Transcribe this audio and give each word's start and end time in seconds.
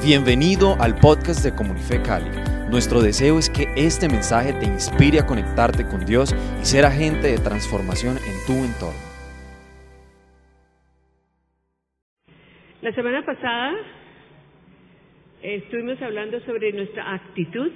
Bienvenido 0.00 0.76
al 0.78 0.94
podcast 0.94 1.42
de 1.44 1.56
Comunife 1.56 2.00
Cali. 2.00 2.30
Nuestro 2.70 3.02
deseo 3.02 3.36
es 3.36 3.50
que 3.50 3.66
este 3.76 4.06
mensaje 4.06 4.52
te 4.52 4.64
inspire 4.64 5.18
a 5.18 5.26
conectarte 5.26 5.84
con 5.84 6.06
Dios 6.06 6.32
y 6.62 6.64
ser 6.64 6.84
agente 6.84 7.26
de 7.26 7.38
transformación 7.38 8.14
en 8.16 8.36
tu 8.46 8.64
entorno. 8.64 9.02
La 12.80 12.94
semana 12.94 13.26
pasada 13.26 13.74
estuvimos 15.42 16.00
hablando 16.00 16.38
sobre 16.46 16.72
nuestra 16.72 17.14
actitud 17.14 17.72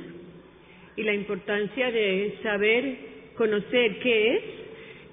y 0.95 1.03
la 1.03 1.15
importancia 1.15 1.91
de 1.91 2.39
saber 2.45 2.99
conocer 3.35 3.99
qué 3.99 4.37
es 4.37 4.43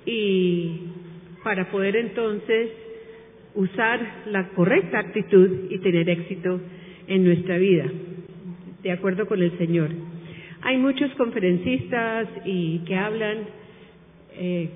y 0.06 0.82
para 1.44 1.72
poder 1.72 1.96
entonces 1.96 2.70
usar 3.56 4.26
la 4.28 4.50
correcta 4.50 5.00
actitud 5.00 5.72
y 5.72 5.80
tener 5.80 6.08
éxito 6.08 6.62
en 7.10 7.26
nuestra 7.26 7.58
vida, 7.58 7.92
de 8.84 8.92
acuerdo 8.92 9.28
con 9.28 9.42
el 9.42 9.58
Señor. 9.58 9.90
Hay 10.62 10.78
muchos 10.78 11.12
conferencistas 11.16 12.28
y 12.46 12.80
que 12.80 12.96
hablan 12.96 13.38
eh, 14.38 14.70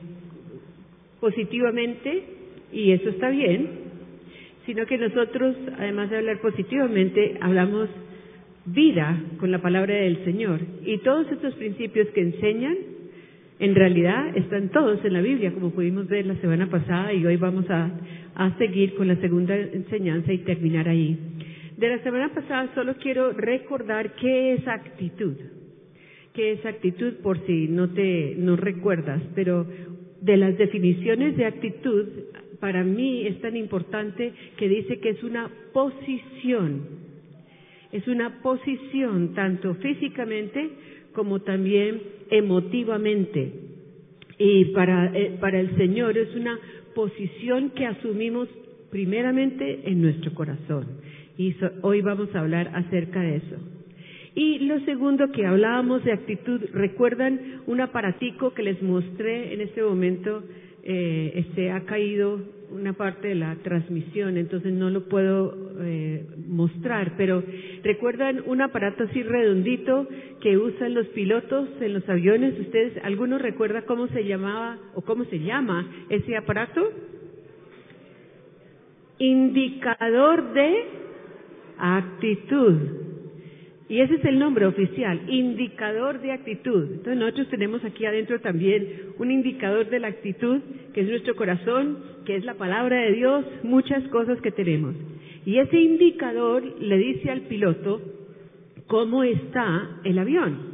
positivamente 1.21 2.23
y 2.71 2.91
eso 2.91 3.09
está 3.09 3.29
bien, 3.29 3.67
sino 4.65 4.85
que 4.85 4.97
nosotros, 4.97 5.55
además 5.77 6.09
de 6.09 6.17
hablar 6.17 6.41
positivamente, 6.41 7.37
hablamos 7.39 7.89
vida 8.65 9.21
con 9.39 9.51
la 9.51 9.61
palabra 9.61 9.93
del 9.93 10.23
Señor. 10.25 10.59
Y 10.85 10.97
todos 10.99 11.31
estos 11.31 11.53
principios 11.55 12.07
que 12.09 12.21
enseñan, 12.21 12.75
en 13.59 13.75
realidad 13.75 14.35
están 14.35 14.69
todos 14.69 15.03
en 15.05 15.13
la 15.13 15.21
Biblia, 15.21 15.53
como 15.53 15.71
pudimos 15.71 16.07
ver 16.07 16.25
la 16.25 16.35
semana 16.37 16.67
pasada, 16.67 17.13
y 17.13 17.25
hoy 17.25 17.35
vamos 17.35 17.69
a, 17.69 17.91
a 18.35 18.57
seguir 18.57 18.95
con 18.95 19.07
la 19.07 19.17
segunda 19.17 19.55
enseñanza 19.55 20.33
y 20.33 20.39
terminar 20.39 20.89
ahí. 20.89 21.17
De 21.83 21.89
la 21.89 22.01
semana 22.01 22.33
pasada 22.33 22.73
solo 22.75 22.95
quiero 22.95 23.33
recordar 23.33 24.15
qué 24.15 24.53
es 24.53 24.65
actitud. 24.69 25.35
¿Qué 26.33 26.53
es 26.53 26.65
actitud 26.65 27.15
por 27.15 27.45
si 27.45 27.67
no 27.67 27.89
te 27.89 28.35
no 28.37 28.55
recuerdas? 28.55 29.21
Pero 29.35 29.67
de 30.21 30.37
las 30.37 30.57
definiciones 30.57 31.35
de 31.35 31.45
actitud, 31.45 32.07
para 32.61 32.85
mí 32.85 33.27
es 33.27 33.41
tan 33.41 33.57
importante 33.57 34.31
que 34.55 34.69
dice 34.69 35.01
que 35.01 35.09
es 35.09 35.23
una 35.23 35.51
posición. 35.73 36.83
Es 37.91 38.07
una 38.07 38.41
posición 38.41 39.33
tanto 39.33 39.75
físicamente 39.75 40.69
como 41.11 41.41
también 41.41 42.01
emotivamente. 42.31 43.51
Y 44.37 44.65
para, 44.71 45.07
eh, 45.13 45.37
para 45.37 45.59
el 45.59 45.75
Señor 45.75 46.17
es 46.17 46.33
una 46.33 46.57
posición 46.95 47.71
que 47.71 47.87
asumimos 47.87 48.47
primeramente 48.89 49.81
en 49.83 50.01
nuestro 50.01 50.33
corazón. 50.33 51.02
Y 51.37 51.55
hoy 51.81 52.01
vamos 52.01 52.33
a 52.35 52.39
hablar 52.39 52.71
acerca 52.75 53.21
de 53.21 53.37
eso. 53.37 53.55
Y 54.35 54.59
lo 54.59 54.79
segundo 54.81 55.31
que 55.31 55.45
hablábamos 55.45 56.03
de 56.03 56.11
actitud, 56.11 56.61
¿recuerdan 56.73 57.61
un 57.67 57.81
aparatico 57.81 58.53
que 58.53 58.63
les 58.63 58.81
mostré 58.81 59.53
en 59.53 59.61
este 59.61 59.83
momento? 59.83 60.43
Eh, 60.83 61.33
este 61.35 61.71
ha 61.71 61.81
caído 61.85 62.41
una 62.71 62.93
parte 62.93 63.29
de 63.29 63.35
la 63.35 63.55
transmisión, 63.63 64.37
entonces 64.37 64.73
no 64.73 64.89
lo 64.89 65.07
puedo 65.07 65.55
eh, 65.79 66.25
mostrar, 66.47 67.13
pero 67.15 67.43
¿recuerdan 67.83 68.41
un 68.47 68.61
aparato 68.61 69.03
así 69.03 69.21
redondito 69.21 70.07
que 70.41 70.57
usan 70.57 70.95
los 70.95 71.07
pilotos 71.09 71.69
en 71.79 71.93
los 71.93 72.09
aviones? 72.09 72.59
¿Ustedes, 72.59 72.93
alguno 73.03 73.37
recuerda 73.37 73.83
cómo 73.83 74.07
se 74.07 74.25
llamaba 74.25 74.79
o 74.95 75.01
cómo 75.03 75.25
se 75.25 75.39
llama 75.39 75.87
ese 76.09 76.35
aparato? 76.35 76.81
Indicador 79.19 80.53
de 80.53 81.02
actitud. 81.77 82.77
Y 83.89 83.99
ese 83.99 84.15
es 84.15 84.25
el 84.25 84.39
nombre 84.39 84.65
oficial, 84.65 85.21
indicador 85.27 86.21
de 86.21 86.31
actitud. 86.31 86.83
Entonces 86.93 87.17
nosotros 87.17 87.49
tenemos 87.49 87.83
aquí 87.83 88.05
adentro 88.05 88.39
también 88.39 88.87
un 89.19 89.29
indicador 89.29 89.89
de 89.89 89.99
la 89.99 90.07
actitud, 90.07 90.61
que 90.93 91.01
es 91.01 91.07
nuestro 91.07 91.35
corazón, 91.35 91.99
que 92.25 92.35
es 92.35 92.45
la 92.45 92.55
palabra 92.55 92.97
de 93.01 93.11
Dios, 93.11 93.45
muchas 93.63 94.01
cosas 94.07 94.39
que 94.41 94.51
tenemos. 94.51 94.95
Y 95.45 95.59
ese 95.59 95.77
indicador 95.77 96.63
le 96.79 96.97
dice 96.97 97.29
al 97.29 97.41
piloto 97.41 98.01
cómo 98.87 99.23
está 99.23 99.99
el 100.03 100.17
avión. 100.17 100.73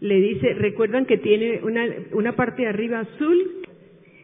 Le 0.00 0.20
dice, 0.20 0.54
recuerdan 0.54 1.06
que 1.06 1.18
tiene 1.18 1.60
una, 1.64 1.84
una 2.12 2.36
parte 2.36 2.62
de 2.62 2.68
arriba 2.68 3.00
azul, 3.00 3.64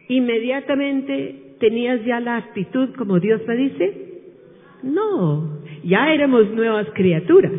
inmediatamente 0.07 1.55
tenías 1.59 2.03
ya 2.05 2.19
la 2.19 2.37
actitud 2.37 2.95
como 2.95 3.19
Dios 3.19 3.41
me 3.47 3.55
dice. 3.57 3.97
No, 4.83 5.52
ya 5.83 6.13
éramos 6.13 6.49
nuevas 6.51 6.87
criaturas. 6.93 7.51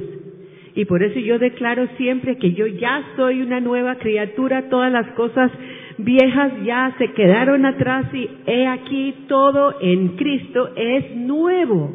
Y 0.75 0.87
por 0.87 1.03
eso 1.03 1.21
yo 1.21 1.39
declaro 1.39 1.87
siempre 1.97 2.37
que 2.37 2.53
yo 2.53 2.67
ya 2.67 3.03
soy 3.17 3.43
una 3.43 3.61
nueva 3.61 3.97
criatura, 3.97 4.69
todas 4.69 4.91
las 4.91 5.07
cosas 5.13 5.53
viejas 5.99 6.53
ya 6.65 6.95
se 6.99 7.13
quedaron 7.13 7.65
atrás 7.65 8.13
y 8.13 8.29
he 8.47 8.67
aquí 8.67 9.15
todo 9.29 9.77
en 9.81 10.09
Cristo 10.17 10.71
es 10.77 11.15
nuevo. 11.17 11.93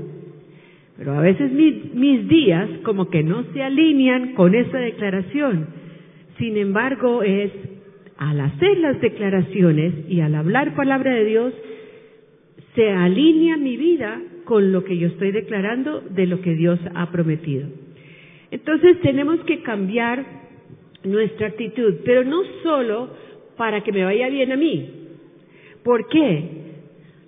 Pero 0.97 1.13
a 1.13 1.22
veces 1.22 1.51
mis, 1.51 2.28
días 2.28 2.69
como 2.84 3.09
que 3.09 3.23
no 3.23 3.44
se 3.53 3.63
alinean 3.63 4.34
con 4.34 4.56
esa 4.56 4.78
declaración. 4.78 5.67
Sin 6.38 6.57
embargo, 6.57 7.23
es 7.23 7.51
al 8.17 8.40
hacer 8.41 8.78
las 8.79 9.00
declaraciones 9.00 9.94
y 10.09 10.19
al 10.19 10.35
hablar 10.35 10.75
palabra 10.75 11.13
de 11.13 11.25
Dios, 11.25 11.53
se 12.75 12.91
alinea 12.91 13.57
mi 13.57 13.78
vida 13.78 14.22
con 14.49 14.71
lo 14.71 14.83
que 14.83 14.97
yo 14.97 15.09
estoy 15.09 15.31
declarando 15.31 16.01
de 16.09 16.25
lo 16.25 16.41
que 16.41 16.55
Dios 16.55 16.79
ha 16.95 17.11
prometido. 17.11 17.67
Entonces 18.49 18.99
tenemos 19.01 19.39
que 19.41 19.61
cambiar 19.61 20.25
nuestra 21.03 21.49
actitud, 21.49 21.97
pero 22.03 22.23
no 22.23 22.41
solo 22.63 23.11
para 23.57 23.81
que 23.81 23.91
me 23.91 24.03
vaya 24.03 24.27
bien 24.27 24.51
a 24.51 24.57
mí. 24.57 24.89
¿Por 25.83 26.07
qué? 26.07 26.49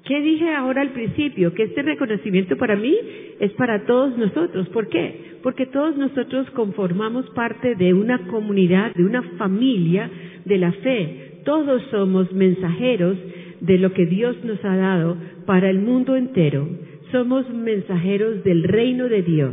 ¿Qué 0.04 0.20
dije 0.20 0.50
ahora 0.50 0.82
al 0.82 0.94
principio? 0.94 1.54
Que 1.54 1.62
este 1.66 1.84
reconocimiento 1.84 2.58
para 2.58 2.76
mí 2.76 2.98
es 3.40 3.52
para 3.52 3.86
todos 3.86 4.18
nosotros. 4.18 4.68
¿Por 4.70 4.90
qué? 4.90 5.36
Porque 5.44 5.68
todos 5.68 5.96
nosotros 5.98 6.50
conformamos 6.56 7.30
parte 7.36 7.76
de 7.76 7.94
una 7.94 8.26
comunidad, 8.30 8.96
de 8.96 9.06
una 9.06 9.22
familia 9.38 10.10
de 10.44 10.58
la 10.58 10.72
fe. 10.72 11.42
Todos 11.46 11.84
somos 11.92 12.34
mensajeros 12.34 13.16
de 13.60 13.78
lo 13.78 13.94
que 13.94 14.08
Dios 14.08 14.44
nos 14.44 14.66
ha 14.66 14.76
dado 14.76 15.18
para 15.46 15.70
el 15.70 15.82
mundo 15.82 16.16
entero 16.16 16.68
somos 17.12 17.50
mensajeros 17.50 18.44
del 18.44 18.64
reino 18.64 19.08
de 19.08 19.22
Dios. 19.22 19.52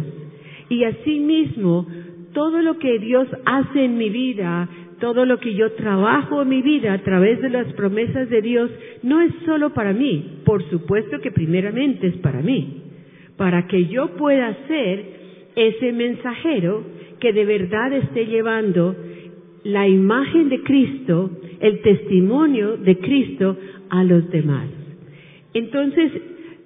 Y 0.68 0.84
asimismo, 0.84 1.86
todo 2.32 2.62
lo 2.62 2.78
que 2.78 2.98
Dios 2.98 3.26
hace 3.44 3.84
en 3.84 3.98
mi 3.98 4.10
vida, 4.10 4.68
todo 5.00 5.24
lo 5.24 5.38
que 5.38 5.54
yo 5.54 5.72
trabajo 5.72 6.42
en 6.42 6.48
mi 6.48 6.62
vida 6.62 6.92
a 6.92 7.02
través 7.02 7.40
de 7.40 7.50
las 7.50 7.72
promesas 7.74 8.28
de 8.30 8.42
Dios, 8.42 8.70
no 9.02 9.20
es 9.20 9.32
solo 9.44 9.72
para 9.72 9.92
mí, 9.92 10.40
por 10.44 10.62
supuesto 10.70 11.20
que 11.20 11.30
primeramente 11.30 12.08
es 12.08 12.16
para 12.18 12.40
mí, 12.42 12.82
para 13.36 13.66
que 13.66 13.86
yo 13.86 14.16
pueda 14.16 14.56
ser 14.66 15.04
ese 15.56 15.92
mensajero 15.92 16.84
que 17.20 17.32
de 17.32 17.44
verdad 17.44 17.92
esté 17.92 18.26
llevando 18.26 18.94
la 19.64 19.88
imagen 19.88 20.48
de 20.48 20.62
Cristo, 20.62 21.30
el 21.60 21.80
testimonio 21.80 22.76
de 22.76 22.98
Cristo 22.98 23.56
a 23.90 24.04
los 24.04 24.30
demás. 24.30 24.68
Entonces, 25.54 26.12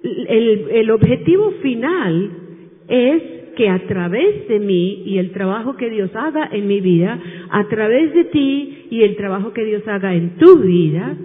el, 0.03 0.91
objetivo 0.91 1.51
final 1.61 2.29
es 2.87 3.23
que 3.55 3.69
a 3.69 3.79
través 3.87 4.47
de 4.47 4.59
mí 4.59 5.03
y 5.05 5.17
el 5.17 5.31
trabajo 5.31 5.77
que 5.77 5.89
Dios 5.89 6.11
haga 6.15 6.49
en 6.51 6.67
mi 6.67 6.81
vida, 6.81 7.19
a 7.49 7.67
través 7.67 8.13
de 8.13 8.25
ti 8.25 8.87
y 8.89 9.03
el 9.03 9.15
trabajo 9.15 9.53
que 9.53 9.63
Dios 9.63 9.87
haga 9.87 10.13
en 10.13 10.37
tu 10.37 10.59
vida, 10.59 11.15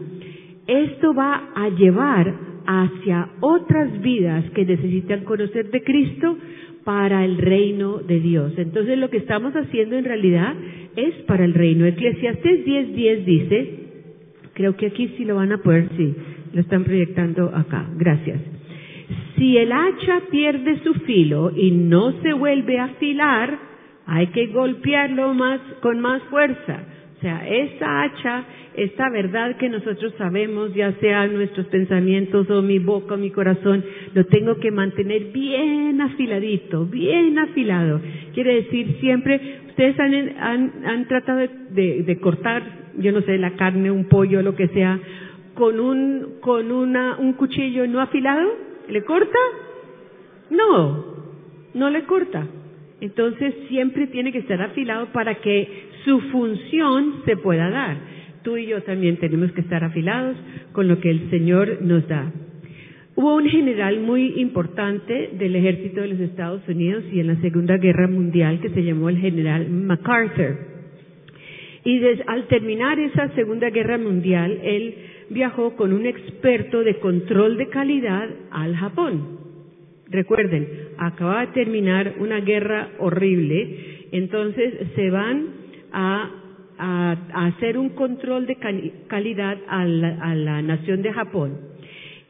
esto 0.67 1.15
va 1.15 1.51
a 1.55 1.71
llevar 1.71 2.35
hacia 2.67 3.31
otras 3.41 4.01
vidas 4.03 4.45
que 4.51 4.65
necesitan 4.65 5.25
conocer 5.25 5.71
de 5.71 5.83
Cristo 5.83 6.37
para 6.85 7.25
el 7.25 7.39
reino 7.39 7.99
de 7.99 8.21
Dios. 8.21 8.53
Entonces 8.57 8.99
lo 8.99 9.11
que 9.11 9.17
estamos 9.19 9.55
haciendo 9.55 9.97
en 9.97 10.05
realidad 10.05 10.55
es 10.97 11.15
para 11.27 11.45
el 11.45 11.55
reino. 11.55 11.87
Eclesiastes 11.87 12.65
10:10 12.67 12.95
10 12.95 13.27
dice, 13.27 13.71
creo 14.53 14.77
que 14.77 14.87
aquí 14.87 15.09
sí 15.17 15.25
lo 15.25 15.37
van 15.37 15.53
a 15.53 15.59
poder, 15.59 15.89
sí, 15.97 16.15
lo 16.53 16.61
están 16.61 16.85
proyectando 16.85 17.51
acá. 17.55 17.89
Gracias. 17.97 18.58
Si 19.37 19.57
el 19.57 19.73
hacha 19.73 20.23
pierde 20.31 20.81
su 20.83 20.95
filo 20.95 21.53
y 21.55 21.71
no 21.71 22.13
se 22.23 22.33
vuelve 22.33 22.79
a 22.79 22.85
afilar, 22.85 23.59
hay 24.07 24.29
que 24.29 24.47
golpearlo 24.47 25.35
más, 25.35 25.61
con 25.81 26.01
más 26.01 26.23
fuerza. 26.25 26.83
O 27.19 27.21
sea, 27.21 27.49
esa 27.49 28.03
hacha, 28.03 28.45
esta 28.75 29.11
verdad 29.11 29.57
que 29.57 29.69
nosotros 29.69 30.15
sabemos, 30.17 30.73
ya 30.73 30.93
sea 31.01 31.27
nuestros 31.27 31.67
pensamientos 31.67 32.49
o 32.49 32.63
mi 32.63 32.79
boca 32.79 33.15
o 33.15 33.19
mi 33.19 33.31
corazón, 33.31 33.85
lo 34.15 34.25
tengo 34.27 34.59
que 34.61 34.71
mantener 34.71 35.33
bien 35.33 36.01
afiladito, 36.01 36.87
bien 36.87 37.39
afilado. 37.39 38.01
Quiere 38.35 38.55
decir 38.63 38.97
siempre, 39.01 39.41
ustedes 39.69 39.99
han, 39.99 40.73
han, 40.87 41.09
tratado 41.09 41.39
de, 41.71 42.03
de, 42.05 42.21
cortar, 42.21 42.63
yo 42.99 43.11
no 43.11 43.21
sé, 43.23 43.37
la 43.37 43.57
carne, 43.57 43.91
un 43.91 44.05
pollo, 44.05 44.41
lo 44.43 44.55
que 44.55 44.69
sea, 44.69 45.01
con 45.55 45.81
un, 45.81 46.37
con 46.41 46.71
una, 46.71 47.17
un 47.19 47.33
cuchillo 47.33 47.87
no 47.89 48.01
afilado. 48.01 48.68
¿Le 48.89 49.03
corta? 49.05 49.39
No. 50.51 51.05
no 51.75 51.91
le 51.91 52.05
corta. 52.05 52.47
Entonces 53.01 53.55
siempre 53.69 54.07
tiene 54.09 54.33
que 54.33 54.39
estar 54.39 54.61
afilado 54.61 55.07
para 55.13 55.37
que 55.37 55.89
su 56.05 56.21
función 56.33 57.23
se 57.25 57.37
pueda 57.37 57.71
dar. 57.71 57.97
Tú 58.43 58.57
y 58.57 58.67
yo 58.67 58.83
también 58.83 59.19
tenemos 59.19 59.53
que 59.53 59.61
estar 59.61 59.85
afilados 59.85 60.37
con 60.73 60.89
lo 60.89 60.99
que 61.01 61.11
el 61.11 61.31
Señor 61.31 61.79
nos 61.83 62.07
da. 62.09 62.33
Hubo 63.15 63.35
un 63.35 63.49
general 63.49 64.01
muy 64.01 64.41
importante 64.41 65.31
del 65.33 65.57
ejército 65.57 66.01
de 66.01 66.09
los 66.09 66.21
Estados 66.21 66.63
Unidos 66.69 67.05
y 67.13 67.21
en 67.21 67.27
la 67.27 67.41
Segunda 67.41 67.77
Guerra 67.77 68.07
Mundial 68.07 68.61
que 68.61 68.71
se 68.71 68.83
llamó 68.83 69.09
el 69.09 69.19
general 69.19 69.69
MacArthur. 69.69 70.57
Y 71.85 72.01
al 72.27 72.47
terminar 72.47 72.99
esa 72.99 73.29
Segunda 73.35 73.71
Guerra 73.71 73.99
Mundial, 73.99 74.61
él 74.63 74.95
viajó 75.31 75.77
con 75.77 75.93
un 75.93 76.07
experto 76.07 76.83
de 76.83 76.99
control 76.99 77.57
de 77.57 77.69
calidad 77.69 78.29
al 78.51 78.77
Japón. 78.77 79.39
Recuerden, 80.11 80.67
acaba 80.97 81.47
de 81.47 81.53
terminar 81.53 82.15
una 82.19 82.41
guerra 82.41 82.91
horrible, 82.99 84.07
entonces 84.13 84.75
se 84.95 85.11
van 85.11 85.49
a, 85.93 86.31
hacer 87.35 87.77
un 87.77 87.89
control 87.91 88.47
de 88.47 88.57
calidad 89.09 89.59
a 89.69 89.85
la, 89.85 90.63
nación 90.63 91.03
de 91.03 91.13
Japón. 91.13 91.59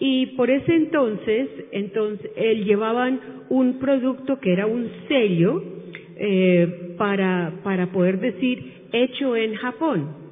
Y 0.01 0.27
por 0.37 0.49
ese 0.49 0.75
entonces, 0.75 1.49
entonces, 1.71 2.31
él 2.35 2.65
llevaban 2.65 3.21
un 3.51 3.79
producto 3.79 4.39
que 4.41 4.53
era 4.53 4.67
un 4.67 4.89
sello 5.07 5.63
eh, 6.17 6.95
para, 6.97 7.61
para 7.63 7.93
poder 7.93 8.21
decir 8.21 8.73
hecho 8.93 9.37
en 9.37 9.55
Japón. 9.57 10.28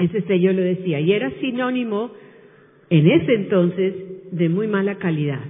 Ese 0.00 0.22
sello 0.22 0.52
lo 0.52 0.62
decía, 0.62 0.98
y 1.00 1.12
era 1.12 1.30
sinónimo 1.40 2.10
en 2.88 3.06
ese 3.06 3.34
entonces 3.34 3.94
de 4.32 4.48
muy 4.48 4.66
mala 4.66 4.96
calidad. 4.96 5.40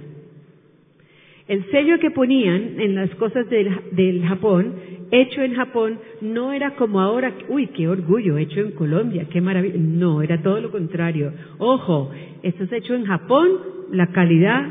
El 1.47 1.69
sello 1.71 1.99
que 1.99 2.11
ponían 2.11 2.79
en 2.79 2.95
las 2.95 3.09
cosas 3.15 3.49
del, 3.49 4.23
Japón, 4.23 4.73
hecho 5.11 5.41
en 5.41 5.55
Japón, 5.55 5.99
no 6.21 6.53
era 6.53 6.75
como 6.75 7.01
ahora, 7.01 7.33
uy, 7.49 7.67
qué 7.67 7.87
orgullo, 7.87 8.37
hecho 8.37 8.61
en 8.61 8.71
Colombia, 8.71 9.27
qué 9.29 9.41
maravilla. 9.41 9.75
No, 9.77 10.21
era 10.21 10.41
todo 10.41 10.61
lo 10.61 10.71
contrario. 10.71 11.33
Ojo, 11.57 12.11
esto 12.43 12.63
es 12.63 12.71
hecho 12.71 12.93
en 12.93 13.05
Japón, 13.05 13.49
la 13.91 14.07
calidad 14.07 14.65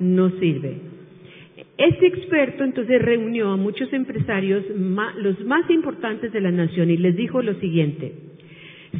no 0.00 0.30
sirve. 0.38 0.78
Este 1.78 2.06
experto 2.06 2.64
entonces 2.64 3.00
reunió 3.00 3.50
a 3.50 3.56
muchos 3.56 3.92
empresarios, 3.92 4.64
los 5.16 5.44
más 5.44 5.70
importantes 5.70 6.32
de 6.32 6.40
la 6.40 6.50
nación, 6.50 6.90
y 6.90 6.96
les 6.96 7.16
dijo 7.16 7.40
lo 7.42 7.54
siguiente, 7.54 8.12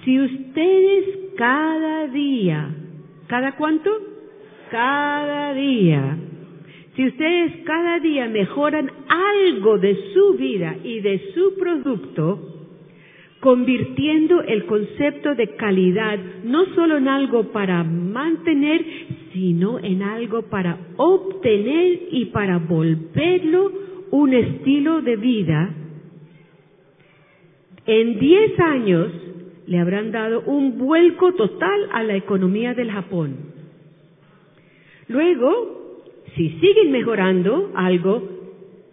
si 0.05 0.21
ustedes 0.21 1.05
cada 1.37 2.07
día, 2.09 2.71
¿cada 3.29 3.57
cuánto? 3.57 3.91
Cada 4.71 5.55
día 5.55 6.19
si 6.97 7.07
ustedes 7.07 7.53
cada 7.65 8.01
día 8.01 8.27
mejoran 8.27 8.91
algo 9.07 9.77
de 9.77 10.15
su 10.15 10.33
vida 10.39 10.77
y 10.83 11.01
de 11.01 11.31
su 11.35 11.59
producto, 11.59 12.41
convirtiendo 13.41 14.41
el 14.41 14.65
concepto 14.65 15.35
de 15.35 15.57
calidad 15.57 16.19
no 16.43 16.65
solo 16.75 16.97
en 16.97 17.09
algo 17.09 17.53
para 17.53 17.85
mantener, 17.85 18.83
sino 19.35 19.79
en 19.79 20.03
algo 20.03 20.49
para 20.49 20.79
obtener 20.97 22.01
y 22.13 22.25
para 22.27 22.57
volverlo 22.59 23.73
un 24.11 24.33
estilo 24.33 25.03
de 25.03 25.17
vida, 25.17 25.75
en 27.85 28.19
10 28.19 28.61
años 28.61 29.13
le 29.67 29.79
habrán 29.79 30.13
dado 30.13 30.43
un 30.43 30.79
vuelco 30.79 31.35
total 31.35 31.89
a 31.93 32.03
la 32.03 32.17
economía 32.17 32.75
del 32.75 32.91
Japón. 32.91 33.37
Luego, 35.09 36.05
si 36.37 36.51
siguen 36.61 36.93
mejorando 36.93 37.73
algo, 37.75 38.23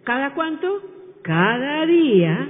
¿cada 0.04 0.34
cuánto? 0.34 0.82
Cada 1.22 1.86
día, 1.86 2.48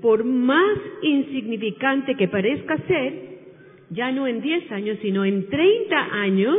por 0.00 0.24
más 0.24 0.78
insignificante 1.02 2.16
que 2.16 2.28
parezca 2.28 2.76
ser, 2.86 3.30
ya 3.90 4.12
no 4.12 4.26
en 4.26 4.40
10 4.40 4.70
años, 4.72 4.98
sino 5.02 5.24
en 5.24 5.48
30 5.48 5.96
años, 6.12 6.56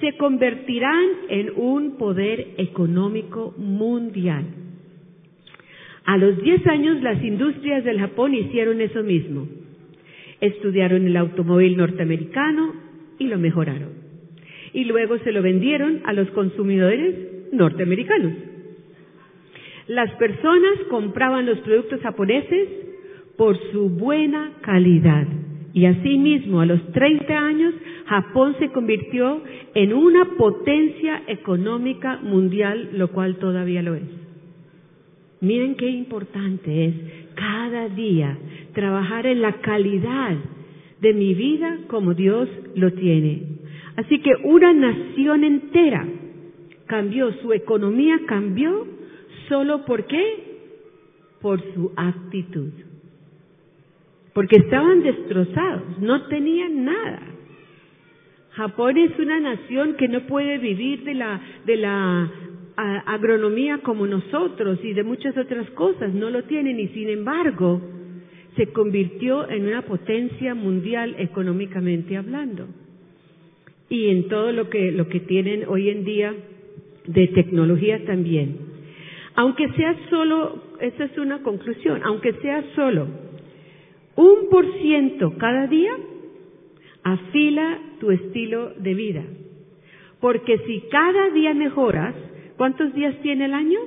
se 0.00 0.16
convertirán 0.16 1.04
en 1.28 1.52
un 1.56 1.96
poder 1.96 2.54
económico 2.58 3.54
mundial. 3.56 4.44
A 6.04 6.16
los 6.16 6.40
10 6.42 6.66
años 6.66 7.02
las 7.02 7.22
industrias 7.22 7.84
del 7.84 8.00
Japón 8.00 8.34
hicieron 8.34 8.80
eso 8.80 9.02
mismo. 9.02 9.46
Estudiaron 10.42 11.06
el 11.06 11.16
automóvil 11.16 11.78
norteamericano 11.78 12.74
y 13.18 13.28
lo 13.28 13.38
mejoraron 13.38 14.02
y 14.72 14.84
luego 14.84 15.18
se 15.18 15.32
lo 15.32 15.42
vendieron 15.42 16.00
a 16.04 16.12
los 16.12 16.30
consumidores 16.30 17.52
norteamericanos. 17.52 18.32
Las 19.88 20.10
personas 20.12 20.78
compraban 20.88 21.46
los 21.46 21.58
productos 21.60 22.00
japoneses 22.00 22.68
por 23.36 23.58
su 23.72 23.90
buena 23.90 24.52
calidad. 24.62 25.26
Y 25.74 25.86
asimismo, 25.86 26.60
a 26.60 26.66
los 26.66 26.92
30 26.92 27.38
años, 27.38 27.74
Japón 28.06 28.54
se 28.58 28.68
convirtió 28.68 29.42
en 29.74 29.92
una 29.92 30.36
potencia 30.36 31.22
económica 31.26 32.18
mundial, 32.22 32.90
lo 32.92 33.08
cual 33.08 33.36
todavía 33.36 33.82
lo 33.82 33.94
es. 33.94 34.02
Miren 35.40 35.74
qué 35.74 35.88
importante 35.88 36.86
es 36.86 36.94
cada 37.34 37.88
día 37.88 38.38
trabajar 38.74 39.26
en 39.26 39.42
la 39.42 39.52
calidad 39.60 40.36
de 41.00 41.12
mi 41.12 41.34
vida 41.34 41.78
como 41.88 42.14
Dios 42.14 42.48
lo 42.74 42.92
tiene. 42.92 43.42
Así 43.96 44.20
que 44.20 44.30
una 44.44 44.72
nación 44.72 45.44
entera 45.44 46.06
cambió, 46.86 47.32
su 47.42 47.52
economía 47.52 48.20
cambió 48.26 48.86
solo 49.48 49.84
por 49.84 50.06
qué? 50.06 50.24
Por 51.40 51.60
su 51.74 51.92
actitud. 51.96 52.70
Porque 54.32 54.56
estaban 54.56 55.02
destrozados, 55.02 55.98
no 56.00 56.26
tenían 56.28 56.84
nada. 56.84 57.22
Japón 58.52 58.96
es 58.96 59.18
una 59.18 59.40
nación 59.40 59.94
que 59.96 60.08
no 60.08 60.20
puede 60.26 60.58
vivir 60.58 61.04
de 61.04 61.14
la, 61.14 61.40
de 61.66 61.76
la 61.76 62.30
agronomía 62.76 63.78
como 63.78 64.06
nosotros 64.06 64.78
y 64.82 64.92
de 64.94 65.02
muchas 65.02 65.36
otras 65.36 65.68
cosas, 65.70 66.12
no 66.14 66.30
lo 66.30 66.44
tienen 66.44 66.80
y 66.80 66.88
sin 66.88 67.08
embargo 67.08 67.80
se 68.56 68.68
convirtió 68.72 69.48
en 69.48 69.66
una 69.66 69.82
potencia 69.82 70.54
mundial 70.54 71.14
económicamente 71.18 72.16
hablando 72.16 72.66
y 73.88 74.08
en 74.08 74.28
todo 74.28 74.52
lo 74.52 74.70
que, 74.70 74.90
lo 74.92 75.08
que 75.08 75.20
tienen 75.20 75.64
hoy 75.68 75.90
en 75.90 76.04
día 76.04 76.34
de 77.06 77.28
tecnología 77.28 78.04
también. 78.04 78.56
Aunque 79.34 79.68
sea 79.72 79.96
solo, 80.10 80.62
esa 80.80 81.04
es 81.04 81.18
una 81.18 81.42
conclusión, 81.42 82.00
aunque 82.04 82.32
sea 82.34 82.64
solo 82.74 83.06
un 84.14 84.48
por 84.50 84.70
ciento 84.80 85.34
cada 85.38 85.66
día, 85.66 85.92
afila 87.02 87.78
tu 87.98 88.10
estilo 88.10 88.72
de 88.78 88.94
vida. 88.94 89.24
Porque 90.20 90.58
si 90.66 90.82
cada 90.90 91.30
día 91.30 91.54
mejoras, 91.54 92.14
¿cuántos 92.56 92.94
días 92.94 93.14
tiene 93.22 93.46
el 93.46 93.54
año? 93.54 93.80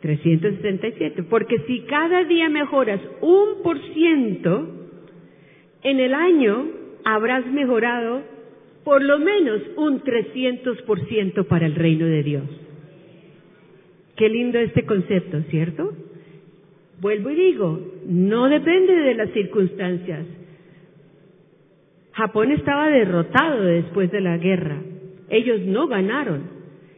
367. 0.00 1.22
Porque 1.24 1.58
si 1.66 1.80
cada 1.82 2.24
día 2.24 2.48
mejoras 2.48 3.00
un 3.20 3.62
por 3.62 3.78
ciento, 3.92 4.68
en 5.82 6.00
el 6.00 6.14
año 6.14 6.66
habrás 7.04 7.46
mejorado 7.46 8.22
por 8.84 9.02
lo 9.02 9.18
menos 9.18 9.60
un 9.76 10.02
300% 10.02 11.46
para 11.46 11.66
el 11.66 11.74
reino 11.74 12.06
de 12.06 12.22
Dios. 12.22 12.44
Qué 14.16 14.28
lindo 14.28 14.58
este 14.58 14.84
concepto, 14.84 15.42
¿cierto? 15.50 15.92
Vuelvo 17.00 17.30
y 17.30 17.34
digo, 17.34 17.80
no 18.06 18.48
depende 18.48 18.94
de 18.94 19.14
las 19.14 19.30
circunstancias. 19.30 20.26
Japón 22.12 22.52
estaba 22.52 22.90
derrotado 22.90 23.62
después 23.62 24.10
de 24.10 24.20
la 24.20 24.36
guerra. 24.36 24.82
Ellos 25.30 25.60
no 25.62 25.86
ganaron. 25.88 26.42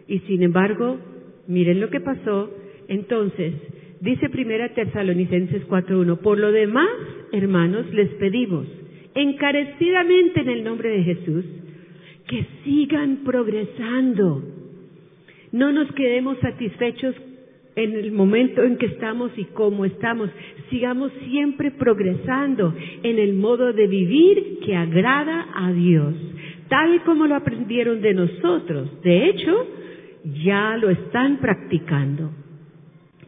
Y 0.09 0.19
sin 0.21 0.43
embargo, 0.43 0.99
miren 1.47 1.81
lo 1.81 1.91
que 1.91 2.01
pasó. 2.01 2.51
Entonces, 2.89 3.55
dice 4.01 4.29
Primera 4.31 4.75
Tesalonicenses 4.75 5.67
4.1, 5.69 6.19
por 6.19 6.39
lo 6.39 6.51
demás, 6.51 6.91
hermanos, 7.33 7.87
les 7.93 8.09
pedimos 8.15 8.67
encarecidamente 9.15 10.41
en 10.41 10.49
el 10.49 10.65
nombre 10.65 10.91
de 10.91 11.03
Jesús, 11.03 11.45
que 12.27 12.47
sigan 12.65 13.19
progresando. 13.25 14.43
No 15.53 15.73
nos 15.73 15.93
quedemos 15.93 16.39
satisfechos 16.39 17.15
en 17.75 17.95
el 17.95 18.13
momento 18.13 18.63
en 18.63 18.77
que 18.77 18.87
estamos 18.87 19.33
y 19.37 19.45
cómo 19.47 19.85
estamos. 19.85 20.31
Sigamos 20.71 21.13
siempre 21.25 21.71
progresando 21.73 22.75
en 23.03 23.19
el 23.19 23.35
modo 23.35 23.73
de 23.73 23.87
vivir 23.87 24.61
que 24.65 24.77
agrada 24.77 25.49
a 25.55 25.73
Dios, 25.73 26.15
tal 26.73 27.03
como 27.05 27.27
lo 27.27 27.35
aprendieron 27.35 28.01
de 28.01 28.15
nosotros. 28.15 29.03
De 29.03 29.29
hecho, 29.29 29.67
ya 30.43 30.79
lo 30.79 30.89
están 30.89 31.37
practicando. 31.37 32.31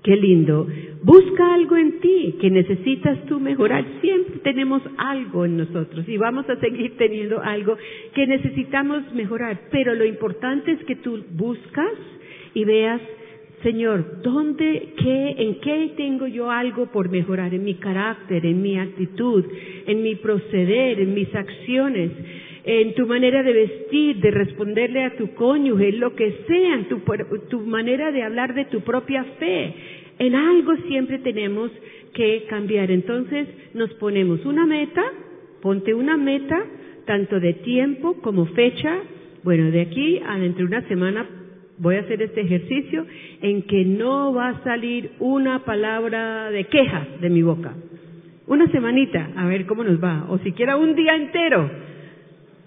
Qué 0.02 0.16
lindo. 0.16 0.66
Busca 1.02 1.52
algo 1.52 1.76
en 1.76 2.00
ti 2.00 2.36
que 2.40 2.48
necesitas 2.48 3.22
tú 3.26 3.40
mejorar. 3.40 3.84
Siempre 4.00 4.38
tenemos 4.38 4.80
algo 4.96 5.44
en 5.44 5.58
nosotros 5.58 6.08
y 6.08 6.16
vamos 6.16 6.48
a 6.48 6.58
seguir 6.58 6.96
teniendo 6.96 7.42
algo 7.42 7.76
que 8.14 8.26
necesitamos 8.26 9.12
mejorar. 9.12 9.60
Pero 9.70 9.94
lo 9.94 10.06
importante 10.06 10.72
es 10.72 10.84
que 10.84 10.96
tú 10.96 11.22
buscas 11.32 11.92
y 12.54 12.64
veas, 12.64 13.02
Señor, 13.62 14.22
¿dónde, 14.22 14.94
qué, 14.96 15.34
en 15.36 15.60
qué 15.60 15.92
tengo 15.98 16.26
yo 16.26 16.50
algo 16.50 16.86
por 16.86 17.10
mejorar? 17.10 17.52
En 17.52 17.64
mi 17.64 17.74
carácter, 17.74 18.46
en 18.46 18.62
mi 18.62 18.78
actitud, 18.78 19.44
en 19.86 20.02
mi 20.02 20.14
proceder, 20.14 20.98
en 21.00 21.12
mis 21.12 21.34
acciones, 21.34 22.10
en 22.64 22.94
tu 22.94 23.06
manera 23.06 23.42
de 23.42 23.52
vestir, 23.52 24.16
de 24.20 24.30
responderle 24.30 25.04
a 25.04 25.16
tu 25.16 25.34
cónyuge, 25.34 25.92
lo 25.92 26.14
que 26.14 26.32
sea, 26.46 26.86
tu, 26.88 27.02
tu 27.48 27.60
manera 27.60 28.10
de 28.10 28.22
hablar 28.22 28.54
de 28.54 28.64
tu 28.66 28.80
propia 28.80 29.24
fe. 29.38 29.74
En 30.18 30.34
algo 30.34 30.74
siempre 30.88 31.18
tenemos 31.18 31.70
que 32.14 32.44
cambiar. 32.48 32.90
Entonces 32.90 33.48
nos 33.74 33.92
ponemos 33.94 34.44
una 34.46 34.64
meta, 34.64 35.02
ponte 35.60 35.92
una 35.92 36.16
meta, 36.16 36.64
tanto 37.04 37.38
de 37.38 37.52
tiempo 37.54 38.14
como 38.22 38.46
fecha. 38.46 38.98
Bueno, 39.42 39.70
de 39.70 39.82
aquí 39.82 40.20
a 40.26 40.38
dentro 40.38 40.66
de 40.66 40.76
una 40.76 40.88
semana 40.88 41.26
voy 41.76 41.96
a 41.96 42.00
hacer 42.00 42.22
este 42.22 42.40
ejercicio 42.40 43.04
en 43.42 43.62
que 43.62 43.84
no 43.84 44.32
va 44.32 44.50
a 44.50 44.64
salir 44.64 45.10
una 45.18 45.64
palabra 45.64 46.50
de 46.50 46.64
queja 46.64 47.06
de 47.20 47.28
mi 47.28 47.42
boca. 47.42 47.74
Una 48.46 48.70
semanita, 48.70 49.30
a 49.36 49.46
ver 49.46 49.66
cómo 49.66 49.84
nos 49.84 50.02
va, 50.02 50.26
o 50.28 50.38
siquiera 50.38 50.76
un 50.76 50.94
día 50.94 51.14
entero. 51.16 51.70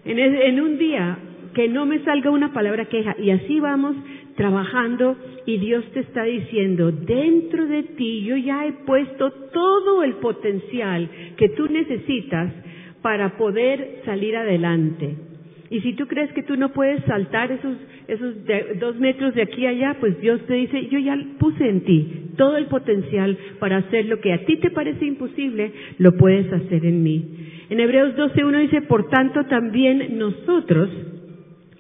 En, 0.08 0.62
un 0.62 0.78
día 0.78 1.18
que 1.54 1.68
no 1.68 1.86
me 1.86 2.00
salga 2.06 2.32
una 2.32 2.54
palabra 2.54 2.86
queja 2.86 3.16
y 3.20 3.32
así 3.32 3.60
vamos 3.60 3.96
trabajando 4.38 5.18
y 5.46 5.58
Dios 5.58 5.84
te 5.92 6.00
está 6.00 6.24
diciendo, 6.24 6.92
dentro 6.92 7.66
de 7.66 7.84
ti 7.84 8.24
yo 8.24 8.38
ya 8.38 8.66
he 8.66 8.72
puesto 8.72 9.32
todo 9.32 10.04
el 10.04 10.14
potencial 10.16 11.10
que 11.36 11.50
tú 11.50 11.68
necesitas 11.68 12.54
para 13.02 13.36
poder 13.36 14.02
salir 14.06 14.38
adelante. 14.38 15.27
Y 15.70 15.82
si 15.82 15.94
tú 15.94 16.08
crees 16.08 16.32
que 16.32 16.44
tú 16.44 16.56
no 16.56 16.72
puedes 16.72 17.04
saltar 17.04 17.52
esos, 17.52 17.76
esos 18.08 18.36
dos 18.80 18.98
metros 19.00 19.36
de 19.36 19.42
aquí 19.42 19.66
a 19.66 19.70
allá, 19.70 19.98
pues 20.00 20.20
Dios 20.22 20.40
te 20.48 20.54
dice, 20.54 20.88
yo 20.88 20.98
ya 21.00 21.18
puse 21.40 21.68
en 21.68 21.82
ti 21.82 22.32
todo 22.38 22.56
el 22.56 22.68
potencial 22.68 23.38
para 23.60 23.78
hacer 23.78 24.06
lo 24.06 24.22
que 24.22 24.32
a 24.32 24.46
ti 24.46 24.58
te 24.58 24.70
parece 24.70 25.06
imposible, 25.06 25.74
lo 25.98 26.16
puedes 26.16 26.52
hacer 26.54 26.86
en 26.86 27.04
mí. 27.04 27.26
En 27.70 27.80
Hebreos 27.82 28.16
12.1 28.16 28.62
dice, 28.62 28.82
por 28.84 29.10
tanto 29.10 29.44
también 29.46 30.18
nosotros, 30.18 30.90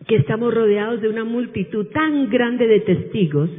que 0.05 0.17
estamos 0.17 0.53
rodeados 0.53 1.01
de 1.01 1.09
una 1.09 1.23
multitud 1.23 1.87
tan 1.87 2.29
grande 2.29 2.67
de 2.67 2.79
testigos, 2.81 3.49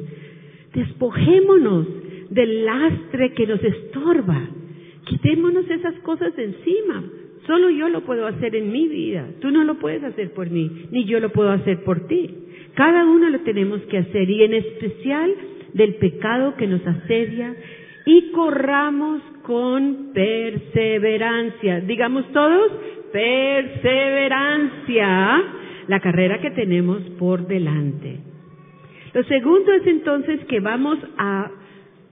despojémonos 0.75 1.87
del 2.31 2.67
lastre 2.67 3.33
que 3.33 3.47
nos 3.47 3.63
estorba, 3.63 4.47
quitémonos 5.07 5.69
esas 5.71 5.95
cosas 6.01 6.37
de 6.37 6.45
encima 6.45 7.05
Solo 7.49 7.71
yo 7.71 7.89
lo 7.89 8.03
puedo 8.03 8.27
hacer 8.27 8.55
en 8.55 8.71
mi 8.71 8.87
vida. 8.89 9.27
Tú 9.41 9.51
no 9.51 9.65
lo 9.65 9.79
puedes 9.79 10.05
hacer 10.05 10.35
por 10.35 10.51
mí, 10.51 10.87
ni 10.91 11.07
yo 11.07 11.19
lo 11.19 11.31
puedo 11.31 11.51
hacer 11.51 11.83
por 11.83 12.07
ti. 12.07 12.29
Cada 12.75 13.07
uno 13.07 13.31
lo 13.31 13.41
tenemos 13.41 13.81
que 13.85 13.97
hacer 13.97 14.29
y 14.29 14.45
en 14.45 14.53
especial 14.53 15.35
del 15.73 15.95
pecado 15.95 16.57
que 16.57 16.67
nos 16.67 16.87
asedia 16.87 17.57
y 18.05 18.33
corramos 18.33 19.23
con 19.45 20.11
perseverancia. 20.13 21.81
Digamos 21.81 22.31
todos, 22.33 22.71
perseverancia, 23.13 25.43
la 25.89 26.01
carrera 26.01 26.43
que 26.43 26.51
tenemos 26.51 27.01
por 27.19 27.47
delante. 27.47 28.19
Lo 29.15 29.25
segundo 29.25 29.73
es 29.73 29.87
entonces 29.87 30.45
que 30.45 30.61
vamos 30.61 30.99
a 31.17 31.51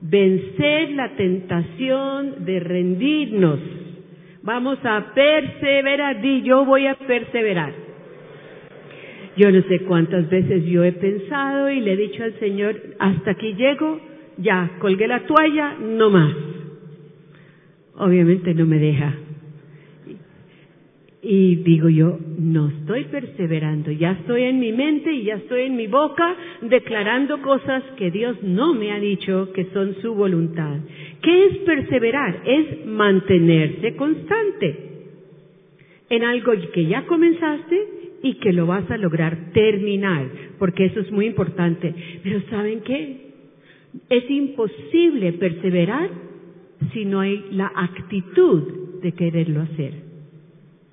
vencer 0.01 0.93
la 0.93 1.15
tentación 1.15 2.47
de 2.47 2.59
rendirnos 2.59 3.61
Vamos 4.47 4.79
a 4.85 5.13
perseverar. 5.13 6.23
Di, 6.23 6.43
yo 6.43 6.65
voy 6.65 6.87
a 6.87 6.95
perseverar. 6.95 7.73
Yo 9.37 9.51
no 9.51 9.61
sé 9.63 9.81
cuántas 9.81 10.31
veces 10.31 10.65
yo 10.67 10.85
he 10.85 10.93
pensado 10.93 11.69
y 11.69 11.81
le 11.81 11.93
he 11.93 11.97
dicho 11.97 12.23
al 12.23 12.33
Señor, 12.39 12.81
hasta 13.01 13.33
aquí 13.33 13.55
llego, 13.55 14.01
ya, 14.39 14.71
colgué 14.79 15.09
la 15.09 15.27
toalla, 15.27 15.75
no 15.81 16.11
más. 16.11 16.33
Obviamente 17.97 18.55
no 18.55 18.67
me 18.67 18.79
deja. 18.79 19.15
Y 21.23 21.57
digo 21.57 21.89
yo, 21.89 22.17
no 22.39 22.69
estoy 22.69 23.05
perseverando, 23.07 23.91
ya 23.91 24.13
estoy 24.13 24.45
en 24.45 24.61
mi 24.61 24.71
mente 24.71 25.13
y 25.13 25.25
ya 25.25 25.35
estoy 25.35 25.63
en 25.63 25.75
mi 25.75 25.89
boca 25.89 26.37
declarando 26.63 27.43
cosas 27.43 27.83
que 27.99 28.13
Dios 28.13 28.37
no 28.45 28.75
me 28.75 28.93
ha 28.93 29.01
dicho 29.01 29.51
que 29.53 29.65
son 29.73 29.97
su 30.01 30.15
voluntad. 30.15 30.79
¿Qué 31.27 31.47
es 31.47 31.57
perseverar? 31.59 32.41
Es 32.47 32.87
mantenerse 32.87 33.97
constante 33.97 34.77
en 36.09 36.23
algo 36.23 36.53
que 36.73 36.87
ya 36.87 37.05
comenzaste 37.07 38.19
y 38.23 38.35
que 38.35 38.53
lo 38.53 38.67
vas 38.67 38.89
a 38.93 38.97
lograr 38.97 39.51
terminar, 39.53 40.29
porque 40.61 40.85
eso 40.85 41.01
es 41.01 41.11
muy 41.11 41.27
importante. 41.27 41.93
Pero 42.23 42.43
¿saben 42.49 42.81
qué? 42.83 43.33
Es 44.09 44.31
imposible 44.31 45.33
perseverar 45.33 46.11
si 46.93 47.05
no 47.05 47.19
hay 47.19 47.45
la 47.51 47.73
actitud 47.75 49.01
de 49.03 49.11
quererlo 49.11 49.63
hacer. 49.63 49.95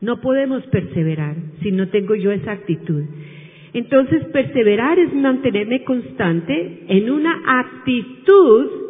No 0.01 0.19
podemos 0.19 0.63
perseverar 0.63 1.35
si 1.61 1.71
no 1.71 1.89
tengo 1.89 2.15
yo 2.15 2.31
esa 2.31 2.53
actitud. 2.53 3.03
Entonces, 3.75 4.25
perseverar 4.33 4.97
es 4.97 5.13
mantenerme 5.13 5.83
constante 5.83 6.85
en 6.87 7.11
una 7.11 7.39
actitud, 7.59 8.82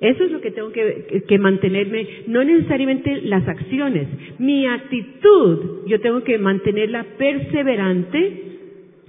eso 0.00 0.24
es 0.24 0.32
lo 0.32 0.40
que 0.40 0.50
tengo 0.50 0.72
que, 0.72 1.38
mantenerme, 1.38 2.06
no 2.26 2.42
necesariamente 2.42 3.20
las 3.22 3.46
acciones, 3.46 4.08
mi 4.38 4.66
actitud, 4.66 5.86
yo 5.86 6.00
tengo 6.00 6.24
que 6.24 6.38
mantenerla 6.38 7.04
perseverante 7.18 8.44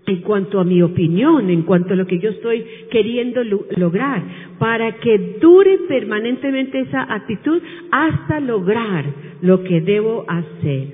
en 0.05 0.21
cuanto 0.21 0.60
a 0.60 0.65
mi 0.65 0.81
opinión, 0.81 1.50
en 1.50 1.62
cuanto 1.62 1.93
a 1.93 1.95
lo 1.95 2.07
que 2.07 2.19
yo 2.19 2.31
estoy 2.31 2.65
queriendo 2.89 3.41
lograr, 3.43 4.21
para 4.60 5.00
que 5.00 5.38
dure 5.39 5.77
permanentemente 5.88 6.81
esa 6.81 7.03
actitud 7.13 7.62
hasta 7.91 8.41
lograr 8.41 9.05
lo 9.41 9.63
que 9.63 9.79
debo 9.79 10.25
hacer. 10.27 10.88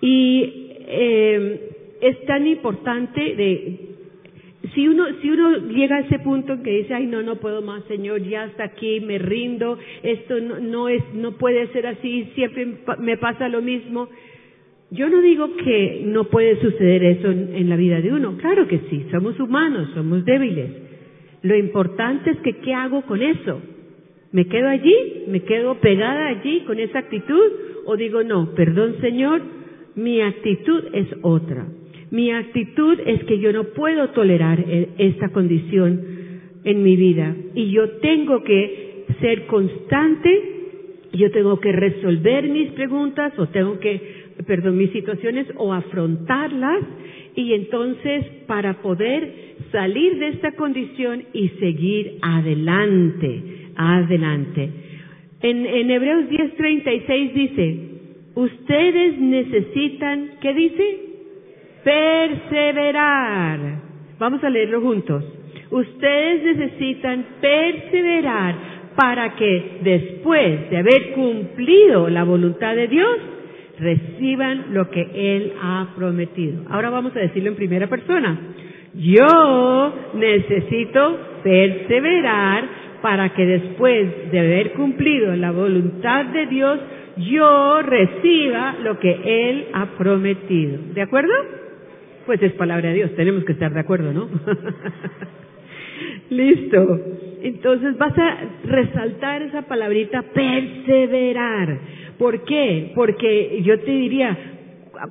Y 0.00 0.70
eh, 0.88 1.70
es 2.00 2.24
tan 2.26 2.46
importante 2.46 3.20
de 3.20 3.85
si 4.76 4.86
uno 4.86 5.06
si 5.22 5.30
uno 5.30 5.56
llega 5.68 5.96
a 5.96 6.00
ese 6.00 6.18
punto 6.18 6.52
en 6.52 6.62
que 6.62 6.70
dice 6.70 6.94
ay 6.94 7.06
no 7.06 7.22
no 7.22 7.36
puedo 7.36 7.62
más 7.62 7.82
señor 7.84 8.22
ya 8.22 8.44
hasta 8.44 8.64
aquí 8.64 9.00
me 9.00 9.18
rindo 9.18 9.78
esto 10.02 10.38
no, 10.38 10.60
no 10.60 10.88
es 10.88 11.02
no 11.14 11.32
puede 11.32 11.66
ser 11.68 11.86
así 11.86 12.30
siempre 12.34 12.76
me 12.98 13.16
pasa 13.16 13.48
lo 13.48 13.62
mismo. 13.62 14.08
Yo 14.90 15.08
no 15.08 15.20
digo 15.20 15.56
que 15.56 16.02
no 16.04 16.24
puede 16.24 16.60
suceder 16.60 17.02
eso 17.02 17.28
en, 17.28 17.56
en 17.56 17.68
la 17.68 17.74
vida 17.74 18.00
de 18.00 18.12
uno. 18.12 18.36
Claro 18.36 18.68
que 18.68 18.78
sí 18.90 19.06
somos 19.10 19.40
humanos 19.40 19.88
somos 19.94 20.24
débiles. 20.24 20.70
Lo 21.42 21.56
importante 21.56 22.30
es 22.30 22.38
que 22.40 22.58
qué 22.58 22.74
hago 22.74 23.02
con 23.02 23.22
eso 23.22 23.60
me 24.32 24.46
quedo 24.46 24.68
allí 24.68 25.24
me 25.28 25.40
quedo 25.40 25.80
pegada 25.80 26.28
allí 26.28 26.60
con 26.66 26.78
esa 26.78 26.98
actitud 26.98 27.52
o 27.86 27.96
digo 27.96 28.22
no 28.22 28.54
perdón 28.54 28.96
señor 29.00 29.40
mi 29.94 30.20
actitud 30.20 30.84
es 30.92 31.08
otra. 31.22 31.66
Mi 32.10 32.30
actitud 32.30 32.98
es 33.04 33.24
que 33.24 33.38
yo 33.38 33.52
no 33.52 33.64
puedo 33.64 34.10
tolerar 34.10 34.60
e, 34.60 34.88
esta 34.98 35.30
condición 35.30 36.00
en 36.64 36.82
mi 36.82 36.96
vida 36.96 37.34
y 37.54 37.70
yo 37.70 37.90
tengo 37.98 38.42
que 38.44 39.04
ser 39.20 39.46
constante, 39.46 40.42
yo 41.12 41.30
tengo 41.30 41.58
que 41.60 41.72
resolver 41.72 42.48
mis 42.48 42.70
preguntas 42.72 43.32
o 43.38 43.46
tengo 43.48 43.78
que, 43.80 44.00
perdón, 44.46 44.76
mis 44.76 44.90
situaciones 44.90 45.46
o 45.56 45.72
afrontarlas 45.72 46.82
y 47.34 47.54
entonces 47.54 48.24
para 48.46 48.82
poder 48.82 49.32
salir 49.72 50.18
de 50.18 50.28
esta 50.28 50.52
condición 50.52 51.24
y 51.32 51.48
seguir 51.60 52.18
adelante, 52.22 53.42
adelante. 53.76 54.70
En, 55.42 55.66
en 55.66 55.90
Hebreos 55.90 56.28
10:36 56.30 57.32
dice, 57.32 57.78
Ustedes 58.36 59.18
necesitan, 59.18 60.32
¿qué 60.42 60.52
dice? 60.52 61.05
Perseverar. 61.86 63.60
Vamos 64.18 64.42
a 64.42 64.50
leerlo 64.50 64.80
juntos. 64.80 65.22
Ustedes 65.70 66.56
necesitan 66.56 67.24
perseverar 67.40 68.56
para 68.96 69.36
que 69.36 69.78
después 69.84 70.68
de 70.68 70.78
haber 70.78 71.12
cumplido 71.12 72.08
la 72.08 72.24
voluntad 72.24 72.74
de 72.74 72.88
Dios, 72.88 73.18
reciban 73.78 74.74
lo 74.74 74.90
que 74.90 75.08
Él 75.14 75.52
ha 75.62 75.90
prometido. 75.94 76.64
Ahora 76.70 76.90
vamos 76.90 77.14
a 77.14 77.20
decirlo 77.20 77.50
en 77.50 77.56
primera 77.56 77.86
persona. 77.86 78.36
Yo 78.94 79.94
necesito 80.14 81.20
perseverar 81.44 82.64
para 83.00 83.32
que 83.32 83.46
después 83.46 84.32
de 84.32 84.40
haber 84.40 84.72
cumplido 84.72 85.36
la 85.36 85.52
voluntad 85.52 86.24
de 86.24 86.46
Dios, 86.46 86.80
yo 87.30 87.80
reciba 87.82 88.74
lo 88.82 88.98
que 88.98 89.50
Él 89.50 89.66
ha 89.72 89.86
prometido. 89.96 90.80
¿De 90.92 91.02
acuerdo? 91.02 91.32
Pues 92.26 92.42
es 92.42 92.52
palabra 92.54 92.88
de 92.88 92.96
Dios, 92.96 93.14
tenemos 93.14 93.44
que 93.44 93.52
estar 93.52 93.72
de 93.72 93.80
acuerdo, 93.80 94.12
¿no? 94.12 94.28
Listo. 96.30 97.00
Entonces 97.42 97.96
vas 97.96 98.18
a 98.18 98.38
resaltar 98.64 99.42
esa 99.42 99.62
palabrita 99.62 100.22
perseverar. 100.22 101.78
¿Por 102.18 102.44
qué? 102.44 102.90
Porque 102.96 103.62
yo 103.62 103.78
te 103.78 103.92
diría, 103.92 104.36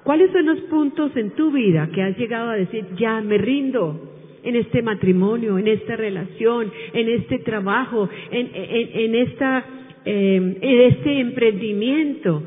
¿cuáles 0.04 0.32
son 0.32 0.46
los 0.46 0.60
puntos 0.62 1.16
en 1.16 1.32
tu 1.32 1.52
vida 1.52 1.88
que 1.94 2.04
has 2.04 2.18
llegado 2.18 2.50
a 2.50 2.56
decir, 2.56 2.86
ya 2.98 3.22
me 3.22 3.38
rindo? 3.38 4.12
en 4.44 4.56
este 4.56 4.84
matrimonio, 4.84 5.58
en 5.58 5.68
esta 5.68 5.96
relación, 5.96 6.72
en 6.94 7.10
este 7.10 7.40
trabajo, 7.40 8.08
en, 8.30 8.52
en, 8.54 9.16
esta, 9.16 9.66
em, 10.06 10.58
en 10.62 10.82
este 10.82 11.20
emprendimiento, 11.20 12.44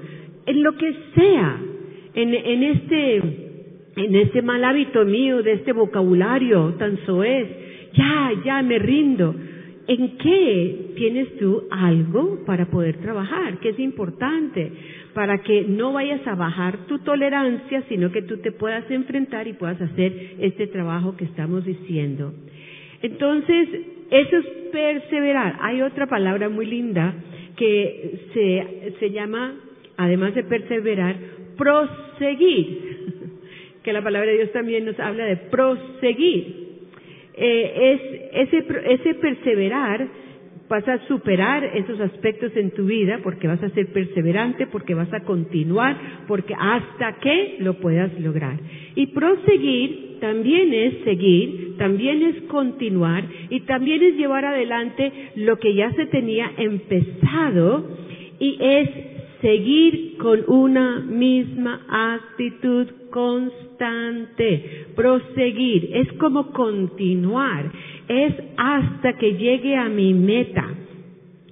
en 0.47 0.63
lo 0.63 0.77
que 0.77 0.95
sea, 1.17 1.61
en, 2.15 2.35
en 2.35 2.63
este, 2.63 3.48
en 3.99 4.15
este 4.15 4.43
mal 4.43 4.63
hábito 4.65 5.05
mío 5.05 5.43
de 5.43 5.55
este 5.55 5.73
vocabulario 5.73 6.75
tan 6.79 6.99
soez, 7.05 7.49
ya, 7.95 8.31
ya 8.45 8.63
me 8.63 8.79
rindo. 8.79 9.35
¿En 9.89 10.19
qué 10.19 10.93
tienes 10.97 11.37
tú 11.39 11.65
algo 11.71 12.45
para 12.45 12.67
poder 12.67 12.99
trabajar? 12.99 13.59
Que 13.59 13.71
es 13.71 13.79
importante 13.79 14.71
para 15.15 15.39
que 15.39 15.63
no 15.63 15.93
vayas 15.93 16.25
a 16.27 16.35
bajar 16.35 16.87
tu 16.87 16.99
tolerancia, 17.01 17.83
sino 17.89 18.13
que 18.13 18.23
tú 18.23 18.37
te 18.37 18.53
puedas 18.53 18.89
enfrentar 18.91 19.49
y 19.49 19.55
puedas 19.55 19.81
hacer 19.81 20.37
este 20.39 20.67
trabajo 20.69 21.17
que 21.17 21.25
estamos 21.25 21.65
diciendo. 21.65 22.35
Entonces, 23.03 23.69
eso 24.11 24.37
es 24.37 24.47
perseverar. 24.71 25.57
Hay 25.61 25.83
otra 25.83 26.07
palabra 26.07 26.49
muy 26.49 26.67
linda 26.67 27.15
que 27.57 28.21
se, 28.33 28.93
se 29.01 29.11
llama, 29.11 29.55
además 29.97 30.35
de 30.35 30.45
perseverar, 30.45 31.17
proseguir. 31.57 33.18
Que 33.89 33.95
la 33.95 34.05
palabra 34.05 34.31
de 34.31 34.37
Dios 34.37 34.53
también 34.53 34.85
nos 34.85 35.01
habla 35.01 35.25
de 35.25 35.39
proseguir. 35.39 36.45
Eh, 37.39 37.99
es 38.35 38.53
ese, 38.53 38.67
ese 38.85 39.15
perseverar 39.15 40.07
vas 40.69 40.87
a 40.87 40.99
superar 41.07 41.65
esos 41.65 41.99
aspectos 41.99 42.55
en 42.55 42.73
tu 42.73 42.85
vida 42.85 43.21
porque 43.23 43.49
vas 43.49 43.63
a 43.63 43.71
ser 43.71 43.87
perseverante, 43.87 44.67
porque 44.67 44.93
vas 44.93 45.11
a 45.15 45.21
continuar, 45.21 45.97
porque 46.29 46.55
hasta 46.55 47.15
que 47.21 47.57
lo 47.61 47.81
puedas 47.81 48.13
lograr. 48.21 48.61
Y 48.95 49.07
proseguir 49.07 50.19
también 50.21 50.75
es 50.75 51.03
seguir, 51.05 51.79
también 51.79 52.23
es 52.25 52.43
continuar 52.43 53.25
y 53.49 53.61
también 53.61 54.03
es 54.03 54.17
llevar 54.17 54.45
adelante 54.45 55.11
lo 55.37 55.59
que 55.59 55.73
ya 55.73 55.91
se 55.93 56.05
tenía 56.05 56.53
empezado 56.59 57.97
y 58.39 58.59
es 58.61 58.91
seguir 59.41 60.17
con 60.19 60.45
una 60.49 61.01
misma 61.01 61.81
actitud 61.89 62.87
constante, 63.11 64.87
proseguir, 64.95 65.91
es 65.95 66.13
como 66.15 66.53
continuar, 66.53 67.71
es 68.09 68.35
hasta 68.57 69.17
que 69.17 69.35
llegue 69.35 69.77
a 69.77 69.89
mi 69.89 70.13
meta, 70.15 70.69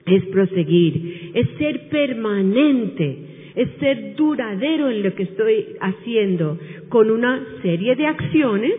es 0.07 0.25
proseguir, 0.27 1.33
es 1.35 1.49
ser 1.59 1.89
permanente, 1.89 3.19
es 3.55 3.69
ser 3.79 4.15
duradero 4.17 4.91
en 4.91 5.03
lo 5.03 5.15
que 5.15 5.23
estoy 5.25 5.67
haciendo, 5.81 6.59
con 6.89 7.11
una 7.11 7.43
serie 7.63 7.95
de 7.97 8.07
acciones, 8.07 8.75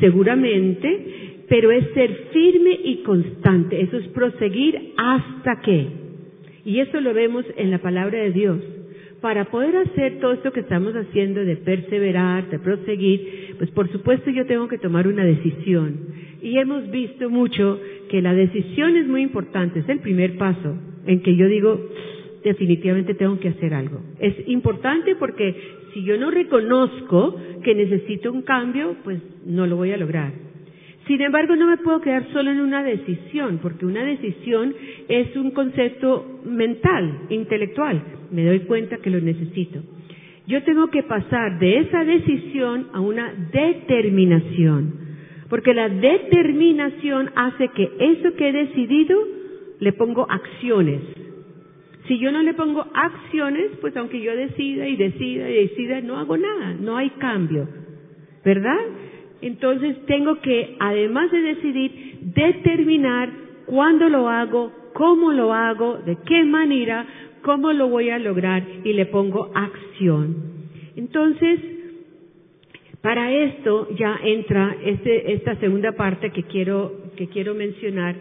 seguramente, 0.00 1.44
pero 1.48 1.70
es 1.70 1.84
ser 1.92 2.28
firme 2.32 2.78
y 2.84 3.02
constante, 3.02 3.80
eso 3.80 3.98
es 3.98 4.08
proseguir 4.08 4.92
hasta 4.96 5.60
que. 5.60 6.07
Y 6.68 6.80
eso 6.80 7.00
lo 7.00 7.14
vemos 7.14 7.46
en 7.56 7.70
la 7.70 7.78
palabra 7.78 8.18
de 8.18 8.30
Dios 8.30 8.58
para 9.22 9.46
poder 9.46 9.74
hacer 9.74 10.20
todo 10.20 10.34
esto 10.34 10.52
que 10.52 10.60
estamos 10.60 10.92
haciendo 10.94 11.42
de 11.42 11.56
perseverar, 11.56 12.50
de 12.50 12.58
proseguir, 12.58 13.54
pues 13.56 13.70
por 13.70 13.90
supuesto 13.90 14.28
yo 14.30 14.44
tengo 14.44 14.68
que 14.68 14.76
tomar 14.76 15.08
una 15.08 15.24
decisión. 15.24 15.96
Y 16.42 16.58
hemos 16.58 16.90
visto 16.90 17.30
mucho 17.30 17.80
que 18.10 18.20
la 18.20 18.34
decisión 18.34 18.96
es 18.96 19.08
muy 19.08 19.22
importante, 19.22 19.78
es 19.78 19.88
el 19.88 20.00
primer 20.00 20.36
paso 20.36 20.76
en 21.06 21.22
que 21.22 21.36
yo 21.36 21.48
digo, 21.48 21.88
definitivamente 22.44 23.14
tengo 23.14 23.40
que 23.40 23.48
hacer 23.48 23.72
algo. 23.72 24.02
Es 24.20 24.34
importante 24.46 25.16
porque 25.16 25.56
si 25.94 26.04
yo 26.04 26.18
no 26.18 26.30
reconozco 26.30 27.34
que 27.64 27.74
necesito 27.74 28.30
un 28.30 28.42
cambio, 28.42 28.94
pues 29.04 29.22
no 29.46 29.66
lo 29.66 29.76
voy 29.76 29.92
a 29.92 29.96
lograr. 29.96 30.32
Sin 31.08 31.22
embargo, 31.22 31.56
no 31.56 31.66
me 31.66 31.78
puedo 31.78 32.02
quedar 32.02 32.30
solo 32.34 32.50
en 32.50 32.60
una 32.60 32.82
decisión, 32.82 33.60
porque 33.62 33.86
una 33.86 34.04
decisión 34.04 34.74
es 35.08 35.34
un 35.36 35.52
concepto 35.52 36.42
mental, 36.44 37.20
intelectual. 37.30 38.02
Me 38.30 38.44
doy 38.44 38.60
cuenta 38.60 38.98
que 38.98 39.08
lo 39.08 39.18
necesito. 39.18 39.80
Yo 40.46 40.62
tengo 40.64 40.88
que 40.88 41.02
pasar 41.02 41.58
de 41.58 41.78
esa 41.78 42.04
decisión 42.04 42.88
a 42.92 43.00
una 43.00 43.32
determinación, 43.50 44.92
porque 45.48 45.72
la 45.72 45.88
determinación 45.88 47.30
hace 47.34 47.68
que 47.68 47.90
eso 48.00 48.34
que 48.36 48.50
he 48.50 48.52
decidido 48.52 49.18
le 49.80 49.94
pongo 49.94 50.30
acciones. 50.30 51.00
Si 52.06 52.18
yo 52.18 52.30
no 52.32 52.42
le 52.42 52.52
pongo 52.52 52.84
acciones, 52.92 53.70
pues 53.80 53.96
aunque 53.96 54.20
yo 54.20 54.36
decida 54.36 54.86
y 54.86 54.96
decida 54.96 55.48
y 55.48 55.68
decida, 55.68 56.02
no 56.02 56.18
hago 56.18 56.36
nada, 56.36 56.74
no 56.78 56.98
hay 56.98 57.08
cambio. 57.18 57.66
¿Verdad? 58.44 58.78
Entonces 59.40 60.04
tengo 60.06 60.40
que, 60.40 60.76
además 60.80 61.30
de 61.30 61.40
decidir, 61.40 62.18
determinar 62.34 63.30
cuándo 63.66 64.08
lo 64.08 64.28
hago, 64.28 64.72
cómo 64.94 65.32
lo 65.32 65.52
hago, 65.52 65.98
de 65.98 66.16
qué 66.26 66.44
manera, 66.44 67.06
cómo 67.42 67.72
lo 67.72 67.88
voy 67.88 68.10
a 68.10 68.18
lograr 68.18 68.64
y 68.84 68.92
le 68.92 69.06
pongo 69.06 69.50
acción. 69.54 70.36
Entonces, 70.96 71.60
para 73.00 73.32
esto 73.32 73.88
ya 73.96 74.18
entra 74.24 74.76
este, 74.84 75.32
esta 75.32 75.54
segunda 75.56 75.92
parte 75.92 76.30
que 76.30 76.42
quiero, 76.42 77.12
que 77.16 77.28
quiero 77.28 77.54
mencionar, 77.54 78.16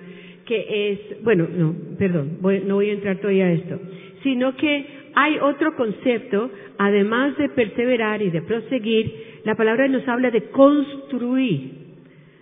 que 0.46 0.92
es, 0.92 1.24
bueno, 1.24 1.48
no, 1.52 1.76
perdón, 1.98 2.38
no 2.66 2.76
voy 2.76 2.90
a 2.90 2.94
entrar 2.94 3.18
todavía 3.18 3.46
a 3.46 3.52
esto, 3.52 3.80
sino 4.24 4.56
que 4.56 4.86
hay 5.16 5.40
otro 5.40 5.76
concepto, 5.76 6.52
además 6.78 7.36
de 7.38 7.50
perseverar 7.50 8.22
y 8.22 8.30
de 8.30 8.44
proseguir, 8.44 9.27
la 9.48 9.56
palabra 9.56 9.88
nos 9.88 10.06
habla 10.10 10.30
de 10.30 10.50
construir, 10.50 11.72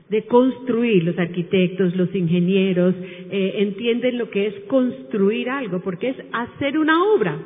de 0.09 0.25
construir. 0.25 1.03
Los 1.03 1.19
arquitectos, 1.19 1.95
los 1.95 2.13
ingenieros 2.15 2.95
eh, 3.29 3.57
entienden 3.57 4.17
lo 4.17 4.31
que 4.31 4.47
es 4.47 4.55
construir 4.61 5.51
algo, 5.51 5.81
porque 5.81 6.09
es 6.09 6.15
hacer 6.31 6.79
una 6.79 7.03
obra, 7.13 7.37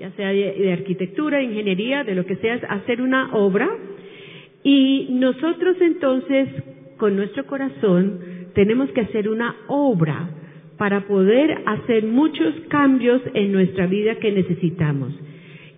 ya 0.00 0.10
sea 0.16 0.30
de, 0.30 0.72
arquitectura, 0.72 1.38
de 1.38 1.44
ingeniería, 1.44 2.02
de 2.02 2.16
lo 2.16 2.26
que 2.26 2.34
sea, 2.36 2.56
es 2.56 2.64
hacer 2.64 3.00
una 3.00 3.32
obra. 3.32 3.68
Y 4.64 5.06
nosotros 5.10 5.76
entonces, 5.80 6.48
con 6.96 7.14
nuestro 7.14 7.46
corazón, 7.46 8.18
tenemos 8.54 8.90
que 8.90 9.02
hacer 9.02 9.28
una 9.28 9.54
obra 9.68 10.30
para 10.78 11.06
poder 11.06 11.62
hacer 11.64 12.06
muchos 12.06 12.52
cambios 12.66 13.22
en 13.34 13.52
nuestra 13.52 13.86
vida 13.86 14.16
que 14.16 14.32
necesitamos. 14.32 15.14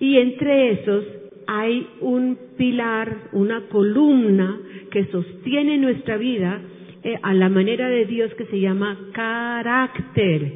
Y 0.01 0.17
entre 0.17 0.71
esos 0.71 1.05
hay 1.51 1.89
un 2.03 2.39
pilar, 2.59 3.31
una 3.33 3.69
columna 3.69 4.61
que 4.91 5.07
sostiene 5.07 5.79
nuestra 5.79 6.19
vida 6.19 6.61
eh, 7.03 7.19
a 7.23 7.33
la 7.33 7.49
manera 7.49 7.89
de 7.89 8.05
Dios 8.05 8.35
que 8.35 8.45
se 8.45 8.61
llama 8.61 8.99
carácter. 9.15 10.53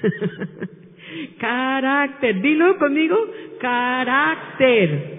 carácter, 1.38 2.40
dilo 2.40 2.78
conmigo, 2.78 3.14
carácter. 3.60 5.12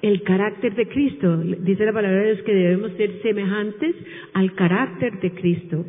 El 0.00 0.22
carácter 0.22 0.76
de 0.76 0.86
Cristo. 0.86 1.36
Dice 1.36 1.84
la 1.84 1.92
palabra 1.92 2.18
de 2.18 2.34
Dios 2.34 2.42
que 2.42 2.54
debemos 2.54 2.92
ser 2.92 3.20
semejantes 3.20 3.96
al 4.32 4.54
carácter 4.54 5.18
de 5.18 5.32
Cristo. 5.32 5.84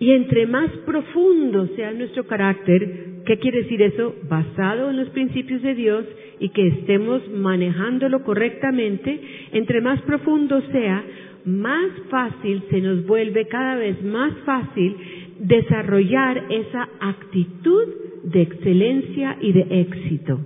Y 0.00 0.10
entre 0.10 0.44
más 0.48 0.70
profundo 0.84 1.68
sea 1.76 1.92
nuestro 1.92 2.26
carácter, 2.26 3.09
¿qué 3.30 3.38
quiere 3.38 3.62
decir 3.62 3.80
eso? 3.80 4.12
Basado 4.28 4.90
en 4.90 4.96
los 4.96 5.08
principios 5.10 5.62
de 5.62 5.76
Dios 5.76 6.04
y 6.40 6.48
que 6.48 6.66
estemos 6.66 7.22
manejándolo 7.30 8.24
correctamente, 8.24 9.20
entre 9.52 9.80
más 9.80 10.02
profundo 10.02 10.60
sea, 10.72 11.04
más 11.44 11.92
fácil 12.10 12.64
se 12.70 12.80
nos 12.80 13.06
vuelve 13.06 13.46
cada 13.46 13.76
vez 13.76 14.02
más 14.02 14.32
fácil 14.44 14.96
desarrollar 15.38 16.42
esa 16.50 16.88
actitud 16.98 17.86
de 18.24 18.42
excelencia 18.42 19.36
y 19.40 19.52
de 19.52 19.80
éxito. 19.80 20.40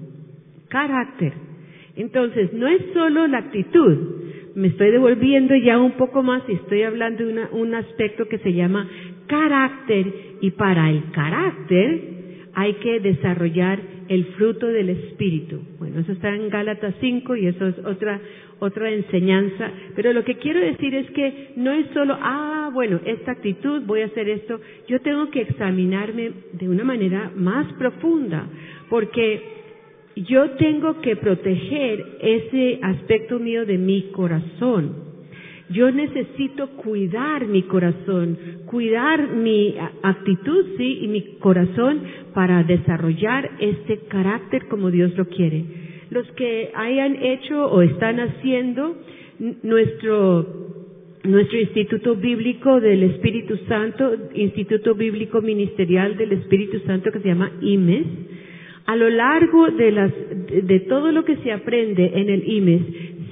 Carácter. 0.68 1.32
Entonces, 1.96 2.52
no 2.52 2.68
es 2.68 2.82
solo 2.92 3.26
la 3.28 3.38
actitud, 3.38 3.96
me 4.56 4.68
estoy 4.68 4.90
devolviendo 4.90 5.56
ya 5.56 5.78
un 5.78 5.92
poco 5.92 6.22
más 6.22 6.42
y 6.48 6.52
estoy 6.52 6.82
hablando 6.82 7.24
de 7.24 7.46
un 7.50 7.74
aspecto 7.74 8.28
que 8.28 8.40
se 8.40 8.52
llama 8.52 8.86
carácter 9.26 10.06
y 10.42 10.50
para 10.50 10.90
el 10.90 11.10
carácter 11.12 12.13
hay 12.54 12.74
que 12.74 13.00
desarrollar 13.00 13.80
el 14.08 14.26
fruto 14.36 14.66
del 14.66 14.90
Espíritu. 14.90 15.60
Bueno, 15.78 16.00
eso 16.00 16.12
está 16.12 16.34
en 16.34 16.48
Gálatas 16.48 16.94
5 17.00 17.36
y 17.36 17.46
eso 17.46 17.66
es 17.66 17.78
otra, 17.84 18.20
otra 18.58 18.90
enseñanza. 18.90 19.70
Pero 19.96 20.12
lo 20.12 20.24
que 20.24 20.36
quiero 20.36 20.60
decir 20.60 20.94
es 20.94 21.10
que 21.10 21.52
no 21.56 21.72
es 21.72 21.86
solo, 21.94 22.16
ah, 22.20 22.70
bueno, 22.72 23.00
esta 23.04 23.32
actitud, 23.32 23.82
voy 23.86 24.02
a 24.02 24.06
hacer 24.06 24.28
esto. 24.28 24.60
Yo 24.88 25.00
tengo 25.00 25.30
que 25.30 25.42
examinarme 25.42 26.32
de 26.52 26.68
una 26.68 26.84
manera 26.84 27.32
más 27.34 27.72
profunda, 27.74 28.46
porque 28.90 29.42
yo 30.16 30.50
tengo 30.52 31.00
que 31.00 31.16
proteger 31.16 32.18
ese 32.20 32.78
aspecto 32.82 33.38
mío 33.38 33.66
de 33.66 33.78
mi 33.78 34.10
corazón. 34.12 35.13
Yo 35.70 35.90
necesito 35.90 36.68
cuidar 36.76 37.46
mi 37.46 37.62
corazón, 37.62 38.36
cuidar 38.66 39.28
mi 39.28 39.74
actitud, 40.02 40.66
sí, 40.76 40.98
y 41.02 41.08
mi 41.08 41.22
corazón 41.38 42.02
para 42.34 42.62
desarrollar 42.64 43.50
este 43.60 44.00
carácter 44.08 44.66
como 44.68 44.90
Dios 44.90 45.16
lo 45.16 45.26
quiere. 45.26 45.64
Los 46.10 46.30
que 46.32 46.70
hayan 46.74 47.16
hecho 47.16 47.66
o 47.66 47.80
están 47.80 48.20
haciendo 48.20 48.96
nuestro 49.62 50.64
nuestro 51.24 51.58
Instituto 51.58 52.16
Bíblico 52.16 52.80
del 52.80 53.02
Espíritu 53.04 53.56
Santo, 53.66 54.14
Instituto 54.34 54.94
Bíblico 54.94 55.40
Ministerial 55.40 56.18
del 56.18 56.32
Espíritu 56.32 56.80
Santo 56.80 57.10
que 57.10 57.20
se 57.20 57.28
llama 57.28 57.50
IMES. 57.62 58.06
A 58.84 58.96
lo 58.96 59.08
largo 59.08 59.70
de, 59.70 59.90
las, 59.90 60.12
de 60.62 60.80
todo 60.80 61.10
lo 61.10 61.24
que 61.24 61.36
se 61.36 61.50
aprende 61.50 62.12
en 62.14 62.28
el 62.28 62.46
IMES, 62.46 62.82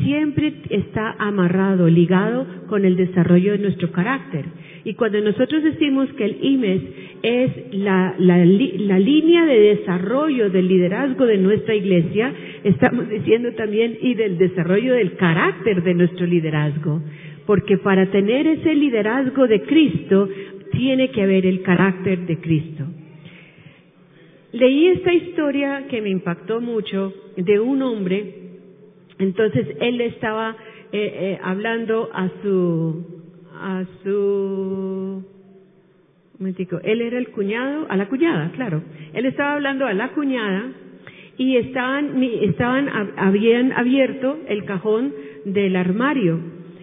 siempre 0.02 0.52
está 0.70 1.14
amarrado, 1.18 1.88
ligado 1.88 2.46
con 2.68 2.84
el 2.84 2.96
desarrollo 2.96 3.52
de 3.52 3.58
nuestro 3.58 3.90
carácter. 3.92 4.44
Y 4.84 4.94
cuando 4.94 5.20
nosotros 5.20 5.62
decimos 5.62 6.08
que 6.14 6.24
el 6.24 6.38
IMES 6.42 6.82
es 7.22 7.50
la, 7.72 8.14
la, 8.18 8.38
la, 8.38 8.98
línea 8.98 9.44
de 9.46 9.76
desarrollo 9.76 10.50
del 10.50 10.66
liderazgo 10.66 11.24
de 11.24 11.38
nuestra 11.38 11.74
iglesia, 11.74 12.32
estamos 12.64 13.08
diciendo 13.08 13.52
también 13.52 13.96
y 14.00 14.14
del 14.14 14.38
desarrollo 14.38 14.94
del 14.94 15.14
carácter 15.14 15.82
de 15.82 15.94
nuestro 15.94 16.26
liderazgo. 16.26 17.00
Porque 17.46 17.78
para 17.78 18.10
tener 18.10 18.46
ese 18.46 18.74
liderazgo 18.74 19.46
de 19.46 19.62
Cristo, 19.62 20.28
tiene 20.72 21.10
que 21.10 21.22
haber 21.22 21.46
el 21.46 21.62
carácter 21.62 22.20
de 22.26 22.38
Cristo. 22.38 22.84
Leí 24.52 24.88
esta 24.88 25.14
historia 25.14 25.86
que 25.88 26.02
me 26.02 26.10
impactó 26.10 26.60
mucho 26.60 27.14
de 27.36 27.58
un 27.58 27.80
hombre, 27.82 28.41
entonces 29.22 29.66
él 29.80 30.00
estaba 30.00 30.56
eh, 30.92 30.98
eh, 31.14 31.38
hablando 31.42 32.10
a 32.12 32.28
su 32.42 33.22
a 33.54 33.84
su 34.02 35.24
momentico, 36.38 36.80
él 36.82 37.00
era 37.00 37.18
el 37.18 37.28
cuñado, 37.28 37.86
a 37.88 37.96
la 37.96 38.08
cuñada, 38.08 38.50
claro. 38.52 38.82
Él 39.14 39.26
estaba 39.26 39.54
hablando 39.54 39.86
a 39.86 39.92
la 39.92 40.08
cuñada 40.08 40.72
y 41.38 41.56
estaban, 41.56 42.20
estaban, 42.22 42.88
habían 43.16 43.72
abierto 43.72 44.38
el 44.48 44.64
cajón 44.64 45.14
del 45.44 45.76
armario 45.76 46.40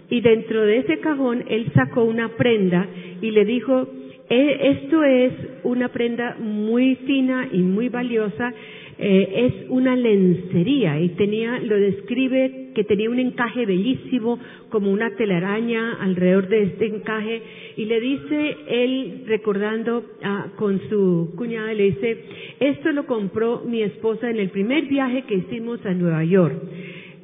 y 0.09 0.21
dentro 0.21 0.63
de 0.63 0.77
ese 0.77 0.99
cajón 0.99 1.43
él 1.49 1.71
sacó 1.75 2.03
una 2.03 2.29
prenda 2.29 2.87
y 3.21 3.31
le 3.31 3.45
dijo, 3.45 3.87
e, 4.29 4.69
esto 4.71 5.03
es 5.03 5.33
una 5.63 5.89
prenda 5.89 6.37
muy 6.39 6.95
fina 6.95 7.47
y 7.51 7.59
muy 7.59 7.89
valiosa 7.89 8.53
eh, 9.01 9.47
es 9.47 9.69
una 9.69 9.95
lencería 9.95 10.99
y 10.99 11.09
tenía, 11.09 11.57
lo 11.59 11.79
describe 11.79 12.71
que 12.75 12.83
tenía 12.83 13.09
un 13.09 13.19
encaje 13.19 13.65
bellísimo 13.65 14.37
como 14.67 14.91
una 14.91 15.15
telaraña 15.15 15.93
alrededor 16.01 16.49
de 16.49 16.63
este 16.63 16.87
encaje 16.87 17.41
y 17.77 17.85
le 17.85 18.01
dice 18.01 18.57
él 18.67 19.23
recordando 19.25 20.03
ah, 20.21 20.47
con 20.57 20.81
su 20.89 21.33
cuñada 21.37 21.73
le 21.73 21.91
dice 21.91 22.17
esto 22.59 22.91
lo 22.91 23.05
compró 23.05 23.63
mi 23.65 23.83
esposa 23.83 24.29
en 24.29 24.37
el 24.37 24.49
primer 24.49 24.87
viaje 24.87 25.21
que 25.21 25.35
hicimos 25.35 25.85
a 25.85 25.93
Nueva 25.93 26.25
York 26.25 26.61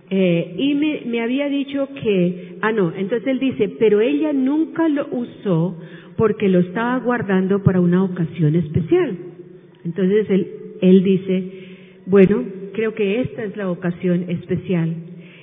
eh, 0.09 0.55
y 0.57 0.75
me, 0.75 1.01
me 1.07 1.21
había 1.21 1.49
dicho 1.49 1.89
que 2.01 2.55
ah 2.61 2.71
no 2.71 2.93
entonces 2.95 3.27
él 3.27 3.39
dice 3.39 3.67
pero 3.77 3.99
ella 3.99 4.31
nunca 4.31 4.88
lo 4.88 5.07
usó 5.11 5.77
porque 6.15 6.47
lo 6.47 6.59
estaba 6.59 6.99
guardando 6.99 7.63
para 7.63 7.81
una 7.81 8.01
ocasión 8.01 8.55
especial 8.55 9.17
entonces 9.83 10.29
él, 10.29 10.47
él 10.81 11.03
dice 11.03 11.64
bueno, 12.06 12.44
creo 12.74 12.94
que 12.94 13.22
esta 13.22 13.44
es 13.44 13.58
la 13.58 13.70
ocasión 13.70 14.30
especial. 14.30 14.94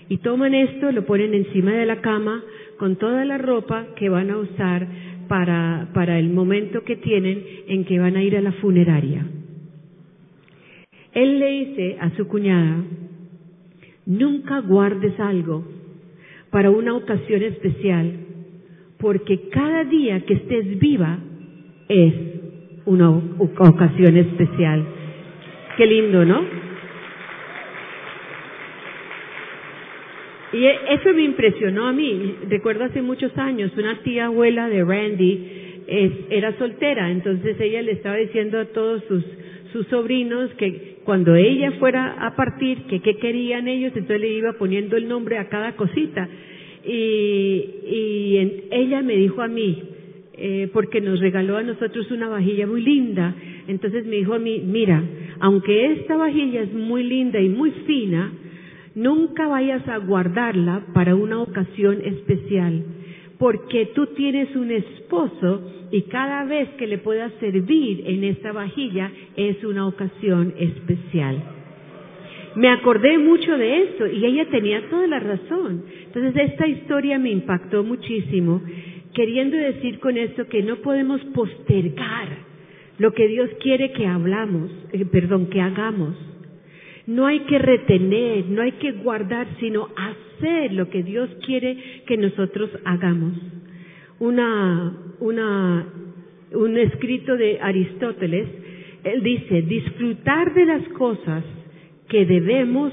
Y 0.08 0.18
toman 0.18 0.54
esto, 0.54 0.92
lo 0.92 1.04
ponen 1.04 1.34
encima 1.34 1.72
de 1.72 1.86
la 1.86 2.00
cama 2.00 2.42
con 2.78 2.96
toda 2.96 3.24
la 3.24 3.38
ropa 3.38 3.86
que 3.96 4.08
van 4.08 4.30
a 4.30 4.38
usar 4.38 4.86
para, 5.28 5.88
para 5.94 6.18
el 6.18 6.30
momento 6.30 6.84
que 6.84 6.96
tienen 6.96 7.42
en 7.68 7.84
que 7.84 7.98
van 7.98 8.16
a 8.16 8.22
ir 8.22 8.36
a 8.36 8.42
la 8.42 8.52
funeraria. 8.52 9.26
Él 11.12 11.38
le 11.38 11.50
dice 11.50 11.96
a 12.00 12.10
su 12.16 12.26
cuñada, 12.26 12.84
nunca 14.06 14.60
guardes 14.60 15.18
algo 15.20 15.64
para 16.50 16.70
una 16.70 16.94
ocasión 16.94 17.42
especial, 17.42 18.12
porque 18.98 19.48
cada 19.48 19.84
día 19.84 20.20
que 20.24 20.34
estés 20.34 20.78
viva 20.78 21.18
es 21.88 22.14
una 22.84 23.10
ocasión 23.10 24.16
especial. 24.16 24.86
Qué 25.76 25.86
lindo, 25.86 26.24
¿no? 26.24 26.44
Y 30.52 30.66
eso 30.66 31.14
me 31.14 31.22
impresionó 31.22 31.86
a 31.86 31.92
mí. 31.92 32.34
Recuerdo 32.48 32.84
hace 32.84 33.00
muchos 33.00 33.36
años, 33.38 33.72
una 33.76 34.02
tía 34.02 34.26
abuela 34.26 34.68
de 34.68 34.84
Randy 34.84 35.62
era 36.30 36.56
soltera, 36.58 37.10
entonces 37.10 37.58
ella 37.60 37.82
le 37.82 37.92
estaba 37.92 38.16
diciendo 38.16 38.58
a 38.58 38.66
todos 38.66 39.02
sus, 39.04 39.24
sus 39.72 39.86
sobrinos 39.88 40.50
que 40.54 40.98
cuando 41.04 41.34
ella 41.34 41.72
fuera 41.72 42.26
a 42.26 42.36
partir, 42.36 42.84
que 42.84 43.00
qué 43.00 43.16
querían 43.16 43.66
ellos, 43.66 43.92
entonces 43.94 44.20
le 44.20 44.28
iba 44.28 44.52
poniendo 44.54 44.96
el 44.96 45.08
nombre 45.08 45.38
a 45.38 45.48
cada 45.48 45.74
cosita. 45.74 46.28
Y, 46.84 47.64
y 47.86 48.66
ella 48.70 49.02
me 49.02 49.16
dijo 49.16 49.42
a 49.42 49.48
mí, 49.48 49.82
eh, 50.34 50.68
porque 50.72 51.00
nos 51.00 51.20
regaló 51.20 51.56
a 51.56 51.62
nosotros 51.62 52.10
una 52.10 52.28
vajilla 52.28 52.66
muy 52.66 52.82
linda. 52.82 53.34
Entonces 53.68 54.06
me 54.06 54.16
dijo 54.16 54.34
a 54.34 54.38
mí, 54.38 54.60
mira, 54.64 55.02
aunque 55.42 55.86
esta 55.94 56.16
vajilla 56.16 56.62
es 56.62 56.72
muy 56.72 57.02
linda 57.02 57.40
y 57.40 57.48
muy 57.48 57.72
fina, 57.84 58.32
nunca 58.94 59.48
vayas 59.48 59.86
a 59.88 59.96
guardarla 59.96 60.86
para 60.94 61.16
una 61.16 61.42
ocasión 61.42 62.00
especial, 62.00 62.84
porque 63.40 63.86
tú 63.86 64.06
tienes 64.14 64.54
un 64.54 64.70
esposo 64.70 65.68
y 65.90 66.02
cada 66.02 66.44
vez 66.44 66.68
que 66.78 66.86
le 66.86 66.98
puedas 66.98 67.32
servir 67.40 68.04
en 68.06 68.22
esta 68.22 68.52
vajilla 68.52 69.10
es 69.34 69.64
una 69.64 69.88
ocasión 69.88 70.54
especial. 70.60 71.42
Me 72.54 72.68
acordé 72.68 73.18
mucho 73.18 73.58
de 73.58 73.82
esto 73.82 74.06
y 74.06 74.24
ella 74.24 74.48
tenía 74.48 74.88
toda 74.90 75.08
la 75.08 75.18
razón. 75.18 75.82
Entonces 76.04 76.50
esta 76.52 76.68
historia 76.68 77.18
me 77.18 77.32
impactó 77.32 77.82
muchísimo 77.82 78.62
queriendo 79.12 79.56
decir 79.56 79.98
con 79.98 80.16
esto 80.16 80.46
que 80.46 80.62
no 80.62 80.76
podemos 80.76 81.20
postergar 81.34 82.51
lo 83.02 83.12
que 83.14 83.26
Dios 83.26 83.50
quiere 83.60 83.90
que 83.90 84.06
hablamos, 84.06 84.70
eh, 84.92 85.04
perdón, 85.06 85.46
que 85.46 85.60
hagamos. 85.60 86.14
No 87.08 87.26
hay 87.26 87.40
que 87.40 87.58
retener, 87.58 88.46
no 88.46 88.62
hay 88.62 88.72
que 88.72 88.92
guardar, 88.92 89.48
sino 89.58 89.88
hacer 89.96 90.72
lo 90.72 90.88
que 90.88 91.02
Dios 91.02 91.28
quiere 91.44 91.76
que 92.06 92.16
nosotros 92.16 92.70
hagamos. 92.84 93.32
Una, 94.20 94.96
una, 95.18 95.84
un 96.52 96.78
escrito 96.78 97.36
de 97.36 97.58
Aristóteles, 97.60 98.46
él 99.02 99.20
dice, 99.24 99.62
disfrutar 99.62 100.54
de 100.54 100.64
las 100.64 100.88
cosas 100.90 101.42
que 102.08 102.24
debemos 102.24 102.92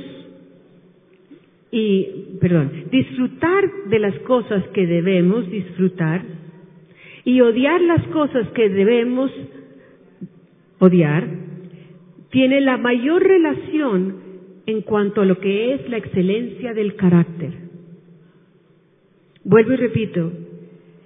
y, 1.70 2.08
perdón, 2.42 2.72
disfrutar 2.90 3.64
de 3.92 4.00
las 4.00 4.18
cosas 4.22 4.64
que 4.70 4.88
debemos 4.88 5.48
disfrutar 5.52 6.24
y 7.26 7.42
odiar 7.42 7.80
las 7.82 8.02
cosas 8.08 8.48
que 8.56 8.70
debemos 8.70 9.32
odiar, 10.80 11.28
tiene 12.32 12.62
la 12.62 12.78
mayor 12.78 13.24
relación 13.24 14.16
en 14.66 14.82
cuanto 14.82 15.22
a 15.22 15.26
lo 15.26 15.40
que 15.40 15.74
es 15.74 15.90
la 15.90 15.98
excelencia 15.98 16.74
del 16.74 16.96
carácter. 16.96 17.52
Vuelvo 19.44 19.74
y 19.74 19.78
repito, 19.78 20.32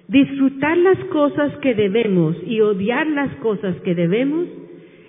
disfrutar 0.08 0.76
las 0.76 0.98
cosas 1.06 1.56
que 1.58 1.74
debemos 1.74 2.36
y 2.46 2.60
odiar 2.60 3.06
las 3.06 3.34
cosas 3.36 3.74
que 3.82 3.94
debemos 3.94 4.48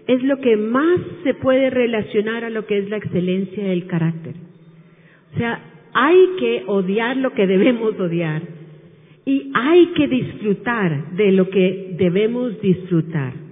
es 0.08 0.23
lo 0.23 0.39
que 0.39 0.56
más 0.56 0.99
se 1.23 1.34
puede 1.34 1.69
relacionar 1.69 2.43
a 2.43 2.49
lo 2.49 2.65
que 2.65 2.78
es 2.78 2.89
la 2.89 2.97
excelencia 2.97 3.65
del 3.65 3.88
carácter. 3.88 4.36
O 5.34 5.38
sea, 5.38 5.60
hay 5.93 6.17
que 6.39 6.63
odiar 6.67 7.17
lo 7.17 7.34
que 7.34 7.47
debemos 7.47 7.99
odiar 7.99 8.41
y 9.25 9.51
hay 9.54 9.88
que 9.88 10.08
disfrutar 10.08 11.12
de 11.15 11.32
lo 11.32 11.49
que 11.49 11.95
debemos 11.97 12.62
disfrutar. 12.62 13.44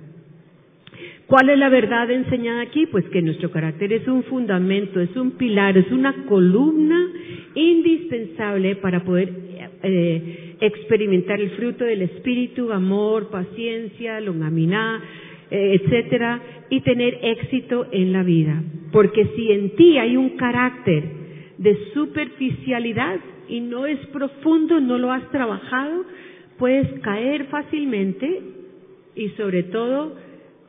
¿Cuál 1.34 1.50
es 1.50 1.58
la 1.58 1.69
verdad 1.69 2.12
enseñada 2.12 2.62
aquí? 2.62 2.86
Pues 2.86 3.06
que 3.06 3.19
nuestro 3.24 3.50
carácter 3.50 3.91
es 3.91 4.08
un 4.08 4.22
fundamento, 4.26 5.02
es 5.02 5.15
un 5.15 5.32
pilar, 5.32 5.76
es 5.76 5.91
una 5.91 6.13
columna 6.26 7.10
indispensable 7.56 8.76
para 8.76 9.04
poder 9.04 9.34
eh, 9.82 10.58
experimentar 10.62 11.41
el 11.41 11.50
fruto 11.58 11.86
del 11.86 12.04
espíritu, 12.04 12.72
amor, 12.72 13.32
paciencia, 13.32 14.22
longanimidad, 14.22 15.00
eh, 15.50 15.82
etcétera, 15.82 16.39
y 16.69 16.82
tener 16.82 17.17
éxito 17.24 17.88
en 17.91 18.13
la 18.13 18.22
vida. 18.22 18.62
Porque 18.91 19.26
si 19.36 19.52
en 19.54 19.76
ti 19.76 19.98
hay 19.98 20.15
un 20.15 20.38
carácter 20.38 21.04
de 21.58 21.76
superficialidad 21.96 23.19
y 23.50 23.60
no 23.60 23.88
es 23.88 23.98
profundo, 24.12 24.80
no 24.80 25.00
lo 25.00 25.12
has 25.12 25.28
trabajado, 25.32 26.06
puedes 26.60 26.88
caer 27.00 27.46
fácilmente 27.46 28.39
y 29.15 29.30
sobre 29.30 29.63
todo 29.63 30.13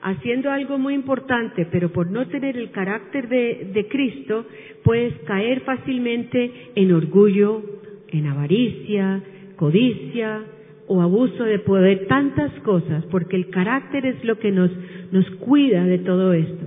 haciendo 0.04 0.50
algo 0.50 0.78
muy 0.78 0.94
importante, 0.94 1.66
pero 1.72 1.90
por 1.90 2.10
no 2.10 2.28
tener 2.28 2.56
el 2.56 2.70
carácter 2.70 3.28
de, 3.28 3.86
Cristo, 3.90 4.46
puedes 4.84 5.14
caer 5.26 5.60
fácilmente 5.62 6.52
en 6.76 6.92
orgullo, 6.92 7.62
en 8.08 8.26
avaricia, 8.26 9.22
codicia 9.56 10.44
o 10.86 11.00
abuso 11.00 11.42
de 11.42 11.58
poder, 11.58 12.06
tantas 12.06 12.52
cosas, 12.60 13.04
porque 13.10 13.36
el 13.36 13.50
carácter 13.50 14.06
es 14.06 14.22
lo 14.24 14.38
que 14.38 14.52
nos, 14.52 14.70
nos 15.10 15.28
cuida 15.40 15.84
de 15.84 15.98
todo 15.98 16.32
esto. 16.32 16.66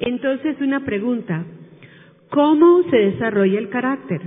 Entonces, 0.00 0.60
una 0.60 0.84
pregunta, 0.84 1.46
¿Cómo 2.32 2.82
se 2.84 2.96
desarrolla 2.96 3.58
el 3.58 3.68
carácter? 3.68 4.22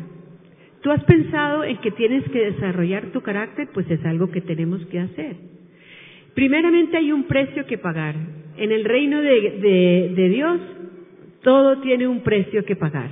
¿Tú 0.82 0.92
has 0.92 1.04
pensado 1.06 1.64
en 1.64 1.78
que 1.78 1.90
tienes 1.90 2.24
que 2.30 2.52
desarrollar 2.52 3.08
tu 3.08 3.22
carácter? 3.22 3.70
Pues 3.74 3.90
es 3.90 4.06
algo 4.06 4.30
que 4.30 4.42
tenemos 4.42 4.86
que 4.86 5.00
hacer. 5.00 5.36
Primeramente 6.36 6.98
hay 6.98 7.12
un 7.12 7.24
precio 7.24 7.66
que 7.66 7.80
pagar. 7.80 8.14
En 8.58 8.72
el 8.72 8.86
reino 8.86 9.22
de, 9.22 10.30
Dios 10.30 10.60
todo 11.42 11.82
tiene 11.82 12.08
un 12.08 12.22
precio 12.22 12.64
que 12.66 12.76
pagar. 12.76 13.10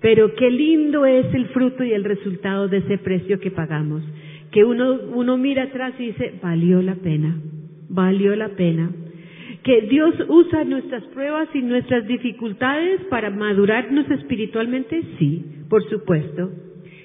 Pero 0.00 0.34
qué 0.34 0.50
lindo 0.50 1.06
es 1.06 1.32
el 1.34 1.46
fruto 1.48 1.84
y 1.84 1.92
el 1.92 2.04
resultado 2.04 2.68
de 2.68 2.78
ese 2.78 2.98
precio 2.98 3.40
que 3.40 3.50
pagamos. 3.50 4.02
Que 4.50 4.64
uno, 4.64 5.00
uno 5.14 5.36
mira 5.36 5.64
atrás 5.64 5.94
y 5.98 6.06
dice, 6.06 6.34
valió 6.42 6.82
la 6.82 6.94
pena, 6.96 7.36
valió 7.88 8.34
la 8.36 8.50
pena. 8.50 8.90
Que 9.62 9.82
Dios 9.82 10.14
usa 10.28 10.64
nuestras 10.64 11.02
pruebas 11.04 11.48
y 11.54 11.62
nuestras 11.62 12.06
dificultades 12.06 13.00
para 13.08 13.30
madurarnos 13.30 14.10
espiritualmente, 14.10 15.02
sí, 15.18 15.44
por 15.70 15.88
supuesto. 15.88 16.50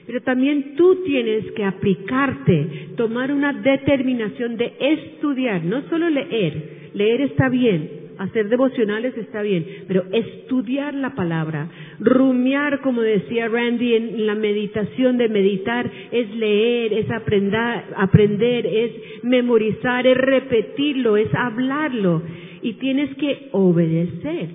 Pero 0.10 0.22
también 0.24 0.76
tú 0.76 1.04
tienes 1.06 1.52
que 1.52 1.64
aplicarte, 1.64 2.90
tomar 2.98 3.32
una 3.32 3.54
determinación 3.54 4.58
de 4.58 4.74
estudiar, 4.80 5.64
no 5.64 5.84
solo 5.88 6.10
leer. 6.10 6.79
Leer 6.94 7.22
está 7.22 7.50
bien, 7.50 8.10
hacer 8.20 8.50
devocionales 8.50 9.18
está 9.18 9.42
bien, 9.42 9.66
pero 9.88 10.04
estudiar 10.12 10.94
la 10.94 11.16
palabra, 11.16 11.70
rumiar, 12.00 12.82
como 12.82 13.02
decía 13.02 13.48
Randy, 13.48 13.96
en 13.96 14.28
la 14.28 14.36
meditación 14.36 15.18
de 15.18 15.30
meditar, 15.30 15.90
es 16.12 16.30
leer, 16.36 16.94
es 16.94 17.10
aprender, 17.10 17.86
aprender, 17.96 18.66
es 18.66 18.92
memorizar, 19.24 20.06
es 20.06 20.18
repetirlo, 20.18 21.18
es 21.18 21.34
hablarlo. 21.34 22.22
Y 22.62 22.74
tienes 22.74 23.16
que 23.16 23.48
obedecer 23.54 24.50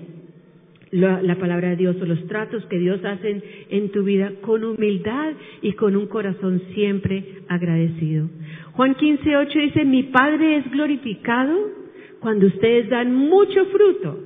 la, 0.91 1.23
la, 1.23 1.35
palabra 1.35 1.69
de 1.69 1.75
Dios 1.75 1.95
o 1.99 2.05
los 2.05 2.27
tratos 2.27 2.63
que 2.67 2.77
Dios 2.77 3.03
hace 3.03 3.41
en 3.69 3.89
tu 3.89 4.03
vida 4.03 4.31
con 4.41 4.63
humildad 4.63 5.33
y 5.63 5.73
con 5.73 5.95
un 5.95 6.05
corazón 6.05 6.61
siempre 6.75 7.23
agradecido. 7.49 8.29
Juan 8.73 8.95
15.8 8.95 9.61
dice, 9.61 9.85
mi 9.85 10.03
Padre 10.03 10.57
es 10.57 10.71
glorificado 10.71 11.84
cuando 12.25 12.47
ustedes 12.47 12.89
dan 12.89 13.13
mucho 13.13 13.65
fruto. 13.65 14.19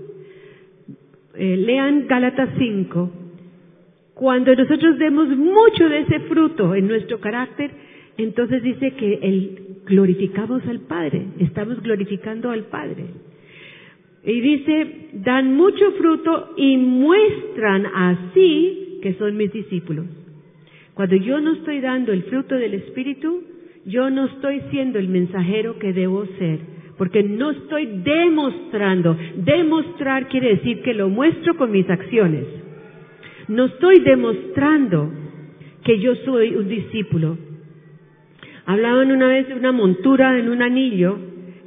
Eh, 1.35 1.57
lean 1.57 2.07
Gálatas 2.07 2.49
5. 2.57 3.11
Cuando 4.13 4.55
nosotros 4.55 4.97
demos 4.97 5.27
mucho 5.27 5.89
de 5.89 5.99
ese 5.99 6.21
fruto 6.21 6.75
en 6.75 6.87
nuestro 6.87 7.19
carácter, 7.19 7.69
entonces 8.15 8.63
dice 8.63 8.91
que 8.91 9.19
el, 9.21 9.81
glorificamos 9.85 10.65
al 10.69 10.79
Padre, 10.79 11.25
estamos 11.39 11.83
glorificando 11.83 12.51
al 12.51 12.67
Padre. 12.67 13.03
Y 14.23 14.39
dice, 14.39 15.09
dan 15.15 15.57
mucho 15.57 15.91
fruto 15.97 16.53
y 16.55 16.77
muestran 16.77 17.85
así 17.85 18.99
que 19.01 19.15
son 19.15 19.35
mis 19.35 19.51
discípulos. 19.51 20.05
Cuando 20.93 21.17
yo 21.17 21.41
no 21.41 21.51
estoy 21.51 21.81
dando 21.81 22.13
el 22.13 22.23
fruto 22.23 22.55
del 22.55 22.75
Espíritu, 22.75 23.43
yo 23.83 24.09
no 24.09 24.27
estoy 24.27 24.61
siendo 24.71 24.99
el 24.99 25.09
mensajero 25.09 25.77
que 25.79 25.91
debo 25.91 26.25
ser 26.37 26.78
porque 26.99 27.23
no 27.23 27.51
estoy 27.51 28.01
demostrando. 28.03 29.17
Demostrar 29.37 30.27
quiere 30.27 30.49
decir 30.49 30.81
que 30.81 30.93
lo 30.93 31.07
muestro 31.07 31.55
con 31.55 31.71
mis 31.71 31.89
acciones. 31.89 32.43
No 33.47 33.65
estoy 33.67 34.01
demostrando 34.01 35.09
que 35.85 35.97
yo 35.99 36.13
soy 36.25 36.55
un 36.55 36.67
discípulo. 36.67 37.37
Hablaban 38.65 39.11
una 39.11 39.29
vez 39.29 39.47
de 39.47 39.55
una 39.55 39.71
montura 39.71 40.37
en 40.37 40.49
un 40.49 40.61
anillo 40.61 41.17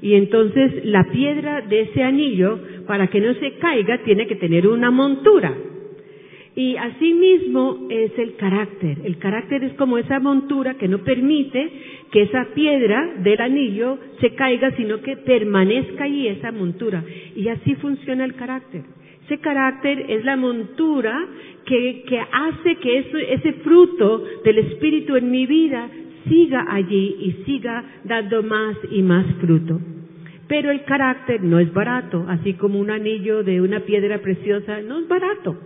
y 0.03 0.17
entonces 0.17 0.85
la 0.85 1.05
piedra 1.11 1.63
de 1.63 1.81
ese 1.81 2.03
anillo, 2.03 2.61
para 2.87 3.07
que 3.07 3.23
no 3.23 3.33
se 3.35 3.55
caiga, 3.55 4.05
tiene 4.05 4.27
que 4.27 4.37
tener 4.37 4.69
una 4.69 4.91
montura. 4.91 5.57
Y 6.55 6.77
asimismo 6.77 7.87
es 7.89 8.19
el 8.19 8.37
carácter. 8.37 8.99
El 9.05 9.17
carácter 9.19 9.65
es 9.65 9.73
como 9.75 9.97
esa 9.97 10.21
montura 10.21 10.75
que 10.75 10.87
no 10.87 10.99
permite 10.99 11.71
que 12.11 12.23
esa 12.23 12.49
piedra 12.55 13.15
del 13.23 13.41
anillo 13.41 13.99
se 14.21 14.35
caiga, 14.35 14.71
sino 14.77 15.01
que 15.01 15.17
permanezca 15.17 16.05
ahí 16.05 16.29
esa 16.29 16.53
montura. 16.53 17.03
Y 17.35 17.49
así 17.49 17.75
funciona 17.77 18.25
el 18.25 18.35
carácter. 18.35 18.83
Ese 19.25 19.39
carácter 19.39 20.05
es 20.11 20.25
la 20.27 20.37
montura 20.37 21.27
que, 21.65 22.05
que 22.07 22.21
hace 22.21 22.77
que 22.77 22.99
ese 23.31 23.53
fruto 23.65 24.23
del 24.45 24.59
Espíritu 24.59 25.17
en 25.17 25.31
mi 25.31 25.47
vida 25.47 25.89
siga 26.29 26.67
allí 26.69 27.17
y 27.19 27.45
siga 27.47 27.83
dando 28.05 28.43
más 28.43 28.77
y 28.91 29.01
más 29.01 29.25
fruto. 29.41 29.81
Pero 30.49 30.71
el 30.71 30.85
carácter 30.85 31.43
no 31.43 31.59
es 31.61 31.73
barato, 31.73 32.27
así 32.29 32.55
como 32.55 32.79
un 32.79 32.91
anillo 32.91 33.43
de 33.43 33.63
una 33.63 33.81
piedra 33.81 34.19
preciosa 34.19 34.83
no 34.83 34.99
es 34.99 35.09
barato. 35.09 35.57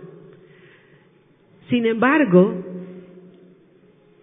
Sin 1.69 1.85
embargo, 1.85 2.53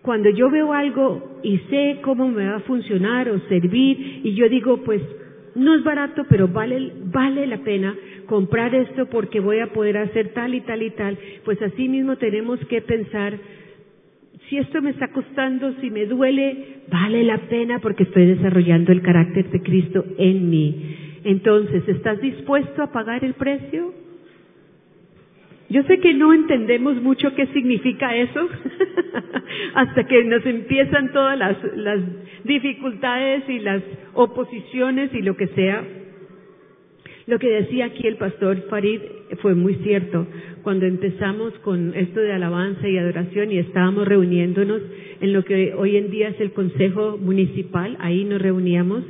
cuando 0.02 0.30
yo 0.30 0.50
veo 0.50 0.72
algo 0.72 1.40
y 1.42 1.58
sé 1.70 1.98
cómo 2.02 2.28
me 2.28 2.46
va 2.46 2.56
a 2.56 2.60
funcionar 2.60 3.28
o 3.28 3.38
servir 3.48 4.20
y 4.22 4.34
yo 4.34 4.48
digo, 4.48 4.78
pues 4.84 5.00
no 5.54 5.74
es 5.74 5.84
barato, 5.84 6.26
pero 6.28 6.48
vale, 6.48 6.92
vale 7.06 7.46
la 7.46 7.58
pena 7.58 7.96
comprar 8.26 8.74
esto 8.74 9.06
porque 9.06 9.40
voy 9.40 9.60
a 9.60 9.72
poder 9.72 9.98
hacer 9.98 10.32
tal 10.34 10.54
y 10.54 10.60
tal 10.62 10.82
y 10.82 10.90
tal, 10.90 11.18
pues 11.44 11.60
así 11.62 11.88
mismo 11.88 12.16
tenemos 12.16 12.58
que 12.66 12.82
pensar, 12.82 13.38
si 14.48 14.58
esto 14.58 14.82
me 14.82 14.90
está 14.90 15.08
costando, 15.08 15.72
si 15.80 15.90
me 15.90 16.06
duele, 16.06 16.82
vale 16.90 17.24
la 17.24 17.38
pena 17.48 17.78
porque 17.78 18.02
estoy 18.02 18.26
desarrollando 18.26 18.92
el 18.92 19.02
carácter 19.02 19.50
de 19.50 19.62
Cristo 19.62 20.04
en 20.18 20.50
mí. 20.50 20.96
Entonces, 21.24 21.82
¿estás 21.88 22.20
dispuesto 22.20 22.82
a 22.82 22.92
pagar 22.92 23.24
el 23.24 23.34
precio? 23.34 24.03
Yo 25.74 25.82
sé 25.82 25.98
que 25.98 26.14
no 26.14 26.32
entendemos 26.32 27.02
mucho 27.02 27.34
qué 27.34 27.48
significa 27.48 28.14
eso 28.14 28.48
hasta 29.74 30.06
que 30.06 30.22
nos 30.22 30.46
empiezan 30.46 31.12
todas 31.12 31.36
las, 31.36 31.56
las, 31.74 32.00
dificultades 32.44 33.42
y 33.48 33.58
las 33.58 33.82
oposiciones 34.12 35.12
y 35.12 35.22
lo 35.22 35.36
que 35.36 35.48
sea. 35.48 35.82
Lo 37.26 37.40
que 37.40 37.48
decía 37.48 37.86
aquí 37.86 38.06
el 38.06 38.18
pastor 38.18 38.68
Farid 38.70 39.00
fue 39.42 39.56
muy 39.56 39.74
cierto. 39.82 40.28
Cuando 40.62 40.86
empezamos 40.86 41.52
con 41.64 41.92
esto 41.96 42.20
de 42.20 42.32
alabanza 42.32 42.88
y 42.88 42.96
adoración 42.96 43.50
y 43.50 43.58
estábamos 43.58 44.06
reuniéndonos 44.06 44.80
en 45.20 45.32
lo 45.32 45.44
que 45.44 45.74
hoy 45.74 45.96
en 45.96 46.08
día 46.08 46.28
es 46.28 46.40
el 46.40 46.52
Consejo 46.52 47.18
Municipal, 47.18 47.96
ahí 47.98 48.24
nos 48.24 48.40
reuníamos, 48.40 49.02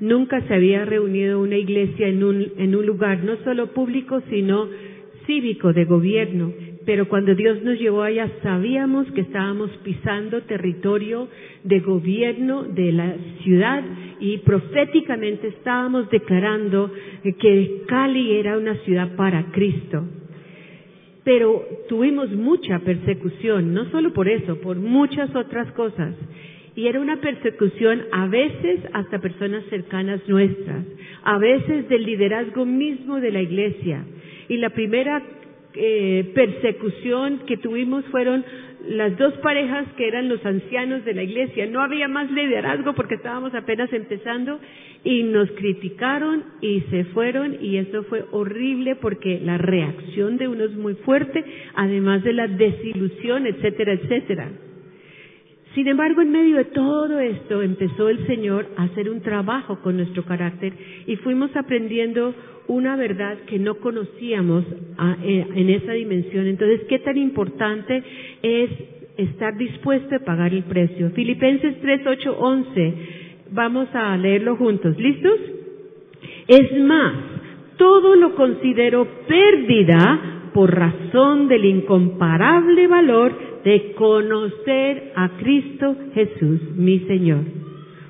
nunca 0.00 0.40
se 0.48 0.54
había 0.54 0.84
reunido 0.84 1.40
una 1.40 1.58
iglesia 1.58 2.08
en 2.08 2.24
un, 2.24 2.44
en 2.56 2.74
un 2.74 2.86
lugar 2.86 3.22
no 3.22 3.36
solo 3.44 3.68
público, 3.68 4.20
sino 4.30 4.66
cívico 5.28 5.74
de 5.74 5.84
gobierno, 5.84 6.52
pero 6.86 7.06
cuando 7.06 7.34
Dios 7.34 7.62
nos 7.62 7.78
llevó 7.78 8.02
allá 8.02 8.28
sabíamos 8.42 9.06
que 9.12 9.20
estábamos 9.20 9.70
pisando 9.84 10.40
territorio 10.44 11.28
de 11.62 11.80
gobierno 11.80 12.62
de 12.64 12.92
la 12.92 13.14
ciudad 13.42 13.84
y 14.20 14.38
proféticamente 14.38 15.48
estábamos 15.48 16.08
declarando 16.08 16.90
que 17.38 17.82
Cali 17.86 18.38
era 18.38 18.56
una 18.56 18.74
ciudad 18.86 19.14
para 19.16 19.52
Cristo. 19.52 20.02
Pero 21.24 21.62
tuvimos 21.90 22.30
mucha 22.30 22.78
persecución, 22.78 23.74
no 23.74 23.84
solo 23.90 24.14
por 24.14 24.28
eso, 24.28 24.58
por 24.62 24.78
muchas 24.78 25.36
otras 25.36 25.70
cosas. 25.72 26.14
Y 26.74 26.86
era 26.86 27.00
una 27.00 27.20
persecución 27.20 28.04
a 28.12 28.28
veces 28.28 28.80
hasta 28.94 29.18
personas 29.18 29.62
cercanas 29.68 30.26
nuestras, 30.26 30.86
a 31.22 31.36
veces 31.36 31.86
del 31.90 32.04
liderazgo 32.04 32.64
mismo 32.64 33.20
de 33.20 33.30
la 33.30 33.42
iglesia 33.42 34.06
y 34.48 34.56
la 34.56 34.70
primera 34.70 35.22
eh, 35.74 36.32
persecución 36.34 37.40
que 37.46 37.58
tuvimos 37.58 38.04
fueron 38.06 38.44
las 38.88 39.16
dos 39.18 39.34
parejas 39.38 39.86
que 39.96 40.08
eran 40.08 40.28
los 40.28 40.44
ancianos 40.44 41.04
de 41.04 41.14
la 41.14 41.22
iglesia. 41.22 41.66
No 41.66 41.82
había 41.82 42.08
más 42.08 42.30
liderazgo 42.30 42.94
porque 42.94 43.16
estábamos 43.16 43.54
apenas 43.54 43.92
empezando 43.92 44.58
y 45.04 45.24
nos 45.24 45.50
criticaron 45.52 46.44
y 46.60 46.80
se 46.90 47.04
fueron 47.04 47.58
y 47.60 47.76
eso 47.76 48.02
fue 48.04 48.24
horrible 48.30 48.96
porque 48.96 49.40
la 49.40 49.58
reacción 49.58 50.38
de 50.38 50.48
uno 50.48 50.64
es 50.64 50.72
muy 50.72 50.94
fuerte, 50.94 51.44
además 51.74 52.24
de 52.24 52.32
la 52.32 52.48
desilusión, 52.48 53.46
etcétera, 53.46 53.92
etcétera. 53.92 54.48
Sin 55.78 55.86
embargo, 55.86 56.22
en 56.22 56.32
medio 56.32 56.56
de 56.56 56.64
todo 56.64 57.20
esto 57.20 57.62
empezó 57.62 58.08
el 58.08 58.26
Señor 58.26 58.66
a 58.76 58.82
hacer 58.82 59.08
un 59.08 59.20
trabajo 59.20 59.78
con 59.80 59.96
nuestro 59.96 60.24
carácter 60.24 60.72
y 61.06 61.14
fuimos 61.14 61.54
aprendiendo 61.54 62.34
una 62.66 62.96
verdad 62.96 63.38
que 63.46 63.60
no 63.60 63.76
conocíamos 63.76 64.64
eh, 65.22 65.46
en 65.54 65.70
esa 65.70 65.92
dimensión. 65.92 66.48
Entonces, 66.48 66.80
¿qué 66.88 66.98
tan 66.98 67.16
importante 67.16 68.02
es 68.42 68.70
estar 69.18 69.56
dispuesto 69.56 70.16
a 70.16 70.18
pagar 70.18 70.52
el 70.52 70.64
precio? 70.64 71.10
Filipenses 71.10 71.80
3, 71.80 72.00
8, 72.08 72.36
11. 72.36 72.94
Vamos 73.52 73.86
a 73.92 74.16
leerlo 74.16 74.56
juntos. 74.56 74.98
¿Listos? 74.98 75.38
Es 76.48 76.76
más, 76.80 77.14
todo 77.76 78.16
lo 78.16 78.34
considero 78.34 79.06
pérdida 79.28 80.40
por 80.52 80.74
razón 80.74 81.46
del 81.46 81.64
incomparable 81.66 82.88
valor 82.88 83.57
de 83.68 83.92
conocer 83.92 85.12
a 85.14 85.28
Cristo 85.36 85.94
Jesús, 86.14 86.74
mi 86.74 87.00
Señor. 87.00 87.40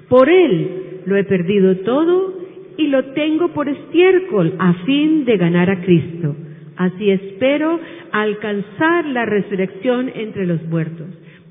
Por 0.08 0.28
Él 0.28 1.00
lo 1.04 1.16
he 1.16 1.24
perdido 1.24 1.78
todo 1.78 2.32
y 2.76 2.86
lo 2.86 3.06
tengo 3.06 3.48
por 3.48 3.68
estiércol 3.68 4.54
a 4.60 4.72
fin 4.84 5.24
de 5.24 5.36
ganar 5.36 5.68
a 5.68 5.80
Cristo. 5.80 6.36
Así 6.76 7.10
espero 7.10 7.80
alcanzar 8.12 9.06
la 9.06 9.26
resurrección 9.26 10.12
entre 10.14 10.46
los 10.46 10.62
muertos. 10.62 11.08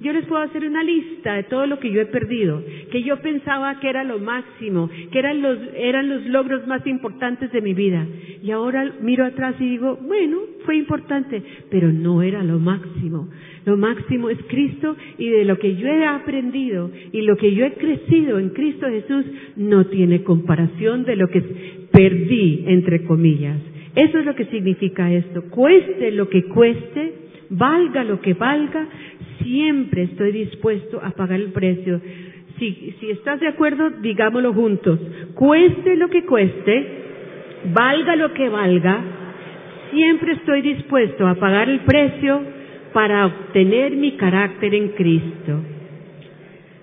Yo 0.07 0.13
les 0.13 0.25
puedo 0.25 0.41
hacer 0.41 0.65
una 0.65 0.83
lista 0.83 1.33
de 1.33 1.43
todo 1.43 1.67
lo 1.67 1.79
que 1.79 1.91
yo 1.91 1.99
he 1.99 2.05
perdido, 2.05 2.63
que 2.91 3.03
yo 3.03 3.17
pensaba 3.17 3.77
que 3.81 3.89
era 3.89 4.05
lo 4.05 4.19
máximo, 4.19 4.89
que 5.11 5.19
eran 5.19 5.41
los, 5.41 5.59
eran 5.75 6.07
los 6.07 6.25
logros 6.27 6.65
más 6.65 6.87
importantes 6.87 7.51
de 7.51 7.61
mi 7.61 7.73
vida. 7.73 8.07
Y 8.41 8.51
ahora 8.51 8.93
miro 9.01 9.25
atrás 9.25 9.55
y 9.59 9.69
digo, 9.69 9.97
bueno, 9.97 10.37
fue 10.63 10.77
importante, 10.77 11.43
pero 11.69 11.91
no 11.91 12.21
era 12.21 12.41
lo 12.41 12.57
máximo. 12.57 13.27
Lo 13.65 13.75
máximo 13.75 14.29
es 14.29 14.37
Cristo 14.47 14.95
y 15.17 15.27
de 15.27 15.43
lo 15.43 15.59
que 15.59 15.75
yo 15.75 15.87
he 15.87 16.05
aprendido 16.05 16.89
y 17.11 17.23
lo 17.23 17.35
que 17.35 17.53
yo 17.53 17.65
he 17.65 17.73
crecido 17.73 18.39
en 18.39 18.51
Cristo 18.51 18.87
Jesús 18.87 19.25
no 19.57 19.87
tiene 19.87 20.23
comparación 20.23 21.03
de 21.03 21.17
lo 21.17 21.27
que 21.27 21.41
perdí, 21.91 22.63
entre 22.67 23.03
comillas. 23.03 23.57
Eso 23.93 24.19
es 24.19 24.25
lo 24.25 24.35
que 24.35 24.45
significa 24.45 25.11
esto. 25.11 25.43
Cueste 25.49 26.11
lo 26.11 26.29
que 26.29 26.43
cueste, 26.43 27.13
valga 27.49 28.03
lo 28.03 28.21
que 28.21 28.33
valga, 28.33 28.87
siempre 29.43 30.04
estoy 30.04 30.32
dispuesto 30.32 31.00
a 31.02 31.12
pagar 31.12 31.39
el 31.39 31.52
precio. 31.52 32.02
Si, 32.60 32.95
si 33.00 33.12
estás 33.12 33.39
de 33.39 33.47
acuerdo, 33.47 33.89
digámoslo 34.02 34.54
juntos. 34.54 35.00
Cueste 35.36 35.95
lo 35.95 36.10
que 36.10 36.26
cueste, 36.26 36.88
valga 37.73 38.15
lo 38.15 38.34
que 38.34 38.50
valga, 38.50 39.04
siempre 39.91 40.34
estoy 40.34 40.62
dispuesto 40.62 41.28
a 41.28 41.36
pagar 41.36 41.69
el 41.69 41.82
precio 41.82 42.41
para 42.93 43.26
obtener 43.26 43.95
mi 43.95 44.17
carácter 44.17 44.73
en 44.73 44.89
Cristo. 44.89 45.62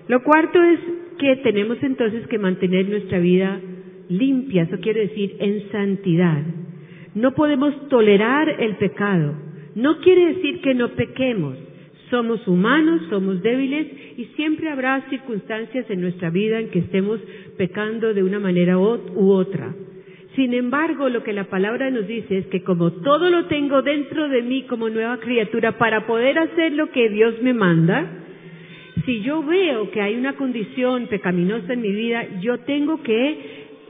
Lo 0.07 0.23
cuarto 0.23 0.61
es 0.61 0.79
que 1.17 1.37
tenemos 1.37 1.81
entonces 1.81 2.27
que 2.27 2.37
mantener 2.37 2.87
nuestra 2.89 3.19
vida 3.19 3.59
limpia, 4.09 4.63
eso 4.63 4.77
quiere 4.79 5.07
decir 5.07 5.35
en 5.39 5.71
santidad. 5.71 6.43
No 7.15 7.33
podemos 7.33 7.87
tolerar 7.89 8.49
el 8.61 8.75
pecado. 8.75 9.33
No 9.73 9.99
quiere 9.99 10.35
decir 10.35 10.61
que 10.61 10.73
no 10.73 10.89
pequemos. 10.89 11.57
Somos 12.09 12.47
humanos, 12.47 13.01
somos 13.09 13.41
débiles 13.41 13.87
y 14.17 14.25
siempre 14.35 14.69
habrá 14.69 15.01
circunstancias 15.09 15.85
en 15.89 16.01
nuestra 16.01 16.29
vida 16.29 16.59
en 16.59 16.69
que 16.69 16.79
estemos 16.79 17.19
pecando 17.57 18.13
de 18.13 18.23
una 18.23 18.39
manera 18.39 18.77
u 18.77 19.31
otra. 19.31 19.73
Sin 20.35 20.53
embargo, 20.53 21.07
lo 21.07 21.23
que 21.23 21.31
la 21.31 21.45
palabra 21.45 21.89
nos 21.89 22.07
dice 22.07 22.37
es 22.39 22.47
que 22.47 22.61
como 22.61 22.91
todo 22.91 23.29
lo 23.29 23.45
tengo 23.45 23.81
dentro 23.81 24.27
de 24.27 24.41
mí 24.41 24.63
como 24.63 24.89
nueva 24.89 25.17
criatura 25.19 25.77
para 25.77 26.05
poder 26.05 26.37
hacer 26.37 26.73
lo 26.73 26.91
que 26.91 27.09
Dios 27.09 27.41
me 27.41 27.53
manda, 27.53 28.05
si 29.05 29.21
yo 29.21 29.43
veo 29.43 29.91
que 29.91 30.01
hay 30.01 30.15
una 30.15 30.33
condición 30.33 31.07
pecaminosa 31.07 31.73
en 31.73 31.81
mi 31.81 31.91
vida, 31.91 32.39
yo 32.41 32.59
tengo 32.59 33.01
que 33.01 33.37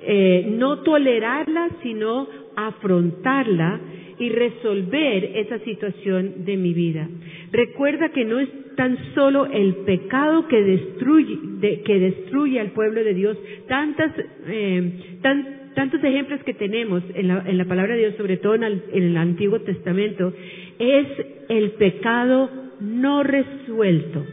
eh, 0.04 0.48
no 0.52 0.82
tolerarla, 0.84 1.70
sino 1.82 2.28
afrontarla 2.56 3.80
y 4.18 4.30
resolver 4.30 5.32
esa 5.36 5.60
situación 5.60 6.46
de 6.46 6.58
mi 6.58 6.74
vida. 6.74 7.08
Recuerda 7.52 8.10
que 8.10 8.26
no 8.26 8.40
es 8.40 8.50
tan 8.76 8.98
solo 9.14 9.46
el 9.46 9.76
pecado 9.86 10.48
que 10.48 10.62
destruye, 10.62 11.38
que 11.84 12.00
destruye 12.00 12.60
al 12.60 12.72
pueblo 12.72 13.04
de 13.04 13.14
Dios, 13.14 13.38
tantas, 13.68 14.12
eh, 14.48 15.18
tantos 15.22 16.04
ejemplos 16.04 16.42
que 16.44 16.54
tenemos 16.54 17.04
en 17.14 17.28
la, 17.28 17.44
en 17.48 17.58
la, 17.58 17.66
palabra 17.66 17.94
de 17.94 18.02
Dios, 18.02 18.16
sobre 18.16 18.38
todo 18.38 18.56
en 18.56 18.64
el, 18.64 18.84
en 18.92 19.04
el 19.04 19.18
Antiguo 19.18 19.60
Testamento, 19.62 20.34
es 20.80 21.08
el 21.50 21.72
pecado 21.72 22.50
no 22.80 23.24
resuelto. 23.24 24.26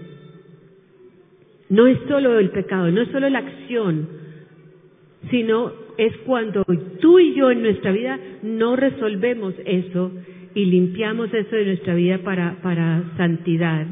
No 1.69 1.87
es 1.87 1.99
solo 2.07 2.39
el 2.39 2.51
pecado, 2.51 2.91
no 2.91 3.01
es 3.01 3.09
solo 3.09 3.29
la 3.31 3.39
acción, 3.39 4.09
sino 5.31 5.82
es 5.99 6.17
cuando 6.19 6.65
tú 7.01 7.19
y 7.19 7.35
yo 7.35 7.51
en 7.51 7.63
nuestra 7.63 7.93
vida 7.93 8.19
no 8.43 8.77
resolvemos 8.77 9.55
eso 9.65 10.13
y 10.55 10.65
limpiamos 10.67 11.33
eso 11.33 11.57
de 11.57 11.65
nuestra 11.65 11.95
vida 11.95 12.19
para, 12.19 12.61
para 12.63 13.05
santidad. 13.17 13.87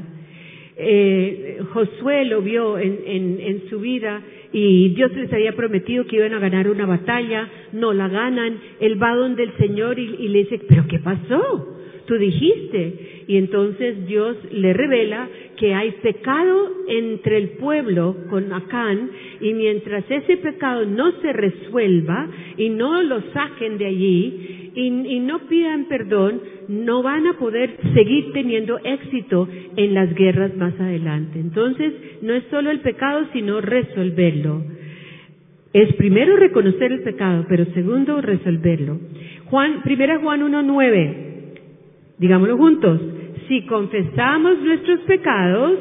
Eh, 0.76 1.58
Josué 1.72 2.24
lo 2.24 2.40
vio 2.40 2.78
en, 2.78 2.98
en, 3.06 3.68
su 3.68 3.80
vida 3.80 4.22
y 4.52 4.88
Dios 4.94 5.12
les 5.14 5.30
había 5.32 5.52
prometido 5.52 6.06
que 6.06 6.16
iban 6.16 6.32
a 6.32 6.38
ganar 6.38 6.68
una 6.68 6.86
batalla, 6.86 7.48
no 7.72 7.92
la 7.92 8.08
ganan, 8.08 8.58
él 8.80 9.02
va 9.02 9.14
donde 9.14 9.42
el 9.42 9.52
Señor 9.58 9.98
y, 9.98 10.16
y 10.18 10.28
le 10.28 10.38
dice, 10.40 10.60
pero 10.66 10.86
¿qué 10.88 10.98
pasó? 10.98 11.79
Tú 12.10 12.18
dijiste. 12.18 13.24
Y 13.28 13.36
entonces 13.36 14.04
Dios 14.08 14.36
le 14.50 14.72
revela 14.72 15.28
que 15.56 15.72
hay 15.74 15.92
pecado 16.02 16.68
entre 16.88 17.36
el 17.36 17.50
pueblo 17.50 18.16
con 18.28 18.52
Acán 18.52 19.10
y 19.40 19.54
mientras 19.54 20.04
ese 20.10 20.38
pecado 20.38 20.84
no 20.86 21.12
se 21.20 21.32
resuelva 21.32 22.28
y 22.56 22.70
no 22.70 23.00
lo 23.04 23.22
saquen 23.32 23.78
de 23.78 23.86
allí 23.86 24.72
y, 24.74 24.86
y, 24.88 25.20
no 25.20 25.46
pidan 25.46 25.84
perdón, 25.84 26.40
no 26.66 27.04
van 27.04 27.28
a 27.28 27.38
poder 27.38 27.76
seguir 27.94 28.32
teniendo 28.32 28.80
éxito 28.82 29.48
en 29.76 29.94
las 29.94 30.12
guerras 30.12 30.56
más 30.56 30.74
adelante. 30.80 31.38
Entonces, 31.38 31.92
no 32.22 32.34
es 32.34 32.42
solo 32.50 32.72
el 32.72 32.80
pecado, 32.80 33.28
sino 33.32 33.60
resolverlo. 33.60 34.64
Es 35.72 35.94
primero 35.94 36.34
reconocer 36.36 36.90
el 36.90 37.02
pecado, 37.02 37.46
pero 37.48 37.64
segundo 37.66 38.20
resolverlo. 38.20 38.98
Juan, 39.44 39.82
primera 39.82 40.18
Juan 40.18 40.40
1.9, 40.40 41.29
digámoslo 42.20 42.56
juntos, 42.58 43.00
si 43.48 43.62
confesamos 43.62 44.60
nuestros 44.60 45.00
pecados, 45.00 45.78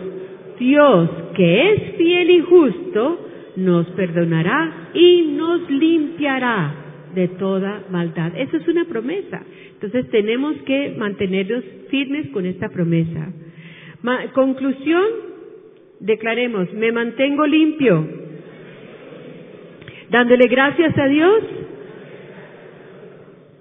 Dios, 0.57 1.09
que 1.35 1.73
es 1.73 1.95
fiel 1.97 2.29
y 2.31 2.41
justo, 2.41 3.27
nos 3.57 3.87
perdonará 3.91 4.89
y 4.93 5.33
nos 5.37 5.69
limpiará 5.69 6.73
de 7.13 7.27
toda 7.27 7.83
maldad. 7.91 8.31
Esa 8.35 8.57
es 8.57 8.67
una 8.67 8.85
promesa. 8.85 9.43
Entonces 9.73 10.09
tenemos 10.11 10.55
que 10.65 10.95
mantenernos 10.97 11.63
firmes 11.89 12.29
con 12.29 12.45
esta 12.45 12.69
promesa. 12.69 13.31
conclusión, 14.33 15.05
declaremos, 15.99 16.73
me 16.73 16.91
mantengo 16.91 17.45
limpio, 17.45 18.07
dándole 20.09 20.47
gracias 20.47 20.97
a 20.97 21.07
Dios 21.07 21.43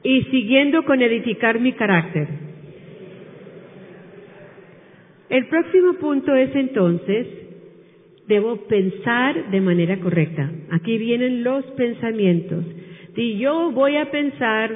y 0.04 0.22
siguiendo 0.30 0.84
con 0.84 1.02
edificar 1.02 1.58
mi 1.58 1.72
carácter. 1.72 2.47
El 5.30 5.46
próximo 5.48 5.94
punto 5.94 6.34
es 6.34 6.54
entonces, 6.54 7.26
debo 8.26 8.56
pensar 8.66 9.50
de 9.50 9.60
manera 9.60 9.98
correcta. 9.98 10.50
Aquí 10.70 10.96
vienen 10.98 11.44
los 11.44 11.64
pensamientos. 11.72 12.64
Y 13.16 13.38
yo 13.38 13.72
voy 13.72 13.96
a 13.96 14.10
pensar 14.10 14.70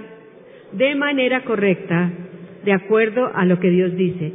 de 0.73 0.95
manera 0.95 1.45
correcta, 1.45 2.11
de 2.65 2.73
acuerdo 2.73 3.31
a 3.35 3.45
lo 3.45 3.61
que 3.61 3.71
Dios 3.71 3.95
dice. 3.97 4.33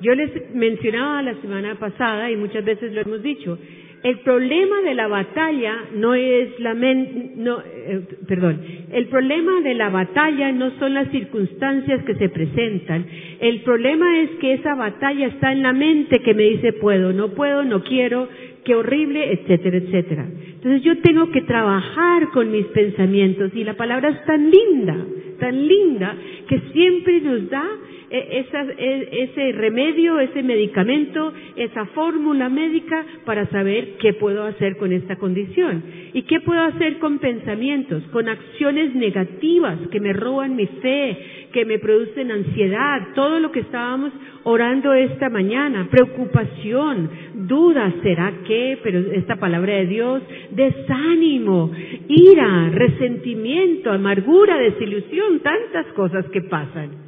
Yo 0.00 0.14
les 0.14 0.54
mencionaba 0.54 1.22
la 1.22 1.34
semana 1.40 1.76
pasada, 1.78 2.30
y 2.30 2.36
muchas 2.36 2.64
veces 2.64 2.92
lo 2.92 3.02
hemos 3.02 3.22
dicho, 3.22 3.58
el 4.02 4.20
problema 4.20 4.80
de 4.82 4.94
la 4.94 5.08
batalla 5.08 5.74
no 5.96 6.14
es 6.14 6.58
la 6.60 6.74
men 6.74 7.32
no, 7.36 7.60
eh, 7.60 8.00
perdón, 8.28 8.60
el 8.92 9.06
problema 9.06 9.60
de 9.62 9.74
la 9.74 9.88
batalla 9.88 10.52
no 10.52 10.70
son 10.78 10.94
las 10.94 11.10
circunstancias 11.10 12.04
que 12.04 12.14
se 12.14 12.28
presentan. 12.28 13.06
El 13.40 13.62
problema 13.62 14.20
es 14.22 14.30
que 14.40 14.54
esa 14.54 14.74
batalla 14.74 15.26
está 15.26 15.52
en 15.52 15.62
la 15.62 15.72
mente 15.72 16.20
que 16.20 16.34
me 16.34 16.44
dice 16.44 16.72
puedo, 16.74 17.12
no 17.12 17.30
puedo, 17.30 17.64
no 17.64 17.82
quiero, 17.82 18.28
qué 18.64 18.74
horrible, 18.74 19.32
etcétera, 19.32 19.78
etcétera. 19.78 20.26
Entonces 20.54 20.82
yo 20.82 20.98
tengo 20.98 21.30
que 21.30 21.42
trabajar 21.42 22.30
con 22.32 22.50
mis 22.52 22.66
pensamientos 22.66 23.50
y 23.54 23.64
la 23.64 23.74
palabra 23.74 24.10
es 24.10 24.24
tan 24.24 24.50
linda, 24.50 24.96
tan 25.40 25.66
linda 25.66 26.14
que 26.48 26.60
siempre 26.72 27.20
nos 27.20 27.50
da 27.50 27.64
e, 28.10 28.46
e, 28.78 29.24
ese 29.24 29.52
remedio, 29.52 30.18
ese 30.20 30.42
medicamento, 30.42 31.32
esa 31.56 31.84
fórmula 31.86 32.48
médica 32.48 33.04
para 33.24 33.46
saber 33.46 33.96
qué 34.00 34.14
puedo 34.14 34.44
hacer 34.44 34.76
con 34.76 34.92
esta 34.92 35.16
condición. 35.16 35.82
¿Y 36.12 36.22
qué 36.22 36.40
puedo 36.40 36.62
hacer 36.62 36.98
con 36.98 37.18
pensamientos, 37.18 38.02
con 38.12 38.28
acciones 38.28 38.94
negativas 38.94 39.78
que 39.90 40.00
me 40.00 40.12
roban 40.12 40.56
mi 40.56 40.66
fe, 40.66 41.18
que 41.52 41.64
me 41.64 41.78
producen 41.78 42.30
ansiedad, 42.30 43.08
todo 43.14 43.40
lo 43.40 43.52
que 43.52 43.60
estábamos 43.60 44.12
orando 44.44 44.94
esta 44.94 45.28
mañana, 45.28 45.88
preocupación, 45.90 47.10
duda, 47.46 47.92
¿será 48.02 48.32
qué? 48.46 48.78
Pero 48.82 49.00
esta 49.12 49.36
palabra 49.36 49.74
de 49.74 49.86
Dios, 49.86 50.22
desánimo, 50.50 51.70
ira, 52.08 52.70
resentimiento, 52.70 53.92
amargura, 53.92 54.56
desilusión, 54.58 55.40
tantas 55.40 55.86
cosas 55.94 56.24
que 56.30 56.42
pasan. 56.42 57.07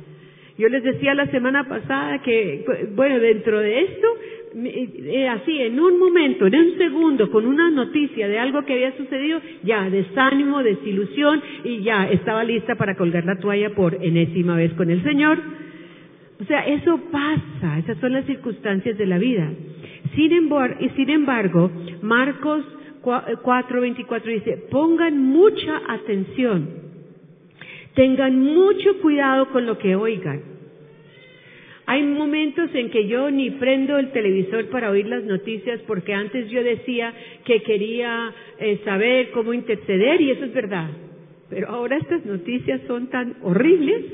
Yo 0.61 0.69
les 0.69 0.83
decía 0.83 1.15
la 1.15 1.27
semana 1.29 1.67
pasada 1.67 2.21
que, 2.21 2.67
bueno, 2.95 3.19
dentro 3.19 3.61
de 3.61 3.81
esto, 3.81 4.07
eh, 4.57 5.27
así, 5.27 5.59
en 5.59 5.81
un 5.81 5.99
momento, 5.99 6.47
en 6.47 6.55
un 6.55 6.77
segundo, 6.77 7.31
con 7.31 7.47
una 7.47 7.71
noticia 7.71 8.29
de 8.29 8.39
algo 8.39 8.63
que 8.67 8.75
había 8.75 8.95
sucedido, 8.95 9.41
ya, 9.63 9.89
desánimo, 9.89 10.63
desilusión, 10.63 11.41
y 11.65 11.81
ya, 11.81 12.11
estaba 12.11 12.45
lista 12.45 12.75
para 12.75 12.95
colgar 12.95 13.25
la 13.25 13.39
toalla 13.39 13.71
por 13.71 13.95
enésima 14.05 14.55
vez 14.55 14.75
con 14.75 14.91
el 14.91 15.03
Señor. 15.03 15.39
O 16.43 16.45
sea, 16.45 16.67
eso 16.67 17.01
pasa, 17.11 17.79
esas 17.79 17.97
son 17.97 18.13
las 18.13 18.27
circunstancias 18.27 18.99
de 18.99 19.07
la 19.07 19.17
vida. 19.17 19.51
Sin 20.15 20.31
embargo, 20.31 20.77
y 20.81 20.91
sin 20.91 21.09
embargo 21.09 21.71
Marcos 22.03 22.65
4:24 23.03 24.25
dice, 24.25 24.59
pongan 24.71 25.19
mucha 25.19 25.81
atención, 25.89 26.69
tengan 27.95 28.39
mucho 28.39 29.01
cuidado 29.01 29.49
con 29.51 29.67
lo 29.67 29.79
que 29.79 29.97
oigan 29.97 30.43
Hay 31.87 32.03
momentos 32.05 32.71
en 32.75 32.91
que 32.91 33.09
yo 33.09 33.31
ni 33.31 33.51
prendo 33.51 33.99
el 33.99 34.13
televisor 34.13 34.67
para 34.67 34.91
oír 34.91 35.07
las 35.07 35.25
noticias 35.25 35.81
porque 35.87 36.15
antes 36.15 36.49
yo 36.51 36.63
decía 36.63 37.13
que 37.45 37.63
quería 37.63 38.33
eh, 38.59 38.81
saber 38.85 39.31
cómo 39.33 39.53
interceder 39.53 40.21
y 40.21 40.31
eso 40.31 40.45
es 40.45 40.55
verdad. 40.55 40.89
Pero 41.49 41.69
ahora 41.69 41.97
estas 41.97 42.25
noticias 42.25 42.81
son 42.87 43.09
tan 43.09 43.35
horribles 43.43 44.05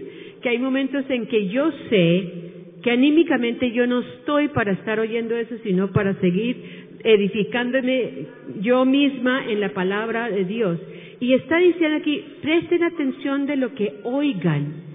que 0.41 0.49
hay 0.49 0.59
momentos 0.59 1.05
en 1.11 1.27
que 1.27 1.49
yo 1.49 1.71
sé 1.91 2.47
que 2.83 2.93
anímicamente 2.93 3.73
yo 3.73 3.87
no 3.87 4.01
estoy 4.01 4.49
para 4.49 4.73
estar 4.73 5.01
oyendo 5.01 5.37
eso, 5.37 5.57
sino 5.65 5.93
para 5.93 6.15
seguir 6.21 6.57
edificándome 7.03 8.27
yo 8.61 8.85
misma 8.85 9.51
en 9.51 9.61
la 9.61 9.71
palabra 9.71 10.31
de 10.31 10.45
Dios. 10.45 10.79
Y 11.21 11.35
está 11.35 11.59
diciendo 11.59 11.97
aquí, 11.97 12.25
presten 12.43 12.83
atención 12.83 13.47
de 13.47 13.57
lo 13.57 13.75
que 13.75 14.01
oigan 14.05 14.87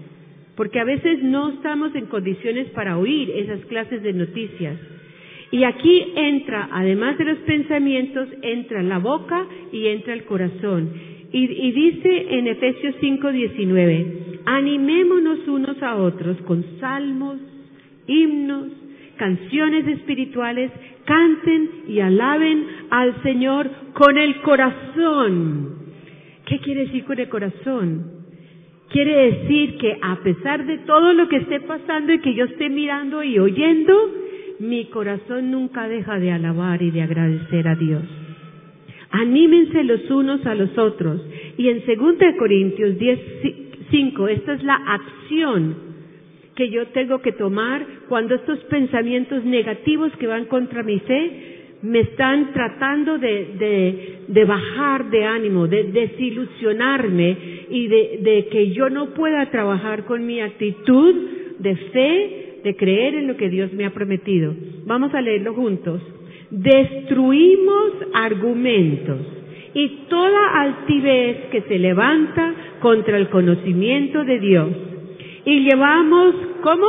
porque 0.61 0.79
a 0.79 0.83
veces 0.83 1.23
no 1.23 1.49
estamos 1.49 1.95
en 1.95 2.05
condiciones 2.05 2.67
para 2.69 2.97
oír 2.97 3.31
esas 3.31 3.65
clases 3.65 4.03
de 4.03 4.13
noticias. 4.13 4.77
Y 5.49 5.63
aquí 5.63 6.13
entra, 6.15 6.69
además 6.71 7.17
de 7.17 7.25
los 7.25 7.39
pensamientos, 7.39 8.27
entra 8.43 8.83
la 8.83 8.99
boca 8.99 9.45
y 9.71 9.87
entra 9.87 10.13
el 10.13 10.23
corazón. 10.25 10.91
Y, 11.33 11.71
dice 11.71 12.37
en 12.37 12.47
Efesios 12.47 12.95
5:19, 13.01 14.41
animémonos 14.45 15.47
unos 15.47 15.81
a 15.81 15.95
otros 15.95 16.37
con 16.41 16.63
salmos, 16.79 17.37
himnos, 18.05 18.67
canciones 19.17 19.87
espirituales, 19.87 20.71
canten 21.05 21.69
y 21.87 22.01
alaben 22.01 22.67
al 22.91 23.23
Señor 23.23 23.67
con 23.93 24.17
el 24.17 24.41
corazón. 24.41 25.80
¿Qué 26.51 26.59
quiere 26.59 26.81
decir 26.81 27.05
con 27.05 27.17
el 27.17 27.29
corazón? 27.29 28.11
Quiere 28.89 29.31
decir 29.31 29.77
que 29.77 29.97
a 30.01 30.17
pesar 30.17 30.65
de 30.65 30.79
todo 30.79 31.13
lo 31.13 31.29
que 31.29 31.37
esté 31.37 31.61
pasando 31.61 32.11
y 32.11 32.19
que 32.19 32.33
yo 32.33 32.43
esté 32.43 32.69
mirando 32.69 33.23
y 33.23 33.39
oyendo, 33.39 33.93
mi 34.59 34.83
corazón 34.89 35.49
nunca 35.49 35.87
deja 35.87 36.19
de 36.19 36.29
alabar 36.29 36.81
y 36.81 36.91
de 36.91 37.03
agradecer 37.03 37.69
a 37.69 37.75
Dios. 37.75 38.03
Anímense 39.11 39.85
los 39.85 40.11
unos 40.11 40.45
a 40.45 40.53
los 40.53 40.77
otros. 40.77 41.21
Y 41.55 41.69
en 41.69 41.83
2 41.87 42.15
Corintios 42.37 42.99
10, 42.99 43.19
5, 43.89 44.27
esta 44.27 44.51
es 44.51 44.63
la 44.63 44.75
acción 44.75 45.75
que 46.55 46.69
yo 46.69 46.85
tengo 46.87 47.21
que 47.21 47.31
tomar 47.31 47.85
cuando 48.09 48.35
estos 48.35 48.59
pensamientos 48.65 49.45
negativos 49.45 50.11
que 50.17 50.27
van 50.27 50.43
contra 50.47 50.83
mi 50.83 50.99
fe 50.99 51.60
me 51.83 52.01
están 52.01 52.53
tratando 52.53 53.17
de, 53.17 54.25
de, 54.27 54.45
bajar 54.45 55.09
de 55.09 55.25
ánimo, 55.25 55.67
de 55.67 55.85
desilusionarme 55.85 57.37
y 57.69 57.87
de, 57.87 58.19
de 58.21 58.47
que 58.51 58.71
yo 58.71 58.89
no 58.89 59.13
pueda 59.13 59.49
trabajar 59.49 60.05
con 60.05 60.25
mi 60.25 60.41
actitud 60.41 61.15
de 61.59 61.75
fe, 61.75 62.59
de 62.63 62.75
creer 62.75 63.15
en 63.15 63.27
lo 63.27 63.37
que 63.37 63.49
Dios 63.49 63.73
me 63.73 63.85
ha 63.85 63.93
prometido. 63.93 64.53
Vamos 64.85 65.13
a 65.13 65.21
leerlo 65.21 65.53
juntos. 65.53 66.01
Destruimos 66.51 67.93
argumentos 68.13 69.19
y 69.73 69.87
toda 70.09 70.61
altivez 70.61 71.49
que 71.51 71.61
se 71.61 71.79
levanta 71.79 72.53
contra 72.81 73.17
el 73.17 73.29
conocimiento 73.29 74.23
de 74.23 74.39
Dios. 74.39 74.69
Y 75.45 75.61
llevamos, 75.61 76.35
¿cómo? 76.61 76.87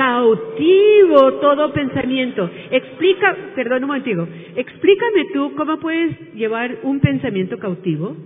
Cautivo 0.00 1.34
todo 1.42 1.74
pensamiento. 1.74 2.48
Explica, 2.70 3.36
perdón 3.54 3.84
un 3.84 3.88
momentico, 3.88 4.26
explícame 4.56 5.26
tú 5.34 5.54
cómo 5.54 5.78
puedes 5.78 6.32
llevar 6.32 6.78
un 6.84 7.00
pensamiento 7.00 7.58
cautivo. 7.58 8.16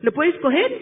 ¿Lo 0.00 0.12
puedes 0.12 0.34
coger? 0.36 0.72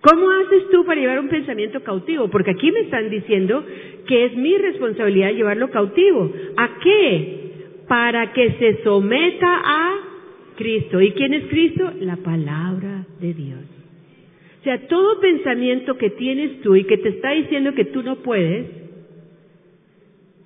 ¿Cómo 0.00 0.30
haces 0.30 0.70
tú 0.70 0.86
para 0.86 1.02
llevar 1.02 1.20
un 1.20 1.28
pensamiento 1.28 1.82
cautivo? 1.82 2.28
Porque 2.28 2.52
aquí 2.52 2.72
me 2.72 2.80
están 2.80 3.10
diciendo 3.10 3.62
que 4.06 4.24
es 4.24 4.34
mi 4.34 4.56
responsabilidad 4.56 5.32
llevarlo 5.32 5.70
cautivo. 5.70 6.32
¿A 6.56 6.78
qué? 6.82 7.40
Para 7.88 8.32
que 8.32 8.52
se 8.52 8.82
someta 8.84 9.60
a 9.62 9.98
Cristo. 10.56 10.98
¿Y 10.98 11.12
quién 11.12 11.34
es 11.34 11.44
Cristo? 11.48 11.92
La 12.00 12.16
palabra 12.16 13.04
de 13.20 13.34
Dios. 13.34 13.71
O 14.62 14.64
sea, 14.64 14.78
todo 14.86 15.18
pensamiento 15.18 15.98
que 15.98 16.10
tienes 16.10 16.60
tú 16.60 16.76
y 16.76 16.84
que 16.84 16.96
te 16.96 17.08
está 17.08 17.32
diciendo 17.32 17.74
que 17.74 17.86
tú 17.86 18.04
no 18.04 18.22
puedes, 18.22 18.68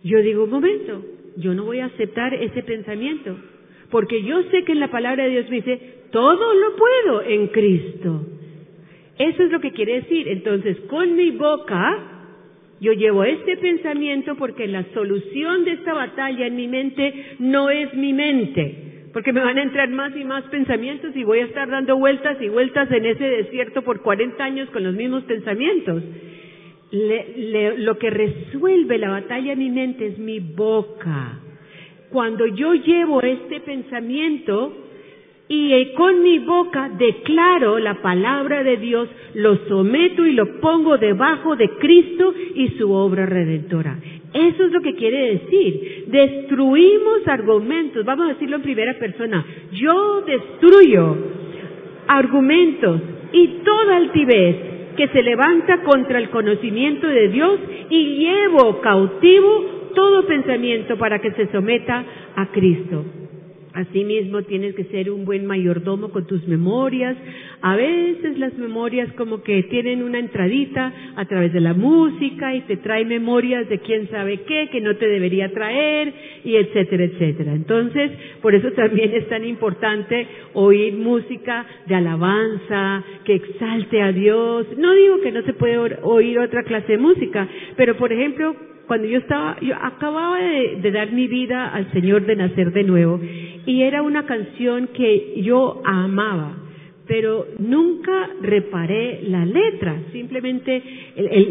yo 0.02 0.22
digo, 0.22 0.44
un 0.44 0.50
momento, 0.50 1.04
yo 1.36 1.52
no 1.52 1.64
voy 1.64 1.80
a 1.80 1.84
aceptar 1.84 2.32
ese 2.32 2.62
pensamiento, 2.62 3.36
porque 3.90 4.22
yo 4.22 4.42
sé 4.44 4.64
que 4.64 4.72
en 4.72 4.80
la 4.80 4.90
palabra 4.90 5.24
de 5.24 5.30
Dios 5.32 5.50
dice, 5.50 5.80
todo 6.12 6.54
lo 6.54 6.76
puedo 6.76 7.22
en 7.24 7.48
Cristo. 7.48 8.26
Eso 9.18 9.42
es 9.42 9.52
lo 9.52 9.60
que 9.60 9.72
quiere 9.72 10.00
decir. 10.00 10.28
Entonces, 10.28 10.80
con 10.88 11.14
mi 11.14 11.32
boca, 11.32 12.16
yo 12.80 12.94
llevo 12.94 13.22
este 13.22 13.58
pensamiento 13.58 14.34
porque 14.36 14.66
la 14.66 14.84
solución 14.94 15.66
de 15.66 15.72
esta 15.72 15.92
batalla 15.92 16.46
en 16.46 16.56
mi 16.56 16.68
mente 16.68 17.36
no 17.38 17.68
es 17.68 17.92
mi 17.92 18.14
mente, 18.14 18.85
porque 19.16 19.32
me 19.32 19.40
van 19.40 19.56
a 19.56 19.62
entrar 19.62 19.88
más 19.88 20.14
y 20.14 20.24
más 20.24 20.44
pensamientos 20.50 21.16
y 21.16 21.24
voy 21.24 21.38
a 21.38 21.46
estar 21.46 21.70
dando 21.70 21.96
vueltas 21.96 22.36
y 22.38 22.50
vueltas 22.50 22.90
en 22.90 23.06
ese 23.06 23.24
desierto 23.24 23.80
por 23.80 24.02
40 24.02 24.44
años 24.44 24.68
con 24.68 24.84
los 24.84 24.94
mismos 24.94 25.24
pensamientos. 25.24 26.02
lo 26.90 27.96
que 27.96 28.10
resuelve 28.10 28.98
la 28.98 29.08
batalla 29.08 29.54
en 29.54 29.58
mi 29.58 29.70
mente 29.70 30.08
es 30.08 30.18
mi 30.18 30.40
boca. 30.40 31.40
Cuando 32.10 32.46
yo 32.46 32.74
llevo 32.74 33.22
este 33.22 33.60
pensamiento, 33.60 34.82
y 35.48 35.72
eh, 35.72 35.94
con 35.94 36.22
mi 36.22 36.40
boca 36.40 36.90
declaro 36.98 37.78
la 37.78 38.02
palabra 38.02 38.64
de 38.64 38.76
Dios, 38.76 39.08
lo 39.32 39.56
someto 39.68 40.26
y 40.26 40.32
lo 40.32 40.60
pongo 40.60 40.98
debajo 40.98 41.56
de 41.56 41.70
Cristo 41.78 42.34
y 42.54 42.68
su 42.76 42.92
obra 42.92 43.24
redentora. 43.24 43.96
Eso 44.36 44.64
es 44.64 44.72
lo 44.72 44.82
que 44.82 44.94
quiere 44.94 45.38
decir. 45.38 46.04
Destruimos 46.08 47.26
argumentos, 47.26 48.04
vamos 48.04 48.26
a 48.26 48.34
decirlo 48.34 48.56
en 48.56 48.62
primera 48.62 48.98
persona. 48.98 49.44
Yo 49.72 50.20
destruyo 50.26 51.16
argumentos 52.06 53.00
y 53.32 53.46
toda 53.64 53.96
altivez 53.96 54.56
que 54.96 55.08
se 55.08 55.22
levanta 55.22 55.82
contra 55.82 56.18
el 56.18 56.28
conocimiento 56.28 57.06
de 57.06 57.28
Dios 57.28 57.60
y 57.88 58.18
llevo 58.18 58.80
cautivo 58.82 59.90
todo 59.94 60.26
pensamiento 60.26 60.98
para 60.98 61.18
que 61.18 61.32
se 61.32 61.50
someta 61.50 62.04
a 62.34 62.46
Cristo. 62.52 63.04
Asimismo, 63.76 64.40
tienes 64.42 64.74
que 64.74 64.84
ser 64.84 65.10
un 65.10 65.26
buen 65.26 65.44
mayordomo 65.44 66.08
con 66.08 66.26
tus 66.26 66.48
memorias. 66.48 67.14
A 67.60 67.76
veces 67.76 68.38
las 68.38 68.54
memorias 68.54 69.12
como 69.18 69.42
que 69.42 69.64
tienen 69.64 70.02
una 70.02 70.18
entradita 70.18 70.90
a 71.14 71.26
través 71.26 71.52
de 71.52 71.60
la 71.60 71.74
música 71.74 72.54
y 72.54 72.62
te 72.62 72.78
trae 72.78 73.04
memorias 73.04 73.68
de 73.68 73.78
quién 73.80 74.08
sabe 74.08 74.40
qué, 74.44 74.70
que 74.72 74.80
no 74.80 74.96
te 74.96 75.06
debería 75.06 75.52
traer, 75.52 76.10
y 76.42 76.56
etcétera, 76.56 77.04
etcétera. 77.04 77.52
Entonces, 77.52 78.12
por 78.40 78.54
eso 78.54 78.72
también 78.72 79.12
es 79.12 79.28
tan 79.28 79.44
importante 79.44 80.26
oír 80.54 80.94
música 80.94 81.66
de 81.84 81.96
alabanza, 81.96 83.04
que 83.26 83.34
exalte 83.34 84.00
a 84.00 84.10
Dios. 84.10 84.68
No 84.78 84.94
digo 84.94 85.20
que 85.20 85.32
no 85.32 85.42
se 85.42 85.52
puede 85.52 85.76
oír 86.02 86.38
otra 86.38 86.62
clase 86.62 86.92
de 86.92 86.98
música, 86.98 87.46
pero 87.76 87.98
por 87.98 88.10
ejemplo, 88.10 88.56
cuando 88.86 89.06
yo 89.06 89.18
estaba, 89.18 89.58
yo 89.60 89.74
acababa 89.80 90.38
de, 90.38 90.90
dar 90.90 91.12
mi 91.12 91.26
vida 91.26 91.68
al 91.68 91.90
Señor 91.92 92.24
de 92.26 92.36
nacer 92.36 92.72
de 92.72 92.84
nuevo 92.84 93.20
y 93.66 93.82
era 93.82 94.02
una 94.02 94.26
canción 94.26 94.88
que 94.88 95.42
yo 95.42 95.82
amaba, 95.84 96.54
pero 97.06 97.46
nunca 97.58 98.30
reparé 98.42 99.22
la 99.28 99.44
letra, 99.44 99.96
simplemente 100.12 100.82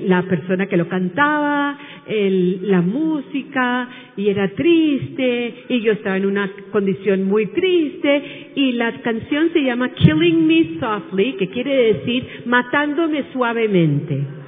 la 0.06 0.24
persona 0.24 0.68
que 0.68 0.78
lo 0.78 0.88
cantaba, 0.88 1.78
la 2.08 2.82
música, 2.82 3.90
y 4.18 4.30
era 4.30 4.50
triste, 4.50 5.54
y 5.70 5.82
yo 5.82 5.94
estaba 5.94 6.18
en 6.18 6.26
una 6.26 6.50
condición 6.72 7.24
muy 7.24 7.48
triste, 7.48 8.52
y 8.56 8.74
la 8.74 9.02
canción 9.02 9.50
se 9.52 9.64
llama 9.64 9.90
Killing 9.94 10.48
Me 10.48 10.80
Softly, 10.80 11.34
que 11.34 11.50
quiere 11.50 11.94
decir 11.94 12.26
matándome 12.46 13.26
suavemente. 13.34 14.45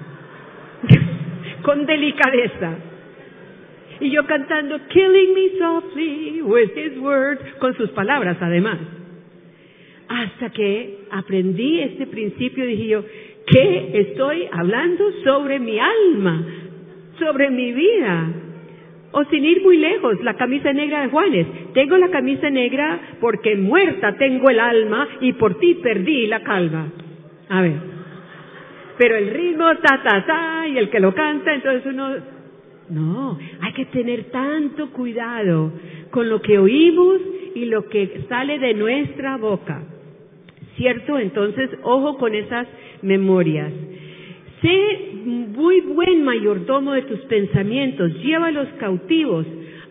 Con 1.68 1.86
delicadeza. 1.86 2.78
Y 4.00 4.10
yo 4.12 4.26
cantando 4.26 4.80
Killing 4.88 5.34
Me 5.34 5.60
Softly 5.60 6.42
with 6.44 6.70
His 6.78 6.98
Word, 6.98 7.40
con 7.60 7.76
sus 7.76 7.90
palabras 7.90 8.38
además. 8.40 8.78
Hasta 10.08 10.50
que 10.52 11.00
aprendí 11.12 11.82
este 11.82 12.08
principio, 12.08 12.66
dije 12.66 12.88
yo, 12.88 13.04
¿qué 13.48 13.90
estoy 13.96 14.48
hablando 14.50 15.12
sobre 15.26 15.60
mi 15.60 15.78
alma? 15.78 16.46
Sobre 17.20 17.50
mi 17.50 17.74
vida. 17.74 18.32
O 19.12 19.26
sin 19.26 19.44
ir 19.44 19.62
muy 19.62 19.76
lejos, 19.76 20.24
la 20.24 20.36
camisa 20.36 20.72
negra 20.72 21.02
de 21.02 21.10
Juanes. 21.10 21.48
Tengo 21.74 21.98
la 21.98 22.08
camisa 22.08 22.50
negra 22.50 23.18
porque 23.20 23.58
muerta 23.58 24.16
tengo 24.16 24.50
el 24.50 24.62
alma 24.62 25.06
y 25.20 25.34
por 25.34 25.60
ti 25.60 25.76
perdí 25.84 26.28
la 26.28 26.44
calma. 26.44 26.94
A 27.50 27.62
ver 27.62 27.97
pero 28.98 29.16
el 29.16 29.30
ritmo, 29.30 29.66
ta, 29.78 30.02
ta, 30.04 30.26
ta, 30.26 30.68
y 30.68 30.78
el 30.78 30.90
que 30.90 31.00
lo 31.00 31.14
canta, 31.14 31.54
entonces 31.54 31.86
uno, 31.86 32.16
no, 32.90 33.38
hay 33.62 33.74
que 33.74 33.86
tener 33.86 34.26
tanto 34.26 34.92
cuidado 34.92 35.72
con 36.10 36.30
lo 36.30 36.42
que 36.42 36.58
oímos 36.58 37.20
y 37.54 37.66
lo 37.66 37.88
que 37.90 38.26
sale 38.30 38.60
de 38.60 38.74
nuestra 38.74 39.38
boca. 39.38 39.84
¿Cierto? 40.76 41.18
Entonces, 41.18 41.72
ojo 41.84 42.18
con 42.18 42.36
esas 42.36 42.68
memorias. 43.02 43.72
Sé 44.62 45.12
muy 45.16 45.82
buen 45.82 46.24
mayordomo 46.24 46.94
de 46.94 47.04
tus 47.04 47.20
pensamientos, 47.22 48.14
llévalos 48.24 48.68
cautivos. 48.80 49.46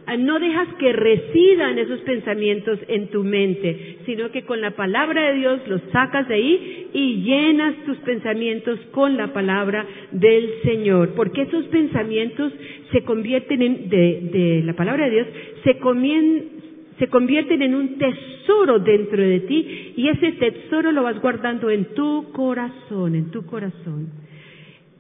Ah, 0.09 0.17
no 0.17 0.39
dejas 0.39 0.69
que 0.79 0.93
residan 0.93 1.81
esos 1.81 1.99
pensamientos 2.03 2.79
en 2.87 3.09
tu 3.09 3.25
mente, 3.25 3.99
sino 4.07 4.31
que 4.31 4.45
con 4.45 4.61
la 4.61 4.71
palabra 4.71 5.33
de 5.33 5.39
Dios 5.39 5.61
los 5.67 5.83
sacas 5.91 6.29
de 6.29 6.35
ahí 6.35 6.91
y 6.93 7.23
llenas 7.25 7.75
tus 7.85 7.97
pensamientos 7.99 8.79
con 8.93 9.17
la 9.17 9.33
palabra 9.33 9.85
del 10.13 10.49
Señor. 10.63 11.15
Porque 11.17 11.43
esos 11.43 11.65
pensamientos 11.67 12.53
se 12.93 13.03
convierten 13.03 13.63
en, 13.63 13.89
de, 13.89 14.21
de 14.33 14.63
la 14.65 14.75
palabra 14.75 15.07
de 15.07 15.11
Dios, 15.11 15.27
se, 15.65 15.79
comien, 15.79 16.51
se 17.01 17.09
convierten 17.09 17.63
en 17.63 17.75
un 17.75 17.99
tesoro 17.99 18.79
dentro 18.79 19.21
de 19.21 19.41
ti 19.41 19.93
y 19.97 20.09
ese 20.09 20.33
tesoro 20.33 20.93
lo 20.93 21.03
vas 21.03 21.21
guardando 21.21 21.69
en 21.69 21.85
tu 21.97 22.31
corazón, 22.33 23.17
en 23.17 23.33
tu 23.33 23.45
corazón. 23.45 24.09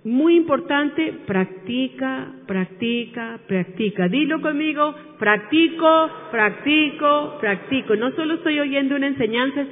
Muy 0.07 0.37
importante, 0.37 1.15
practica, 1.27 2.33
practica, 2.47 3.41
practica. 3.45 4.07
Dilo 4.07 4.41
conmigo, 4.41 4.95
practico, 5.19 6.09
practico, 6.31 7.39
practico. 7.41 7.97
No 7.97 8.13
solo 8.13 8.35
estoy 8.35 8.61
oyendo 8.61 8.95
una 8.95 9.09
enseñanza, 9.09 9.67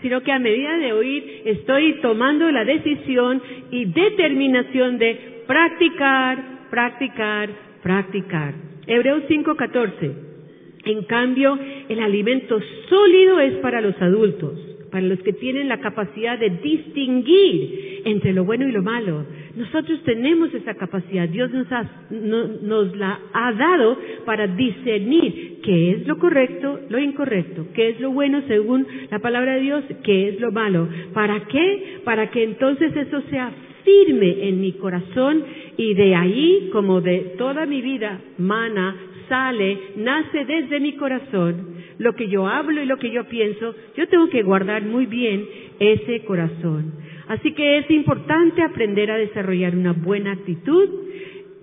sino 0.00 0.20
que 0.20 0.30
a 0.30 0.38
medida 0.38 0.78
de 0.78 0.92
oír 0.92 1.42
estoy 1.46 1.94
tomando 1.94 2.48
la 2.52 2.64
decisión 2.64 3.42
y 3.72 3.86
determinación 3.86 4.96
de 4.98 5.42
practicar, 5.48 6.68
practicar, 6.70 7.48
practicar. 7.82 8.54
Hebreos 8.86 9.24
5:14. 9.26 10.12
En 10.84 11.02
cambio, 11.02 11.58
el 11.88 11.98
alimento 12.00 12.60
sólido 12.88 13.40
es 13.40 13.54
para 13.54 13.80
los 13.80 14.00
adultos, 14.00 14.73
para 14.94 15.08
los 15.08 15.18
que 15.22 15.32
tienen 15.32 15.68
la 15.68 15.80
capacidad 15.80 16.38
de 16.38 16.50
distinguir 16.50 18.02
entre 18.04 18.32
lo 18.32 18.44
bueno 18.44 18.68
y 18.68 18.70
lo 18.70 18.80
malo 18.80 19.24
nosotros 19.56 20.00
tenemos 20.04 20.52
esa 20.52 20.74
capacidad, 20.74 21.28
Dios 21.28 21.50
nos, 21.52 21.66
nos 22.62 22.96
la 22.96 23.20
ha 23.32 23.52
dado 23.52 23.96
para 24.24 24.48
discernir 24.48 25.60
qué 25.62 25.92
es 25.92 26.06
lo 26.08 26.18
correcto, 26.18 26.80
lo 26.88 26.98
incorrecto, 26.98 27.66
qué 27.72 27.90
es 27.90 28.00
lo 28.00 28.10
bueno 28.10 28.42
según 28.48 28.86
la 29.10 29.20
palabra 29.20 29.54
de 29.54 29.60
Dios, 29.60 29.84
qué 30.02 30.30
es 30.30 30.40
lo 30.40 30.50
malo. 30.50 30.88
¿Para 31.12 31.46
qué? 31.46 32.00
Para 32.04 32.30
que 32.30 32.42
entonces 32.42 32.96
eso 32.96 33.22
sea 33.30 33.52
firme 33.84 34.48
en 34.48 34.60
mi 34.60 34.72
corazón 34.72 35.44
y 35.76 35.94
de 35.94 36.16
ahí, 36.16 36.70
como 36.72 37.00
de 37.00 37.34
toda 37.38 37.64
mi 37.64 37.80
vida, 37.80 38.20
mana, 38.38 38.96
sale, 39.28 39.78
nace 39.96 40.44
desde 40.46 40.80
mi 40.80 40.94
corazón, 40.94 41.73
lo 41.98 42.14
que 42.14 42.28
yo 42.28 42.46
hablo 42.46 42.82
y 42.82 42.86
lo 42.86 42.98
que 42.98 43.10
yo 43.10 43.24
pienso, 43.24 43.74
yo 43.96 44.08
tengo 44.08 44.28
que 44.28 44.42
guardar 44.42 44.82
muy 44.82 45.06
bien 45.06 45.46
ese 45.78 46.24
corazón. 46.24 46.92
Así 47.28 47.52
que 47.52 47.78
es 47.78 47.90
importante 47.90 48.62
aprender 48.62 49.10
a 49.10 49.16
desarrollar 49.16 49.74
una 49.74 49.92
buena 49.92 50.32
actitud. 50.32 50.88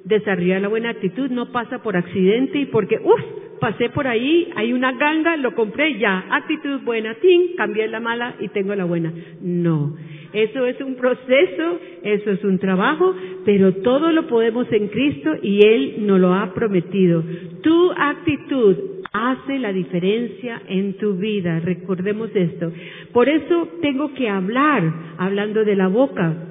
Desarrollar 0.04 0.62
la 0.62 0.68
buena 0.68 0.90
actitud 0.90 1.30
no 1.30 1.52
pasa 1.52 1.84
por 1.84 1.96
accidente 1.96 2.60
y 2.60 2.66
porque, 2.66 2.98
uff, 3.04 3.22
pasé 3.60 3.90
por 3.90 4.08
ahí, 4.08 4.50
hay 4.56 4.74
una 4.74 4.94
ganga, 4.94 5.38
lo 5.38 5.54
compré, 5.54 6.00
ya, 6.00 6.26
actitud 6.32 6.82
buena, 6.82 7.14
ting, 7.16 7.56
cambié 7.56 7.88
la 7.88 8.00
mala 8.00 8.36
y 8.40 8.48
tengo 8.48 8.74
la 8.74 8.86
buena. 8.86 9.14
No, 9.40 9.96
eso 10.34 10.66
es 10.66 10.82
un 10.82 10.96
proceso, 10.96 11.80
eso 12.02 12.32
es 12.32 12.44
un 12.44 12.58
trabajo, 12.58 13.14
pero 13.46 13.76
todo 13.76 14.12
lo 14.12 14.26
podemos 14.26 14.66
en 14.72 14.88
Cristo 14.88 15.36
y 15.44 15.64
Él 15.64 16.08
nos 16.08 16.20
lo 16.20 16.34
ha 16.34 16.52
prometido. 16.56 17.24
Tu 17.62 17.92
actitud 17.92 19.01
hace 19.12 19.60
la 19.60 19.74
diferencia 19.74 20.62
en 20.68 20.98
tu 20.98 21.16
vida. 21.16 21.60
Recordemos 21.60 22.30
esto. 22.34 22.72
Por 23.12 23.28
eso 23.30 23.68
tengo 23.82 24.14
que 24.14 24.30
hablar, 24.30 24.84
hablando 25.18 25.64
de 25.64 25.76
la 25.76 25.88
boca, 25.88 26.51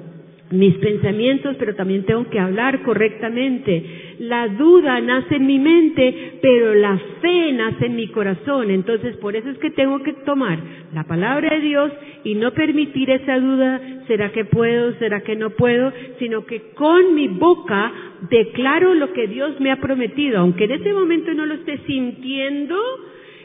mis 0.51 0.75
pensamientos, 0.75 1.55
pero 1.57 1.75
también 1.75 2.03
tengo 2.03 2.29
que 2.29 2.39
hablar 2.39 2.81
correctamente. 2.83 3.83
La 4.19 4.47
duda 4.49 4.99
nace 5.01 5.35
en 5.35 5.45
mi 5.45 5.59
mente, 5.59 6.33
pero 6.41 6.75
la 6.75 6.99
fe 7.21 7.51
nace 7.53 7.87
en 7.87 7.95
mi 7.95 8.07
corazón. 8.07 8.69
Entonces, 8.69 9.15
por 9.17 9.35
eso 9.35 9.49
es 9.49 9.57
que 9.57 9.71
tengo 9.71 10.03
que 10.03 10.13
tomar 10.25 10.59
la 10.93 11.05
palabra 11.05 11.55
de 11.55 11.61
Dios 11.61 11.91
y 12.23 12.35
no 12.35 12.51
permitir 12.51 13.09
esa 13.09 13.39
duda, 13.39 13.81
¿será 14.07 14.31
que 14.31 14.45
puedo? 14.45 14.93
¿Será 14.99 15.21
que 15.21 15.35
no 15.35 15.51
puedo? 15.51 15.91
Sino 16.19 16.45
que 16.45 16.71
con 16.73 17.15
mi 17.15 17.27
boca 17.27 17.91
declaro 18.29 18.93
lo 18.93 19.13
que 19.13 19.27
Dios 19.27 19.59
me 19.59 19.71
ha 19.71 19.77
prometido, 19.77 20.39
aunque 20.39 20.65
en 20.65 20.71
ese 20.71 20.93
momento 20.93 21.33
no 21.33 21.45
lo 21.45 21.55
esté 21.55 21.79
sintiendo, 21.87 22.77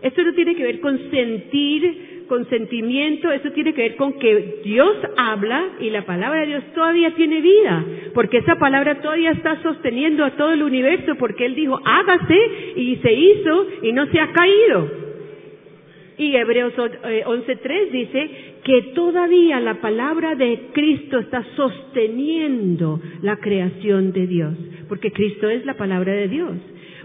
esto 0.03 0.23
no 0.23 0.35
tiene 0.35 0.55
que 0.55 0.63
ver 0.63 0.81
con 0.81 0.99
sentir, 1.11 2.16
con 2.27 2.49
sentimiento, 2.49 3.31
eso 3.31 3.51
tiene 3.53 3.73
que 3.75 3.83
ver 3.83 3.97
con 3.97 4.19
que 4.19 4.61
Dios 4.65 4.97
habla 5.17 5.65
y 5.81 5.91
la 5.91 6.03
palabra 6.05 6.41
de 6.41 6.47
Dios 6.47 6.65
todavía 6.75 7.15
tiene 7.15 7.41
vida, 7.41 7.85
porque 8.15 8.39
esa 8.39 8.57
palabra 8.57 9.01
todavía 9.01 9.31
está 9.31 9.63
sosteniendo 9.63 10.25
a 10.25 10.33
todo 10.33 10.53
el 10.53 10.63
universo, 10.63 11.15
porque 11.17 11.47
Él 11.47 11.55
dijo, 11.55 11.81
hágase 11.85 12.39
y 12.77 12.97
se 12.97 13.13
hizo 13.13 13.67
y 13.83 13.93
no 13.93 14.07
se 14.07 14.21
ha 14.21 14.33
caído. 14.33 15.07
Y 16.19 16.35
Hebreos 16.35 16.73
11.3 16.75 17.71
eh, 17.71 17.89
dice 17.93 18.31
que 18.65 18.83
todavía 18.95 19.61
la 19.61 19.81
palabra 19.81 20.35
de 20.35 20.69
Cristo 20.73 21.19
está 21.19 21.45
sosteniendo 21.57 23.01
la 23.23 23.37
creación 23.37 24.13
de 24.13 24.27
Dios, 24.27 24.55
porque 24.89 25.13
Cristo 25.13 25.49
es 25.49 25.67
la 25.67 25.75
palabra 25.75 26.13
de 26.15 26.29
Dios. 26.29 26.53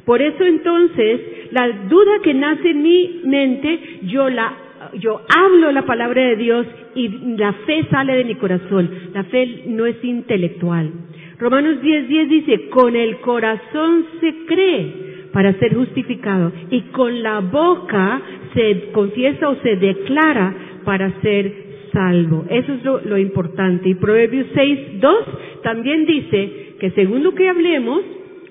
Por 0.06 0.22
eso 0.22 0.44
entonces, 0.44 1.22
la 1.52 1.68
duda 1.90 2.20
que 2.24 2.34
nace 2.34 2.70
en 2.70 2.82
mi 2.82 3.22
mente, 3.26 3.80
yo 4.04 4.30
la 4.30 4.71
yo 5.00 5.22
hablo 5.36 5.72
la 5.72 5.86
palabra 5.86 6.22
de 6.22 6.36
Dios 6.36 6.68
y 6.96 7.08
la 7.38 7.54
fe 7.66 7.86
sale 7.90 8.16
de 8.16 8.26
mi 8.26 8.36
corazón. 8.36 8.90
La 9.14 9.24
fe 9.26 9.64
no 9.68 9.86
es 9.86 10.04
intelectual. 10.04 10.92
Romanos 11.40 11.78
10.10 11.82 12.08
10 12.08 12.30
dice, 12.30 12.70
con 12.70 12.96
el 12.96 13.18
corazón 13.18 14.06
se 14.20 14.46
cree 14.46 15.12
para 15.34 15.54
ser 15.60 15.76
justificado 15.76 16.52
y 16.70 16.82
con 16.92 17.24
la 17.24 17.40
boca 17.40 18.22
se 18.54 18.92
confiesa 18.92 19.50
o 19.50 19.56
se 19.56 19.76
declara 19.78 20.54
para 20.84 21.20
ser 21.22 21.72
salvo. 21.94 22.46
Eso 22.50 22.74
es 22.74 23.06
lo, 23.06 23.18
importante. 23.18 23.90
Y 23.90 23.96
Proverbios 23.96 24.48
6.2 24.54 25.16
también 25.64 26.06
dice 26.06 26.76
que 26.80 26.92
según 26.92 27.24
lo 27.24 27.34
que 27.34 27.50
hablemos, 27.50 28.02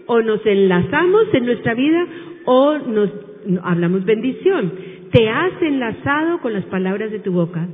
o 0.07 0.21
nos 0.23 0.45
enlazamos 0.45 1.33
en 1.35 1.47
nuestra 1.47 1.75
vida 1.75 2.05
o 2.45 2.79
nos 2.79 3.11
hablamos 3.63 4.05
bendición. 4.05 4.73
Te 5.13 5.29
has 5.29 5.61
enlazado 5.61 6.41
con 6.41 6.53
las 6.53 6.65
palabras 6.67 7.11
de 7.11 7.19
tu 7.19 7.33
boca. 7.33 7.67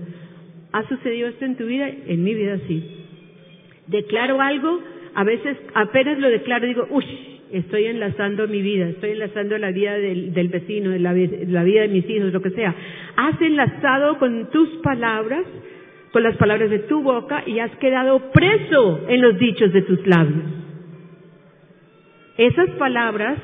¿Ha 0.72 0.89
sucedido 0.89 1.28
esto 1.28 1.45
en 1.45 1.57
tu 1.57 1.66
vida? 1.66 1.89
En 1.89 2.24
mi 2.24 2.34
vida 2.34 2.59
sí. 2.66 2.82
Declaro 3.89 4.41
algo, 4.41 4.80
a 5.14 5.24
veces 5.24 5.57
apenas 5.74 6.18
lo 6.18 6.28
declaro 6.28 6.66
digo, 6.66 6.87
uy, 6.91 7.05
estoy 7.53 7.87
enlazando 7.87 8.49
mi 8.49 8.62
vida, 8.62 8.89
estoy 8.89 9.11
enlazando 9.11 9.59
la 9.59 9.70
vida 9.70 9.93
del, 9.95 10.49
vecino, 10.49 10.91
la, 10.99 11.12
la 11.12 11.62
vida 11.62 11.82
de 11.82 11.89
mis 11.89 12.09
hijos, 12.09 12.32
lo 12.32 12.43
que 12.43 12.51
sea. 12.51 12.74
Has 13.16 13.41
enlazado 13.41 14.18
con 14.18 14.51
tus 14.51 14.68
palabras, 14.82 15.45
con 16.12 16.22
las 16.22 16.37
palabras 16.37 16.70
de 16.70 16.80
tu 16.80 17.03
boca 17.03 17.43
y 17.47 17.59
has 17.59 17.74
quedado 17.76 18.32
preso 18.32 19.07
en 19.09 19.20
los 19.20 19.39
dichos 19.39 19.72
de 19.72 19.82
tus 19.82 20.07
labios. 20.07 20.45
Esas 22.39 22.70
palabras 22.70 23.39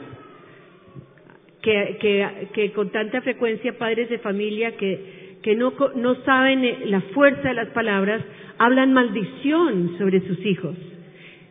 que, 1.63 1.97
que, 2.01 2.49
que 2.53 2.73
con 2.73 2.91
tanta 2.91 3.23
frecuencia 3.23 3.79
padres 3.79 4.11
de 4.11 4.19
familia 4.19 4.77
que, 4.77 5.39
que 5.43 5.55
no, 5.55 5.73
no 5.95 6.15
saben 6.25 6.65
eh, 6.65 6.79
la 6.87 7.01
fuerza 7.01 7.49
de 7.49 7.55
las 7.55 7.69
palabras, 7.69 8.23
hablan 8.59 8.93
maldición 8.93 9.97
sobre 9.99 10.21
sus 10.27 10.45
hijos. 10.45 10.77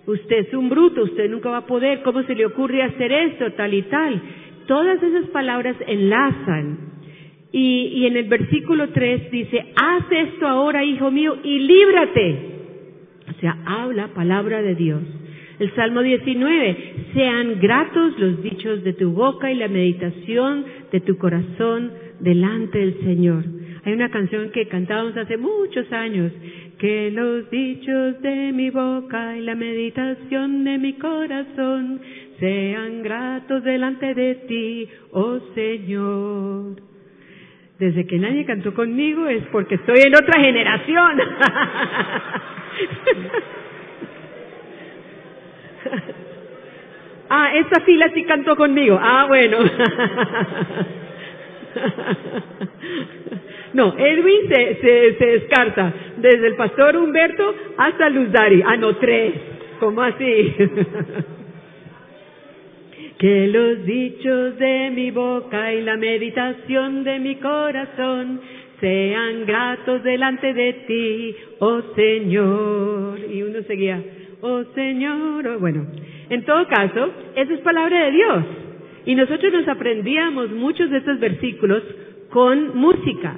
Usted 0.05 0.47
es 0.47 0.53
un 0.53 0.69
bruto, 0.69 1.03
usted 1.03 1.29
nunca 1.29 1.49
va 1.49 1.57
a 1.57 1.65
poder, 1.65 2.01
¿cómo 2.03 2.23
se 2.23 2.35
le 2.35 2.45
ocurre 2.45 2.83
hacer 2.83 3.11
esto, 3.11 3.51
tal 3.53 3.73
y 3.73 3.83
tal? 3.83 4.21
Todas 4.67 5.01
esas 5.01 5.29
palabras 5.29 5.75
enlazan. 5.87 6.91
Y, 7.53 7.91
y 7.95 8.05
en 8.05 8.17
el 8.17 8.25
versículo 8.29 8.89
3 8.89 9.31
dice, 9.31 9.73
haz 9.75 10.03
esto 10.09 10.47
ahora, 10.47 10.83
hijo 10.83 11.11
mío, 11.11 11.37
y 11.43 11.59
líbrate. 11.59 12.39
O 13.29 13.39
sea, 13.39 13.57
habla 13.65 14.07
palabra 14.13 14.61
de 14.61 14.75
Dios. 14.75 15.01
El 15.61 15.73
Salmo 15.75 16.01
19, 16.01 16.75
sean 17.13 17.59
gratos 17.59 18.17
los 18.17 18.41
dichos 18.41 18.83
de 18.83 18.93
tu 18.93 19.11
boca 19.11 19.51
y 19.51 19.55
la 19.55 19.67
meditación 19.67 20.65
de 20.91 21.01
tu 21.01 21.19
corazón 21.19 21.91
delante 22.19 22.79
del 22.79 22.99
Señor. 23.01 23.43
Hay 23.85 23.93
una 23.93 24.09
canción 24.09 24.49
que 24.49 24.67
cantábamos 24.67 25.15
hace 25.17 25.37
muchos 25.37 25.93
años, 25.93 26.31
que 26.79 27.11
los 27.11 27.47
dichos 27.51 28.19
de 28.23 28.51
mi 28.53 28.71
boca 28.71 29.37
y 29.37 29.41
la 29.41 29.53
meditación 29.53 30.63
de 30.63 30.79
mi 30.79 30.93
corazón 30.93 32.01
sean 32.39 33.03
gratos 33.03 33.63
delante 33.63 34.15
de 34.15 34.33
ti, 34.47 34.89
oh 35.11 35.37
Señor. 35.53 36.77
Desde 37.77 38.07
que 38.07 38.17
nadie 38.17 38.45
cantó 38.45 38.73
conmigo 38.73 39.27
es 39.27 39.43
porque 39.51 39.75
estoy 39.75 39.99
en 40.07 40.15
otra 40.15 40.41
generación. 40.41 41.21
ah, 47.29 47.51
esta 47.55 47.81
fila 47.81 48.09
sí 48.13 48.23
cantó 48.23 48.55
conmigo. 48.55 48.99
Ah, 49.01 49.25
bueno. 49.27 49.57
No, 53.73 53.95
Edwin 53.97 54.49
se, 54.49 54.75
se, 54.81 55.15
se 55.17 55.25
descarta, 55.25 55.93
desde 56.17 56.47
el 56.47 56.55
pastor 56.55 56.97
Humberto 56.97 57.55
hasta 57.77 58.09
Luz 58.09 58.29
Dari. 58.31 58.61
Ah, 58.65 58.75
no, 58.75 58.97
tres. 58.97 59.33
¿Cómo 59.79 60.01
así? 60.01 60.55
que 63.17 63.47
los 63.47 63.85
dichos 63.85 64.57
de 64.57 64.89
mi 64.89 65.11
boca 65.11 65.71
y 65.73 65.83
la 65.83 65.95
meditación 65.95 67.03
de 67.03 67.19
mi 67.19 67.35
corazón 67.35 68.41
sean 68.79 69.45
gratos 69.45 70.03
delante 70.03 70.53
de 70.53 70.73
ti, 70.87 71.35
oh 71.59 71.81
Señor. 71.95 73.19
Y 73.31 73.43
uno 73.43 73.61
seguía, 73.67 74.03
oh 74.41 74.63
Señor, 74.75 75.47
oh, 75.47 75.59
bueno. 75.59 75.85
En 76.29 76.43
todo 76.43 76.67
caso, 76.67 77.11
esa 77.35 77.53
es 77.53 77.59
palabra 77.61 78.05
de 78.05 78.11
Dios. 78.11 78.45
Y 79.05 79.15
nosotros 79.15 79.51
nos 79.51 79.67
aprendíamos 79.67 80.51
muchos 80.51 80.89
de 80.89 80.97
estos 80.97 81.19
versículos 81.19 81.83
con 82.29 82.77
música 82.77 83.35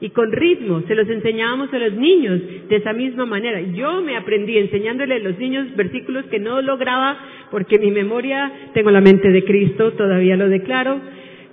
y 0.00 0.10
con 0.10 0.30
ritmo. 0.32 0.82
Se 0.86 0.94
los 0.94 1.08
enseñábamos 1.08 1.72
a 1.72 1.78
los 1.78 1.94
niños 1.94 2.40
de 2.68 2.76
esa 2.76 2.92
misma 2.92 3.26
manera. 3.26 3.60
Yo 3.60 4.02
me 4.02 4.16
aprendí 4.16 4.58
enseñándole 4.58 5.14
a 5.14 5.18
los 5.20 5.38
niños 5.38 5.74
versículos 5.74 6.26
que 6.26 6.38
no 6.38 6.60
lograba 6.60 7.16
porque 7.50 7.78
mi 7.78 7.90
memoria, 7.90 8.52
tengo 8.74 8.90
la 8.90 9.00
mente 9.00 9.30
de 9.30 9.44
Cristo, 9.44 9.92
todavía 9.92 10.36
lo 10.36 10.48
declaro, 10.48 11.00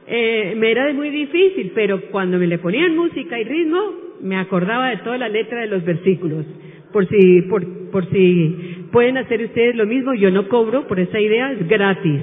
eh, 0.08 0.54
me 0.58 0.72
era 0.72 0.92
muy 0.94 1.10
difícil, 1.10 1.72
pero 1.74 2.02
cuando 2.12 2.38
me 2.38 2.48
le 2.48 2.58
ponían 2.58 2.96
música 2.96 3.40
y 3.40 3.44
ritmo, 3.44 3.80
me 4.22 4.38
acordaba 4.38 4.90
de 4.90 4.98
toda 4.98 5.18
la 5.18 5.30
letra 5.30 5.62
de 5.62 5.68
los 5.68 5.84
versículos. 5.84 6.46
Por 6.92 7.08
si, 7.08 7.42
por, 7.44 7.90
por 7.90 8.10
si 8.12 8.83
pueden 8.94 9.18
hacer 9.18 9.44
ustedes 9.44 9.76
lo 9.76 9.88
mismo, 9.88 10.14
yo 10.14 10.30
no 10.32 10.48
cobro 10.48 10.88
por 10.88 11.00
esa 11.00 11.20
idea, 11.20 11.52
es 11.52 11.68
gratis. 11.68 12.22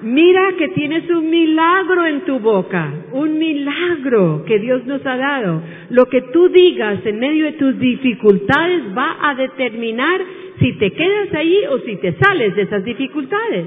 Mira 0.00 0.54
que 0.58 0.68
tienes 0.68 1.08
un 1.10 1.28
milagro 1.30 2.06
en 2.06 2.22
tu 2.22 2.38
boca, 2.38 2.92
un 3.12 3.38
milagro 3.38 4.44
que 4.46 4.58
Dios 4.58 4.84
nos 4.86 5.04
ha 5.06 5.16
dado. 5.16 5.62
Lo 5.90 6.06
que 6.06 6.22
tú 6.32 6.48
digas 6.48 7.04
en 7.04 7.18
medio 7.18 7.44
de 7.44 7.52
tus 7.52 7.78
dificultades 7.78 8.82
va 8.96 9.16
a 9.20 9.34
determinar 9.34 10.20
si 10.58 10.72
te 10.78 10.90
quedas 10.90 11.34
ahí 11.34 11.60
o 11.70 11.78
si 11.80 11.96
te 11.96 12.14
sales 12.14 12.56
de 12.56 12.62
esas 12.62 12.84
dificultades. 12.84 13.66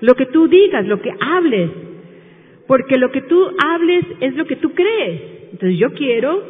Lo 0.00 0.14
que 0.14 0.26
tú 0.26 0.48
digas, 0.48 0.86
lo 0.86 1.00
que 1.00 1.12
hables. 1.20 1.70
Porque 2.66 2.96
lo 2.96 3.10
que 3.10 3.22
tú 3.22 3.46
hables 3.62 4.04
es 4.20 4.34
lo 4.36 4.46
que 4.46 4.56
tú 4.56 4.72
crees. 4.72 5.20
Entonces 5.52 5.78
yo 5.78 5.92
quiero 5.92 6.42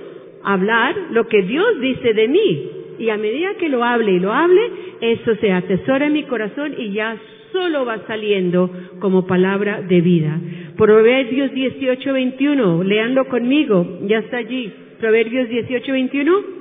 hablar 0.44 0.94
lo 1.10 1.26
que 1.26 1.42
Dios 1.42 1.80
dice 1.80 2.14
de 2.14 2.28
mí. 2.28 2.83
Y 2.98 3.10
a 3.10 3.16
medida 3.16 3.54
que 3.58 3.68
lo 3.68 3.84
hable 3.84 4.12
y 4.12 4.20
lo 4.20 4.32
hable, 4.32 4.60
eso 5.00 5.34
se 5.36 5.52
atesora 5.52 6.06
en 6.06 6.12
mi 6.12 6.24
corazón 6.24 6.74
y 6.78 6.92
ya 6.92 7.16
solo 7.52 7.84
va 7.84 8.06
saliendo 8.06 8.70
como 8.98 9.26
palabra 9.26 9.80
de 9.82 10.00
vida. 10.00 10.38
Proverbios 10.76 11.52
18, 11.52 12.12
21, 12.12 12.82
leanlo 12.82 13.26
conmigo, 13.28 14.00
ya 14.06 14.18
está 14.18 14.38
allí. 14.38 14.72
Proverbios 14.98 15.48
18, 15.48 15.92
21. 15.92 16.54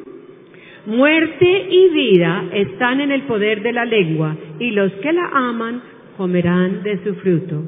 Muerte 0.86 1.68
y 1.70 1.90
vida 1.90 2.46
están 2.54 3.00
en 3.00 3.12
el 3.12 3.22
poder 3.24 3.62
de 3.64 3.72
la 3.72 3.86
lengua, 3.86 4.36
y 4.60 4.72
los 4.72 4.92
que 4.94 5.14
la 5.14 5.30
aman 5.34 5.82
comerán 6.18 6.84
de 6.84 7.00
su 7.04 7.16
fruto. 7.16 7.64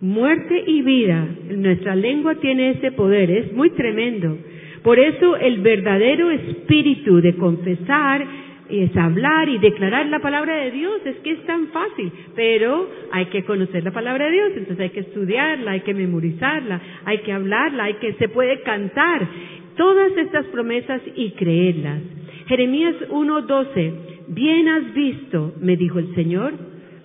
Muerte 0.00 0.64
y 0.66 0.82
vida, 0.82 1.28
nuestra 1.48 1.94
lengua 1.94 2.34
tiene 2.34 2.70
ese 2.70 2.90
poder, 2.90 3.30
es 3.30 3.52
muy 3.52 3.70
tremendo. 3.70 4.36
Por 4.82 4.98
eso 4.98 5.36
el 5.36 5.60
verdadero 5.60 6.30
espíritu 6.30 7.20
de 7.20 7.36
confesar 7.36 8.26
es 8.68 8.96
hablar 8.96 9.48
y 9.48 9.58
declarar 9.58 10.06
la 10.06 10.20
palabra 10.20 10.56
de 10.56 10.70
Dios, 10.70 11.00
es 11.04 11.16
que 11.16 11.32
es 11.32 11.46
tan 11.46 11.68
fácil, 11.68 12.10
pero 12.34 12.88
hay 13.12 13.26
que 13.26 13.44
conocer 13.44 13.84
la 13.84 13.90
palabra 13.90 14.26
de 14.26 14.32
Dios, 14.32 14.52
entonces 14.56 14.80
hay 14.80 14.90
que 14.90 15.00
estudiarla, 15.00 15.72
hay 15.72 15.80
que 15.80 15.94
memorizarla, 15.94 16.80
hay 17.04 17.18
que 17.18 17.32
hablarla, 17.32 17.84
hay 17.84 17.94
que 17.94 18.14
se 18.14 18.28
puede 18.28 18.62
cantar 18.62 19.28
todas 19.76 20.16
estas 20.16 20.46
promesas 20.46 21.02
y 21.14 21.32
creerlas. 21.32 22.00
Jeremías 22.46 22.94
1:12, 23.10 23.92
bien 24.28 24.68
has 24.68 24.94
visto, 24.94 25.54
me 25.60 25.76
dijo 25.76 25.98
el 25.98 26.14
Señor 26.14 26.54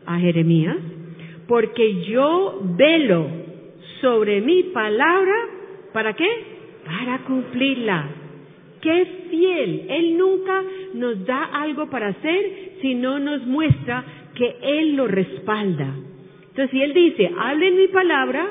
a 0.06 0.18
Jeremías, 0.20 0.78
porque 1.48 2.04
yo 2.06 2.62
velo 2.78 3.28
sobre 4.02 4.42
mi 4.42 4.64
palabra, 4.64 5.34
¿para 5.94 6.14
qué? 6.14 6.57
Para 6.88 7.20
cumplirla. 7.20 8.06
Qué 8.82 9.06
fiel. 9.30 9.86
Él 9.90 10.18
nunca 10.18 10.64
nos 10.94 11.26
da 11.26 11.44
algo 11.44 11.90
para 11.90 12.08
hacer 12.08 12.78
si 12.82 12.96
no 12.96 13.20
nos 13.20 13.46
muestra 13.46 14.04
que 14.36 14.56
Él 14.62 14.96
lo 14.96 15.08
respalda. 15.08 15.94
Entonces, 16.50 16.72
si 16.72 16.82
Él 16.82 16.94
dice, 16.94 17.32
hablen 17.38 17.76
mi 17.76 17.88
palabra, 17.88 18.48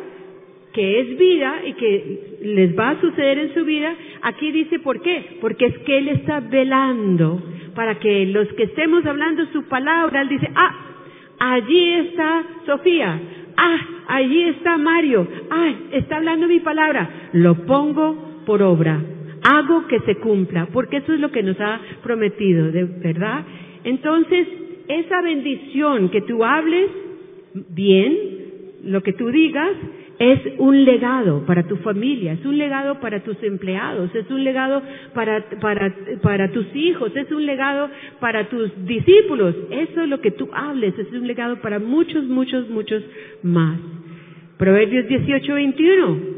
que 0.73 1.01
es 1.01 1.19
vida 1.19 1.63
y 1.65 1.73
que 1.73 2.39
les 2.43 2.79
va 2.79 2.91
a 2.91 3.01
suceder 3.01 3.39
en 3.39 3.55
su 3.55 3.65
vida, 3.65 3.95
aquí 4.23 4.53
dice 4.53 4.79
por 4.81 5.01
qué, 5.01 5.39
porque 5.41 5.67
es 5.67 5.79
que 5.79 5.99
Él 5.99 6.09
está 6.09 6.41
velando 6.41 7.43
para 7.75 7.99
que 7.99 8.27
los 8.27 8.47
que 8.55 8.65
estemos 8.65 9.05
hablando 9.07 9.47
su 9.53 9.65
palabra, 9.69 10.21
Él 10.23 10.29
dice, 10.29 10.51
ah, 10.55 10.75
allí 11.39 11.93
está 11.95 12.45
Sofía, 12.67 13.21
ah, 13.57 13.79
allí 14.09 14.43
está 14.43 14.77
Mario, 14.77 15.27
ah, 15.51 15.73
está 15.93 16.17
hablando 16.17 16.47
mi 16.47 16.61
palabra, 16.61 17.31
lo 17.33 17.55
pongo 17.67 18.26
por 18.47 18.63
obra 18.63 19.03
hago 19.43 19.87
que 19.87 20.01
se 20.01 20.17
cumpla, 20.17 20.67
porque 20.73 20.99
eso 20.99 21.13
es 21.13 21.21
lo 21.21 21.31
que 21.31 21.43
nos 21.43 21.61
ha 21.61 21.81
prometido, 22.03 22.71
¿de 22.73 22.85
verdad? 22.85 23.45
Entonces, 23.85 24.49
esa 24.89 25.23
bendición 25.23 26.09
que 26.09 26.23
tú 26.23 26.45
hables 26.45 26.91
bien, 27.71 28.17
lo 28.85 29.03
que 29.03 29.13
tú 29.13 29.31
digas, 29.31 29.71
es 30.19 30.41
un 30.59 30.85
legado 30.85 31.45
para 31.47 31.65
tu 31.65 31.77
familia, 31.77 32.33
es 32.33 32.45
un 32.45 32.59
legado 32.59 33.01
para 33.01 33.23
tus 33.23 33.41
empleados, 33.43 34.13
es 34.15 34.29
un 34.31 34.43
legado 34.43 34.83
para, 35.15 35.45
para, 35.61 35.95
para 36.23 36.51
tus 36.51 36.75
hijos, 36.75 37.15
es 37.15 37.31
un 37.31 37.45
legado 37.47 37.91
para 38.19 38.49
tus 38.49 38.71
discípulos. 38.87 39.55
Eso 39.71 40.03
es 40.03 40.09
lo 40.09 40.21
que 40.21 40.31
tú 40.31 40.49
hables, 40.53 40.99
es 40.99 41.13
un 41.13 41.27
legado 41.27 41.61
para 41.61 41.79
muchos, 41.79 42.25
muchos, 42.25 42.69
muchos 42.71 43.05
más. 43.43 43.79
Proverbios 44.57 45.07
18, 45.07 45.55
21, 45.55 46.36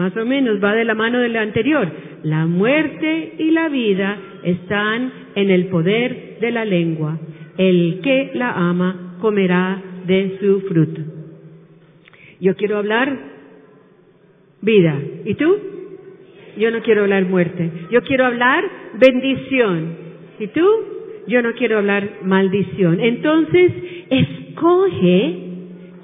más 0.00 0.16
o 0.16 0.24
menos 0.24 0.64
va 0.64 0.74
de 0.74 0.86
la 0.86 0.94
mano 0.94 1.18
de 1.18 1.28
la 1.28 1.42
anterior. 1.42 1.86
La 2.22 2.46
muerte 2.46 3.34
y 3.36 3.50
la 3.50 3.68
vida 3.68 4.16
están 4.44 5.12
en 5.34 5.50
el 5.50 5.66
poder 5.66 6.38
de 6.40 6.50
la 6.50 6.64
lengua. 6.64 7.18
El 7.58 8.00
que 8.02 8.30
la 8.32 8.52
ama 8.52 9.18
comerá 9.20 9.82
de 10.06 10.38
su 10.40 10.62
fruto. 10.62 11.02
Yo 12.40 12.56
quiero 12.56 12.78
hablar 12.78 13.14
vida. 14.62 14.98
¿Y 15.26 15.34
tú? 15.34 15.54
Yo 16.56 16.70
no 16.70 16.80
quiero 16.80 17.02
hablar 17.02 17.26
muerte. 17.26 17.70
Yo 17.90 18.00
quiero 18.00 18.24
hablar 18.24 18.64
bendición. 18.98 19.96
¿Y 20.38 20.46
tú? 20.46 20.66
Yo 21.26 21.42
no 21.42 21.52
quiero 21.52 21.76
hablar 21.76 22.20
maldición. 22.22 23.00
Entonces, 23.00 23.70
escoge 24.08 25.36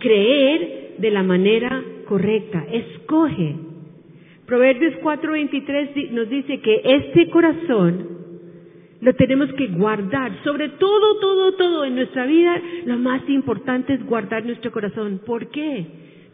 creer 0.00 0.96
de 0.98 1.10
la 1.10 1.22
manera 1.22 1.82
correcta. 2.06 2.62
Escoge. 2.70 3.65
Proverbios 4.46 4.94
4:23 5.02 6.10
nos 6.12 6.28
dice 6.28 6.60
que 6.60 6.80
este 6.84 7.28
corazón 7.30 8.16
lo 9.00 9.14
tenemos 9.14 9.52
que 9.54 9.66
guardar. 9.68 10.32
Sobre 10.44 10.68
todo, 10.70 11.20
todo, 11.20 11.52
todo 11.54 11.84
en 11.84 11.96
nuestra 11.96 12.26
vida, 12.26 12.60
lo 12.86 12.98
más 12.98 13.28
importante 13.28 13.94
es 13.94 14.06
guardar 14.06 14.44
nuestro 14.44 14.70
corazón. 14.70 15.20
¿Por 15.26 15.48
qué? 15.50 15.86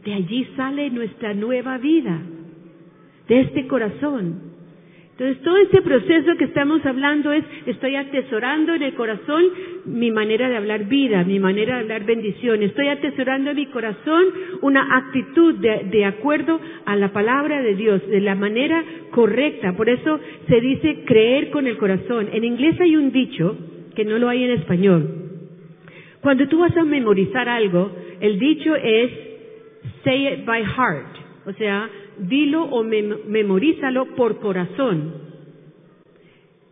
De 0.04 0.14
allí 0.14 0.46
sale 0.56 0.90
nuestra 0.90 1.32
nueva 1.32 1.78
vida, 1.78 2.20
de 3.28 3.40
este 3.40 3.66
corazón. 3.66 4.51
Entonces, 5.22 5.44
todo 5.44 5.56
este 5.58 5.82
proceso 5.82 6.34
que 6.36 6.46
estamos 6.46 6.84
hablando 6.84 7.30
es, 7.30 7.44
estoy 7.66 7.94
atesorando 7.94 8.74
en 8.74 8.82
el 8.82 8.94
corazón 8.94 9.44
mi 9.84 10.10
manera 10.10 10.48
de 10.48 10.56
hablar 10.56 10.86
vida, 10.88 11.22
mi 11.22 11.38
manera 11.38 11.76
de 11.76 11.82
hablar 11.82 12.04
bendición. 12.04 12.60
Estoy 12.60 12.88
atesorando 12.88 13.50
en 13.50 13.56
mi 13.56 13.66
corazón 13.66 14.24
una 14.62 14.96
actitud 14.96 15.54
de, 15.60 15.86
de 15.92 16.04
acuerdo 16.06 16.58
a 16.86 16.96
la 16.96 17.12
palabra 17.12 17.62
de 17.62 17.76
Dios, 17.76 18.04
de 18.08 18.20
la 18.20 18.34
manera 18.34 18.82
correcta. 19.12 19.76
Por 19.76 19.88
eso 19.88 20.18
se 20.48 20.60
dice 20.60 21.04
creer 21.06 21.50
con 21.50 21.68
el 21.68 21.76
corazón. 21.76 22.28
En 22.32 22.42
inglés 22.42 22.80
hay 22.80 22.96
un 22.96 23.12
dicho 23.12 23.56
que 23.94 24.04
no 24.04 24.18
lo 24.18 24.28
hay 24.28 24.42
en 24.42 24.50
español. 24.50 25.08
Cuando 26.20 26.48
tú 26.48 26.58
vas 26.58 26.76
a 26.76 26.82
memorizar 26.82 27.48
algo, 27.48 27.92
el 28.18 28.40
dicho 28.40 28.74
es 28.74 29.10
say 30.02 30.26
it 30.32 30.44
by 30.44 30.64
heart. 30.64 31.16
O 31.46 31.52
sea, 31.52 31.88
dilo 32.18 32.64
o 32.64 32.82
memorízalo 32.82 34.14
por 34.14 34.40
corazón. 34.40 35.14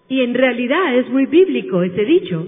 Y 0.08 0.22
en 0.22 0.34
realidad 0.34 0.96
es 0.96 1.08
muy 1.08 1.26
bíblico 1.26 1.82
ese 1.82 2.04
dicho, 2.04 2.46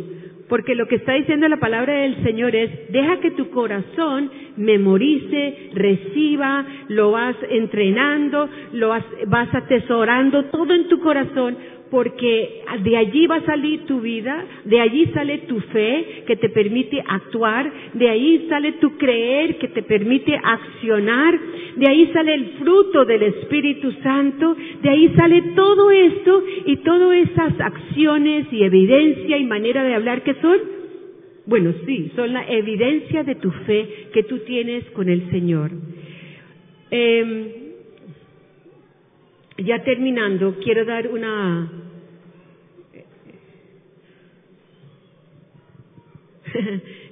porque 0.49 0.75
lo 0.75 0.87
que 0.87 0.97
está 0.97 1.15
diciendo 1.15 1.49
la 1.49 1.61
palabra 1.61 1.95
del 1.95 2.23
Señor 2.25 2.55
es, 2.55 2.93
deja 2.93 3.21
que 3.21 3.31
tu 3.31 3.49
corazón 3.51 4.31
memorice, 4.57 5.71
reciba, 5.73 6.67
lo 6.89 7.13
vas 7.13 7.37
entrenando, 7.49 8.49
lo 8.73 8.89
vas, 8.89 9.05
vas 9.29 9.55
atesorando 9.55 10.45
todo 10.47 10.75
en 10.75 10.89
tu 10.89 11.01
corazón, 11.01 11.57
porque 11.93 12.63
de 12.85 12.97
allí 12.97 13.27
va 13.27 13.37
a 13.37 13.45
salir 13.45 13.85
tu 13.85 14.01
vida, 14.01 14.47
de 14.65 14.81
allí 14.81 15.11
sale 15.13 15.41
tu 15.41 15.61
fe 15.61 16.25
que 16.27 16.37
te 16.37 16.49
permite 16.49 17.05
actuar, 17.07 17.71
de 17.93 18.09
ahí 18.09 18.47
sale 18.49 18.73
tu 18.81 18.97
creer 18.97 19.59
que 19.59 19.69
te 19.69 19.83
permite 19.83 20.35
accionar, 20.43 21.39
de 21.77 21.87
ahí 21.87 22.11
sale 22.15 22.33
el 22.33 22.47
fruto 22.61 23.05
del 23.05 23.23
Espíritu 23.25 23.93
Santo, 24.03 24.57
de 24.83 24.89
ahí 24.89 25.13
sale 25.15 25.43
todo 25.55 25.91
esto 25.91 26.43
y 26.65 26.77
todas 26.79 27.29
esas 27.29 27.61
acciones 27.61 28.47
y 28.51 28.63
evidencia 28.63 29.37
y 29.37 29.45
manera 29.45 29.85
de 29.85 29.95
hablar 29.95 30.23
que 30.23 30.33
son, 30.41 30.57
bueno, 31.45 31.75
sí, 31.85 32.11
son 32.17 32.33
la 32.33 32.49
evidencia 32.49 33.23
de 33.23 33.35
tu 33.35 33.51
fe 33.67 34.09
que 34.15 34.23
tú 34.23 34.39
tienes 34.47 34.85
con 34.93 35.11
el 35.11 35.31
Señor. 35.31 35.71
Em, 36.91 37.62
ya 39.65 39.83
terminando, 39.83 40.57
quiero 40.63 40.85
dar 40.85 41.09
una 41.09 41.83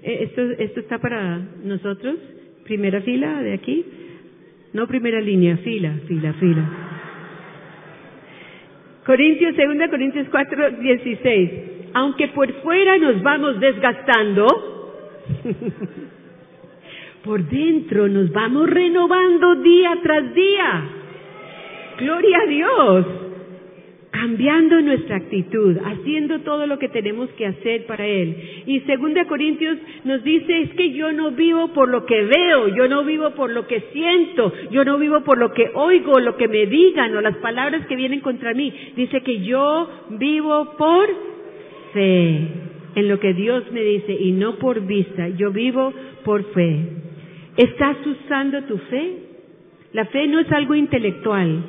esto, 0.03 0.43
esto 0.59 0.81
está 0.81 0.99
para 0.99 1.39
nosotros, 1.65 2.17
primera 2.65 3.01
fila 3.03 3.43
de 3.43 3.55
aquí, 3.55 3.85
no 4.73 4.87
primera 4.87 5.21
línea, 5.21 5.57
fila, 5.59 5.95
fila, 6.07 6.33
fila. 6.35 6.69
Corintios, 9.05 9.57
segunda 9.57 9.89
Corintios 9.89 10.29
4, 10.31 10.71
16. 10.73 11.51
Aunque 11.95 12.29
por 12.29 12.53
fuera 12.63 12.97
nos 12.99 13.21
vamos 13.23 13.59
desgastando, 13.59 14.47
por 17.25 17.43
dentro 17.49 18.07
nos 18.09 18.31
vamos 18.31 18.71
renovando 18.71 19.57
día 19.57 19.99
tras 20.03 20.35
día. 20.35 21.00
Gloria 22.01 22.39
a 22.39 22.47
Dios 22.47 23.07
cambiando 24.11 24.81
nuestra 24.83 25.17
actitud, 25.17 25.79
haciendo 25.85 26.41
todo 26.41 26.67
lo 26.67 26.79
que 26.79 26.89
tenemos 26.89 27.31
que 27.31 27.47
hacer 27.47 27.87
para 27.87 28.07
Él. 28.07 28.65
Y 28.67 28.81
segunda 28.81 29.25
Corintios 29.27 29.79
nos 30.05 30.23
dice, 30.25 30.63
es 30.63 30.71
que 30.75 30.93
yo 30.93 31.13
no 31.13 31.31
vivo 31.31 31.69
por 31.69 31.89
lo 31.89 32.05
que 32.07 32.25
veo, 32.25 32.69
yo 32.69 32.89
no 32.89 33.05
vivo 33.05 33.31
por 33.31 33.51
lo 33.51 33.67
que 33.67 33.81
siento, 33.93 34.53
yo 34.71 34.85
no 34.85 34.99
vivo 34.99 35.23
por 35.23 35.39
lo 35.39 35.53
que 35.53 35.71
oigo, 35.75 36.19
lo 36.19 36.37
que 36.37 36.49
me 36.49 36.67
digan 36.67 37.17
o 37.17 37.21
las 37.21 37.37
palabras 37.37 37.87
que 37.87 37.97
vienen 37.97 38.21
contra 38.21 38.53
mí. 38.53 38.73
Dice 38.97 39.23
que 39.23 39.41
yo 39.41 39.89
vivo 40.11 40.75
por 40.77 41.09
fe, 41.93 42.49
en 42.97 43.09
lo 43.09 43.21
que 43.21 43.33
Dios 43.33 43.71
me 43.73 43.83
dice 43.83 44.13
y 44.13 44.33
no 44.33 44.57
por 44.57 44.81
vista, 44.87 45.29
yo 45.29 45.53
vivo 45.53 45.95
por 46.25 46.45
fe. 46.53 46.81
¿Estás 47.57 47.97
usando 48.05 48.65
tu 48.65 48.77
fe? 48.77 49.13
La 49.93 50.05
fe 50.07 50.27
no 50.27 50.41
es 50.41 50.51
algo 50.53 50.75
intelectual, 50.75 51.63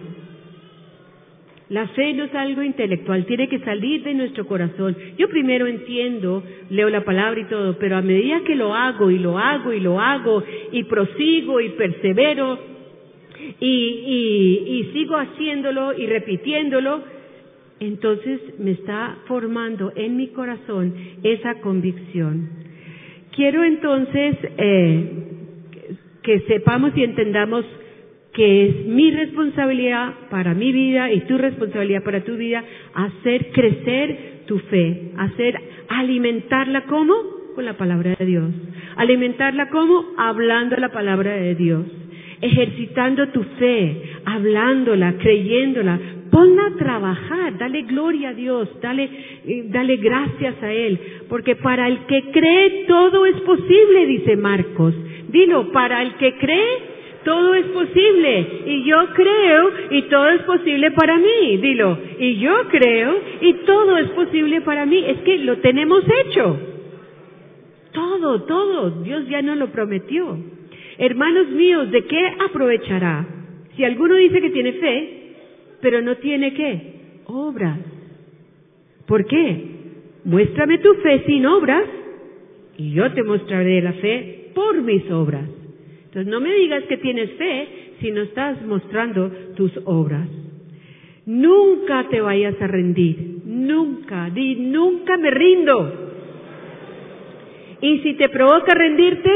la 1.72 1.88
fe 1.88 2.14
no 2.14 2.26
es 2.26 2.36
algo 2.36 2.62
intelectual, 2.64 3.26
tiene 3.26 3.48
que 3.48 3.60
salir 3.60 4.04
de 4.04 4.14
nuestro 4.14 4.46
corazón. 4.46 4.94
Yo 5.18 5.30
primero 5.30 5.68
entiendo, 5.68 6.44
leo 6.70 6.90
la 6.90 7.06
palabra 7.06 7.40
y 7.40 7.46
todo, 7.46 7.80
pero 7.80 7.96
a 7.96 8.02
medida 8.02 8.42
que 8.46 8.58
lo 8.58 8.76
hago 8.76 9.10
y 9.10 9.18
lo 9.18 9.38
hago 9.38 9.72
y 9.72 9.80
lo 9.80 9.98
hago 9.98 10.44
y 10.74 10.84
prosigo 10.84 11.62
y 11.62 11.70
persevero 11.70 12.60
y, 13.62 14.90
sigo 14.92 15.16
haciéndolo 15.16 15.98
y 15.98 16.08
repitiéndolo, 16.08 17.04
entonces 17.80 18.42
me 18.60 18.72
está 18.72 19.20
formando 19.28 19.94
en 19.96 20.18
mi 20.18 20.28
corazón 20.28 20.94
esa 21.24 21.62
convicción. 21.62 22.50
Quiero 23.34 23.64
entonces 23.64 24.36
eh, 24.58 25.10
que 26.22 26.42
sepamos 26.42 26.92
y 26.98 27.04
entendamos 27.06 27.64
que 28.34 28.68
es 28.68 28.86
mi 28.86 29.12
responsabilidad 29.12 30.14
para 30.30 30.54
mi 30.54 30.72
vida 30.72 31.12
y 31.12 31.22
tu 31.22 31.38
responsabilidad 31.38 32.04
para 32.04 32.24
tu 32.24 32.38
vida, 32.38 32.64
hacer 32.94 33.52
crecer 33.52 34.44
tu 34.46 34.60
fe, 34.60 35.12
hacer 35.18 35.60
alimentarla 35.90 36.86
como 36.86 37.14
con 37.56 37.66
la 37.66 37.78
palabra 37.78 38.16
de 38.18 38.26
Dios, 38.26 38.52
alimentarla 38.96 39.70
como 39.70 40.06
hablando 40.18 40.78
la 40.78 40.90
palabra 40.90 41.34
de 41.34 41.56
Dios, 41.56 41.86
ejercitando 42.40 43.28
tu 43.30 43.44
fe, 43.60 44.02
hablándola, 44.26 45.16
creyéndola, 45.18 46.00
ponla 46.32 46.68
a 46.68 46.78
trabajar, 46.78 47.58
dale 47.58 47.82
gloria 47.82 48.30
a 48.30 48.34
Dios, 48.34 48.70
dale, 48.82 49.10
eh, 49.46 49.66
dale 49.68 49.98
gracias 49.98 50.56
a 50.64 50.72
Él, 50.72 50.98
porque 51.28 51.58
para 51.58 51.88
el 51.90 52.06
que 52.06 52.32
cree 52.32 52.86
todo 52.88 53.26
es 53.26 53.36
posible, 53.42 54.06
dice 54.06 54.38
Marcos. 54.38 54.96
Dilo, 55.28 55.72
para 55.72 56.02
el 56.02 56.16
que 56.16 56.38
cree 56.38 56.91
todo 57.24 57.54
es 57.56 57.66
posible 57.68 58.48
y 58.66 58.84
yo 58.84 58.98
creo 59.14 59.72
y 59.92 60.02
todo 60.04 60.30
es 60.30 60.42
posible 60.44 60.92
para 60.92 61.18
mí. 61.18 61.58
Dilo, 61.58 61.98
y 62.20 62.38
yo 62.38 62.54
creo 62.70 63.16
y 63.42 63.54
todo 63.66 63.98
es 63.98 64.10
posible 64.10 64.62
para 64.62 64.86
mí. 64.86 65.04
Es 65.06 65.18
que 65.20 65.38
lo 65.40 65.58
tenemos 65.58 66.04
hecho. 66.26 66.60
Todo, 67.94 68.44
todo. 68.44 69.04
Dios 69.04 69.28
ya 69.28 69.42
nos 69.42 69.58
lo 69.58 69.68
prometió. 69.72 70.38
Hermanos 70.98 71.50
míos, 71.50 71.92
¿de 71.92 72.06
qué 72.06 72.34
aprovechará? 72.50 73.26
Si 73.76 73.84
alguno 73.84 74.16
dice 74.16 74.42
que 74.42 74.50
tiene 74.50 74.74
fe, 74.74 75.34
pero 75.82 76.02
no 76.02 76.18
tiene 76.18 76.54
qué? 76.54 76.94
Obras. 77.26 77.80
¿Por 79.08 79.26
qué? 79.26 79.66
Muéstrame 80.24 80.78
tu 80.78 80.94
fe 80.96 81.24
sin 81.26 81.46
obras 81.46 81.86
y 82.78 82.94
yo 82.94 83.12
te 83.14 83.24
mostraré 83.24 83.82
la 83.82 83.94
fe 83.94 84.52
por 84.54 84.82
mis 84.82 85.10
obras. 85.12 85.61
Entonces 86.12 86.30
no 86.30 86.42
me 86.42 86.54
digas 86.54 86.84
que 86.90 86.98
tienes 86.98 87.32
fe 87.38 87.68
si 88.02 88.12
no 88.12 88.24
estás 88.24 88.62
mostrando 88.66 89.32
tus 89.56 89.72
obras. 89.86 90.28
Nunca 91.26 92.10
te 92.10 92.20
vayas 92.20 92.62
a 92.62 92.68
rendir, 92.68 93.38
nunca, 93.46 94.30
di 94.30 94.56
nunca 94.56 95.16
me 95.16 95.32
rindo. 95.32 96.12
Y 97.80 98.00
si 98.00 98.16
te 98.16 98.28
provoca 98.28 98.74
rendirte, 98.74 99.32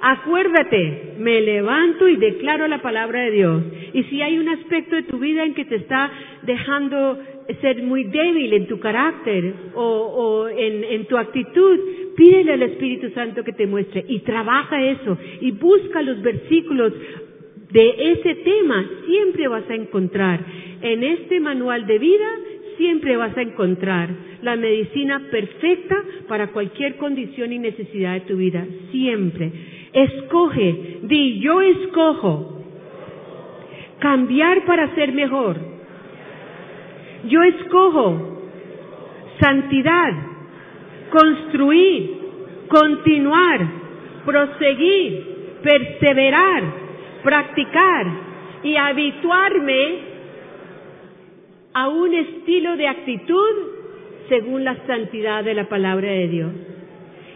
acuérdate, 0.00 1.14
me 1.18 1.40
levanto 1.40 2.06
y 2.06 2.14
declaro 2.14 2.68
la 2.68 2.80
palabra 2.80 3.22
de 3.22 3.30
Dios. 3.32 3.64
Y 3.92 4.04
si 4.04 4.22
hay 4.22 4.38
un 4.38 4.48
aspecto 4.48 4.94
de 4.94 5.02
tu 5.02 5.18
vida 5.18 5.42
en 5.42 5.54
que 5.54 5.64
te 5.64 5.74
está 5.74 6.12
dejando 6.42 7.18
ser 7.60 7.82
muy 7.82 8.04
débil 8.04 8.52
en 8.52 8.68
tu 8.68 8.78
carácter 8.78 9.54
o, 9.74 10.46
en, 10.56 10.84
en 10.84 11.06
tu 11.06 11.18
actitud, 11.18 11.80
pídele 12.16 12.54
al 12.54 12.62
Espíritu 12.62 13.10
Santo 13.10 13.44
que 13.44 13.52
te 13.52 13.66
muestre 13.66 14.04
y 14.08 14.20
trabaja 14.20 14.82
eso 14.82 15.16
y 15.40 15.52
busca 15.52 16.02
los 16.02 16.20
versículos 16.22 16.92
de 17.70 18.12
ese 18.12 18.34
tema. 18.36 18.84
Siempre 19.06 19.48
vas 19.48 19.68
a 19.68 19.74
encontrar 19.74 20.40
en 20.80 21.04
este 21.04 21.40
manual 21.40 21.86
de 21.86 21.98
vida, 21.98 22.28
siempre 22.76 23.16
vas 23.16 23.36
a 23.36 23.42
encontrar 23.42 24.08
la 24.42 24.56
medicina 24.56 25.22
perfecta 25.30 25.96
para 26.28 26.48
cualquier 26.48 26.96
condición 26.96 27.52
y 27.52 27.58
necesidad 27.58 28.14
de 28.14 28.20
tu 28.20 28.36
vida. 28.36 28.66
Siempre. 28.90 29.52
Escoge, 29.92 30.98
di 31.02 31.40
yo 31.40 31.60
escojo 31.60 32.62
cambiar 33.98 34.64
para 34.64 34.94
ser 34.94 35.12
mejor. 35.12 35.56
Yo 37.28 37.42
escojo 37.42 38.40
santidad 39.40 40.35
construir, 41.10 42.18
continuar, 42.68 43.66
proseguir, 44.24 45.36
perseverar, 45.62 46.62
practicar 47.22 48.06
y 48.62 48.76
habituarme 48.76 49.98
a 51.72 51.88
un 51.88 52.14
estilo 52.14 52.76
de 52.76 52.88
actitud 52.88 53.54
según 54.28 54.64
la 54.64 54.76
santidad 54.86 55.44
de 55.44 55.54
la 55.54 55.68
palabra 55.68 56.08
de 56.08 56.28
Dios. 56.28 56.52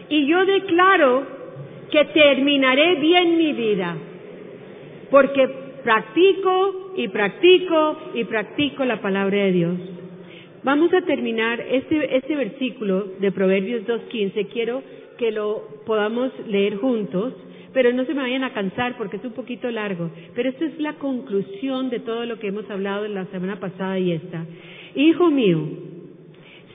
Y 0.09 0.25
yo 0.27 0.45
declaro 0.45 1.23
que 1.91 2.05
terminaré 2.05 2.95
bien 2.95 3.37
mi 3.37 3.53
vida, 3.53 3.95
porque 5.09 5.47
practico 5.83 6.93
y 6.95 7.07
practico 7.07 7.97
y 8.13 8.23
practico 8.25 8.85
la 8.85 9.01
palabra 9.01 9.37
de 9.37 9.51
Dios. 9.51 9.73
Vamos 10.63 10.93
a 10.93 11.01
terminar 11.01 11.59
este, 11.59 12.17
este 12.17 12.35
versículo 12.35 13.07
de 13.19 13.31
Proverbios 13.31 13.81
2.15. 13.87 14.47
Quiero 14.49 14.83
que 15.17 15.31
lo 15.31 15.63
podamos 15.87 16.31
leer 16.47 16.75
juntos, 16.77 17.33
pero 17.73 17.91
no 17.93 18.05
se 18.05 18.13
me 18.13 18.21
vayan 18.21 18.43
a 18.43 18.53
cansar 18.53 18.95
porque 18.95 19.17
es 19.17 19.25
un 19.25 19.31
poquito 19.31 19.71
largo. 19.71 20.11
Pero 20.35 20.49
esta 20.49 20.65
es 20.65 20.79
la 20.79 20.93
conclusión 20.93 21.89
de 21.89 21.99
todo 22.01 22.27
lo 22.27 22.37
que 22.37 22.49
hemos 22.49 22.69
hablado 22.69 23.07
la 23.07 23.25
semana 23.27 23.59
pasada 23.59 23.97
y 23.97 24.11
esta. 24.11 24.45
Hijo 24.93 25.31
mío, 25.31 25.67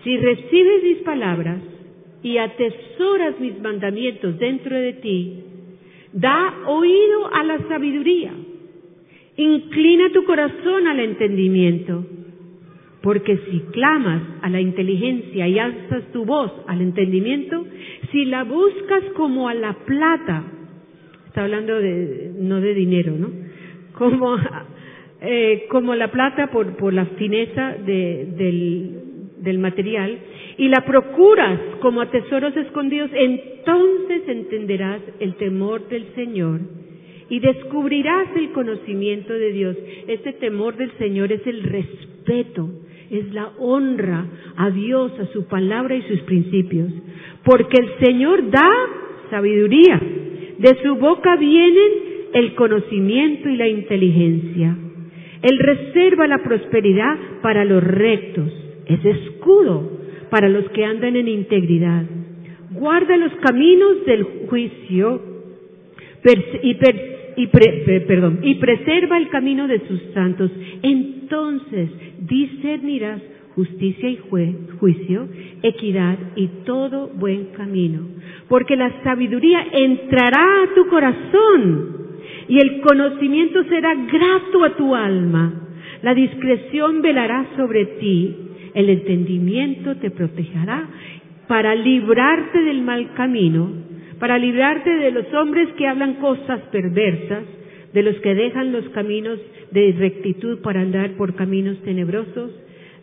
si 0.03 0.17
recibes 0.17 0.83
mis 0.83 0.99
palabras 0.99 1.61
y 2.25 2.39
atesoras 2.39 3.39
mis 3.39 3.57
mandamientos 3.61 4.37
dentro 4.41 4.75
de 4.75 4.95
ti, 4.95 5.45
da 6.13 6.55
oído 6.67 7.33
a 7.33 7.45
la 7.45 7.69
sabiduría, 7.69 8.33
inclina 9.37 10.11
tu 10.11 10.25
corazón 10.25 10.89
al 10.89 10.99
entendimiento 10.99 12.05
porque 13.07 13.39
si 13.49 13.61
clamas 13.71 14.21
a 14.43 14.51
la 14.51 14.61
inteligencia 14.61 15.47
y 15.47 15.61
alzas 15.61 16.11
tu 16.13 16.25
voz 16.25 16.51
al 16.67 16.81
entendimiento, 16.81 17.65
si 18.11 18.25
la 18.25 18.43
buscas 18.43 19.05
como 19.15 19.49
a 19.49 19.55
la 19.55 19.75
plata, 19.75 20.43
está 21.29 21.45
hablando 21.45 21.79
de, 21.79 22.33
no 22.37 22.61
de 22.61 22.75
dinero, 22.75 23.13
¿no? 23.17 23.31
Como 23.93 24.37
eh, 25.21 25.67
como 25.71 25.95
la 25.95 26.11
plata 26.11 26.49
por, 26.49 26.77
por 26.77 26.93
la 26.93 27.07
fineza 27.07 27.77
de, 27.87 28.27
del, 28.37 29.01
del 29.39 29.59
material 29.61 30.19
y 30.59 30.69
la 30.69 30.81
procuras 30.85 31.61
como 31.79 32.01
a 32.01 32.11
tesoros 32.11 32.57
escondidos, 32.57 33.11
entonces 33.15 34.23
entenderás 34.27 35.01
el 35.21 35.37
temor 35.37 35.87
del 35.87 36.13
Señor 36.17 36.59
y 37.29 37.39
descubrirás 37.39 38.35
el 38.35 38.51
conocimiento 38.51 39.33
de 39.33 39.53
Dios. 39.53 39.77
Este 40.09 40.33
temor 40.33 40.77
del 40.77 40.91
Señor 40.99 41.31
es 41.31 41.47
el 41.47 41.63
respeto, 41.63 42.69
es 43.11 43.33
la 43.33 43.53
honra 43.59 44.27
a 44.57 44.71
Dios, 44.71 45.13
a 45.21 45.27
su 45.33 45.47
palabra 45.47 45.95
y 45.95 46.03
sus 46.03 46.21
principios. 46.21 46.91
Porque 47.45 47.81
el 47.81 48.07
Señor 48.07 48.51
da 48.51 48.71
sabiduría. 49.31 50.01
De 50.59 50.79
su 50.83 50.97
boca 50.97 51.37
vienen 51.37 51.91
el 52.33 52.55
conocimiento 52.55 53.49
y 53.49 53.57
la 53.57 53.69
inteligencia. 53.69 54.77
Él 55.43 55.59
reserva 55.59 56.27
la 56.27 56.43
prosperidad 56.43 57.17
para 57.43 57.65
los 57.65 57.83
rectos. 57.83 58.53
Es 58.87 59.05
escudo 59.05 59.91
para 60.31 60.49
los 60.49 60.69
que 60.71 60.85
andan 60.85 61.17
en 61.17 61.29
integridad. 61.29 62.05
Guarda 62.73 63.17
los 63.17 63.33
caminos 63.37 64.05
del 64.07 64.25
juicio 64.49 65.21
y, 66.63 66.75
y, 67.37 67.47
preserva 67.47 69.19
el 69.19 69.29
camino 69.29 69.69
de 69.69 69.81
sus 69.87 70.01
santos. 70.15 70.51
Entonces 70.83 71.91
discernirás 72.21 73.21
justicia 73.55 74.09
y 74.09 74.19
juicio, 74.79 75.29
equidad 75.63 76.19
y 76.37 76.49
todo 76.65 77.09
buen 77.09 77.47
camino. 77.57 78.01
Porque 78.49 78.77
la 78.77 79.03
sabiduría 79.03 79.65
entrará 79.73 80.63
a 80.63 80.75
tu 80.75 80.87
corazón 80.89 81.97
y 82.49 82.59
el 82.59 82.81
conocimiento 82.81 83.65
será 83.65 83.95
grato 83.95 84.65
a 84.65 84.77
tu 84.77 84.95
alma. 84.95 85.63
La 86.03 86.15
discreción 86.15 87.01
velará 87.01 87.47
sobre 87.57 87.87
ti, 87.99 88.37
el 88.75 88.91
entendimiento 88.91 89.97
te 89.97 90.11
protegerá 90.11 90.87
para 91.49 91.75
librarte 91.75 92.61
del 92.61 92.83
mal 92.83 93.15
camino, 93.15 93.71
para 94.19 94.39
librarte 94.39 94.91
de 94.91 95.11
los 95.11 95.33
hombres 95.35 95.69
que 95.77 95.87
hablan 95.87 96.15
cosas 96.15 96.61
perversas, 96.73 97.45
de 97.93 98.03
los 98.03 98.17
que 98.17 98.35
dejan 98.35 98.73
los 98.73 98.89
caminos 98.91 99.39
de 99.71 99.95
rectitud 99.99 100.61
para 100.61 100.81
andar 100.81 101.13
por 101.13 101.35
caminos 101.35 101.79
tenebrosos, 101.83 102.51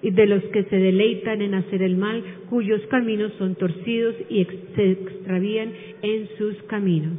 y 0.01 0.11
de 0.11 0.25
los 0.25 0.43
que 0.45 0.63
se 0.65 0.75
deleitan 0.75 1.41
en 1.41 1.53
hacer 1.53 1.81
el 1.81 1.95
mal, 1.95 2.21
cuyos 2.49 2.81
caminos 2.87 3.31
son 3.37 3.55
torcidos 3.55 4.15
y 4.29 4.45
se 4.75 4.91
extravían 4.91 5.71
en 6.01 6.27
sus 6.37 6.61
caminos. 6.63 7.17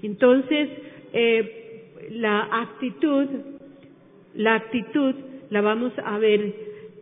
Entonces, 0.00 0.68
eh, 1.12 1.90
la 2.12 2.42
actitud, 2.52 3.26
la 4.34 4.54
actitud 4.54 5.14
la 5.50 5.60
vamos 5.60 5.92
a 6.04 6.18
ver 6.18 6.54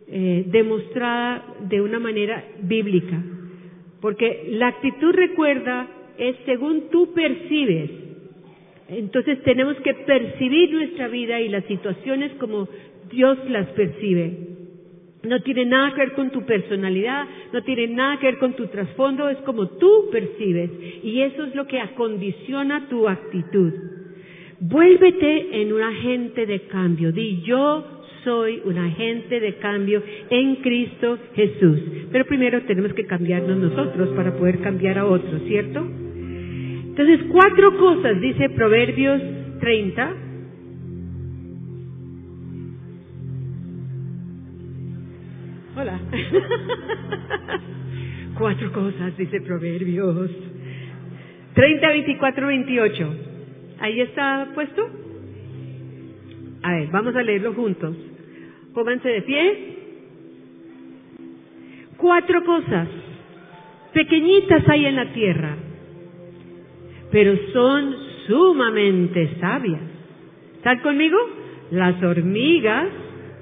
eh, 0.07 0.45
demostrada 0.47 1.45
de 1.69 1.81
una 1.81 1.99
manera 1.99 2.43
bíblica, 2.61 3.21
porque 4.01 4.47
la 4.49 4.69
actitud 4.69 5.13
recuerda 5.13 5.87
es 6.17 6.35
según 6.45 6.89
tú 6.89 7.13
percibes. 7.13 7.89
Entonces 8.89 9.41
tenemos 9.43 9.75
que 9.77 9.93
percibir 9.93 10.71
nuestra 10.71 11.07
vida 11.07 11.39
y 11.41 11.49
las 11.49 11.65
situaciones 11.65 12.31
como 12.33 12.67
Dios 13.09 13.37
las 13.49 13.67
percibe. 13.69 14.49
No 15.23 15.41
tiene 15.41 15.65
nada 15.65 15.91
que 15.93 16.01
ver 16.01 16.13
con 16.13 16.31
tu 16.31 16.45
personalidad, 16.45 17.25
no 17.53 17.63
tiene 17.63 17.87
nada 17.87 18.19
que 18.19 18.25
ver 18.25 18.39
con 18.39 18.53
tu 18.53 18.67
trasfondo, 18.67 19.29
es 19.29 19.37
como 19.39 19.67
tú 19.69 20.09
percibes. 20.11 20.69
Y 21.01 21.21
eso 21.21 21.45
es 21.45 21.55
lo 21.55 21.65
que 21.65 21.79
acondiciona 21.79 22.89
tu 22.89 23.07
actitud. 23.07 23.71
Vuélvete 24.59 25.61
en 25.61 25.71
un 25.71 25.81
agente 25.81 26.45
de 26.45 26.61
cambio. 26.67 27.13
Di 27.13 27.41
yo 27.41 28.02
soy 28.23 28.61
un 28.65 28.77
agente 28.77 29.39
de 29.39 29.55
cambio 29.55 30.01
en 30.29 30.55
Cristo 30.57 31.17
Jesús. 31.35 31.79
Pero 32.11 32.25
primero 32.25 32.61
tenemos 32.63 32.93
que 32.93 33.05
cambiarnos 33.05 33.57
nosotros 33.57 34.09
para 34.15 34.33
poder 34.35 34.59
cambiar 34.59 34.97
a 34.99 35.05
otros, 35.05 35.41
¿cierto? 35.47 35.79
Entonces, 35.79 37.21
cuatro 37.31 37.77
cosas, 37.77 38.21
dice 38.21 38.49
Proverbios 38.49 39.21
30, 39.59 40.13
Hola. 45.75 45.99
Cuatro 48.37 48.71
cosas, 48.71 49.17
dice 49.17 49.41
Proverbios. 49.41 50.29
30, 51.55 51.87
24, 51.87 52.47
28. 52.47 53.15
¿Ahí 53.79 54.01
está 54.01 54.49
puesto? 54.53 54.87
A 56.61 56.71
ver, 56.73 56.89
vamos 56.91 57.15
a 57.15 57.23
leerlo 57.23 57.53
juntos. 57.53 57.95
Pónganse 58.73 59.09
de 59.09 59.21
pie. 59.21 59.77
Cuatro 61.97 62.43
cosas 62.43 62.87
pequeñitas 63.93 64.67
hay 64.67 64.85
en 64.85 64.95
la 64.95 65.13
tierra, 65.13 65.55
pero 67.11 67.37
son 67.53 67.95
sumamente 68.27 69.35
sabias. 69.39 69.81
¿Están 70.55 70.79
conmigo? 70.79 71.17
Las 71.71 72.01
hormigas, 72.01 72.87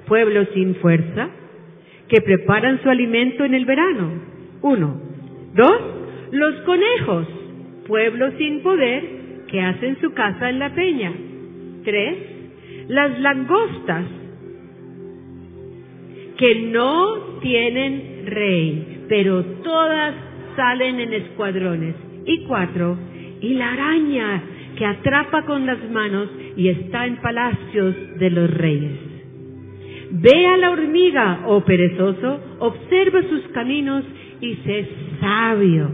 pueblo 0.08 0.46
sin 0.54 0.76
fuerza, 0.76 1.30
que 2.08 2.22
preparan 2.22 2.82
su 2.84 2.90
alimento 2.90 3.46
en 3.46 3.54
el 3.54 3.66
verano. 3.66 4.12
Uno. 4.62 5.02
Dos, 5.56 5.82
los 6.32 6.56
conejos, 6.66 7.28
pueblo 7.88 8.32
sin 8.38 8.62
poder, 8.62 9.04
que 9.48 9.62
hacen 9.62 10.00
su 10.02 10.12
casa 10.14 10.50
en 10.50 10.60
la 10.60 10.74
peña. 10.76 11.14
Tres, 11.84 12.18
las 12.90 13.20
langostas, 13.22 14.06
que 16.42 16.56
no 16.56 17.38
tienen 17.40 18.26
rey, 18.26 19.06
pero 19.08 19.46
todas 19.64 20.16
salen 20.56 21.00
en 21.00 21.14
escuadrones. 21.14 21.94
Y 22.26 22.46
cuatro, 22.46 22.98
y 23.42 23.54
la 23.54 23.74
araña, 23.74 24.44
que 24.76 24.84
atrapa 24.84 25.46
con 25.46 25.68
las 25.68 25.78
manos 25.92 26.30
y 26.58 26.70
está 26.70 27.06
en 27.06 27.18
palacios 27.18 27.96
de 28.18 28.30
los 28.32 28.52
reyes. 28.52 28.92
Ve 30.14 30.48
a 30.48 30.58
la 30.58 30.72
hormiga, 30.72 31.44
oh 31.46 31.64
perezoso, 31.64 32.40
observa 32.58 33.22
sus 33.30 33.44
caminos 33.50 34.04
y 34.42 34.56
sé 34.66 34.88
sabio. 35.20 35.92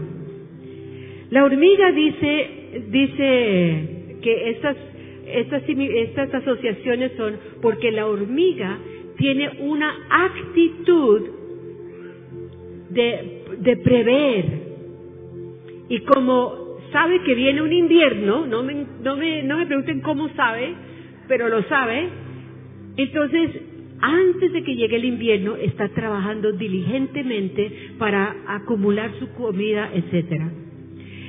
La 1.28 1.44
hormiga 1.44 1.92
dice, 1.92 2.84
dice 2.88 4.18
que 4.22 4.50
estas, 4.50 4.76
estas, 5.26 5.62
estas 5.68 6.34
asociaciones 6.34 7.12
son 7.18 7.36
porque 7.60 7.92
la 7.92 8.06
hormiga 8.06 8.78
tiene 9.18 9.50
una 9.60 9.92
actitud 10.08 11.22
de, 12.90 13.76
prever. 13.84 14.44
Y 15.90 16.00
como 16.00 16.78
sabe 16.92 17.22
que 17.24 17.34
viene 17.34 17.60
un 17.60 17.72
invierno, 17.72 18.46
no 18.46 18.62
me, 18.62 18.86
no, 19.02 19.16
me, 19.16 19.42
no 19.42 19.58
me 19.58 19.66
pregunten 19.66 20.00
cómo 20.00 20.28
sabe, 20.30 20.74
pero 21.26 21.48
lo 21.48 21.62
sabe, 21.64 22.08
entonces 22.96 23.50
antes 24.00 24.52
de 24.52 24.62
que 24.62 24.76
llegue 24.76 24.96
el 24.96 25.04
invierno, 25.04 25.56
está 25.56 25.88
trabajando 25.88 26.52
diligentemente 26.52 27.94
para 27.98 28.34
acumular 28.46 29.10
su 29.18 29.32
comida, 29.32 29.90
etcétera. 29.92 30.50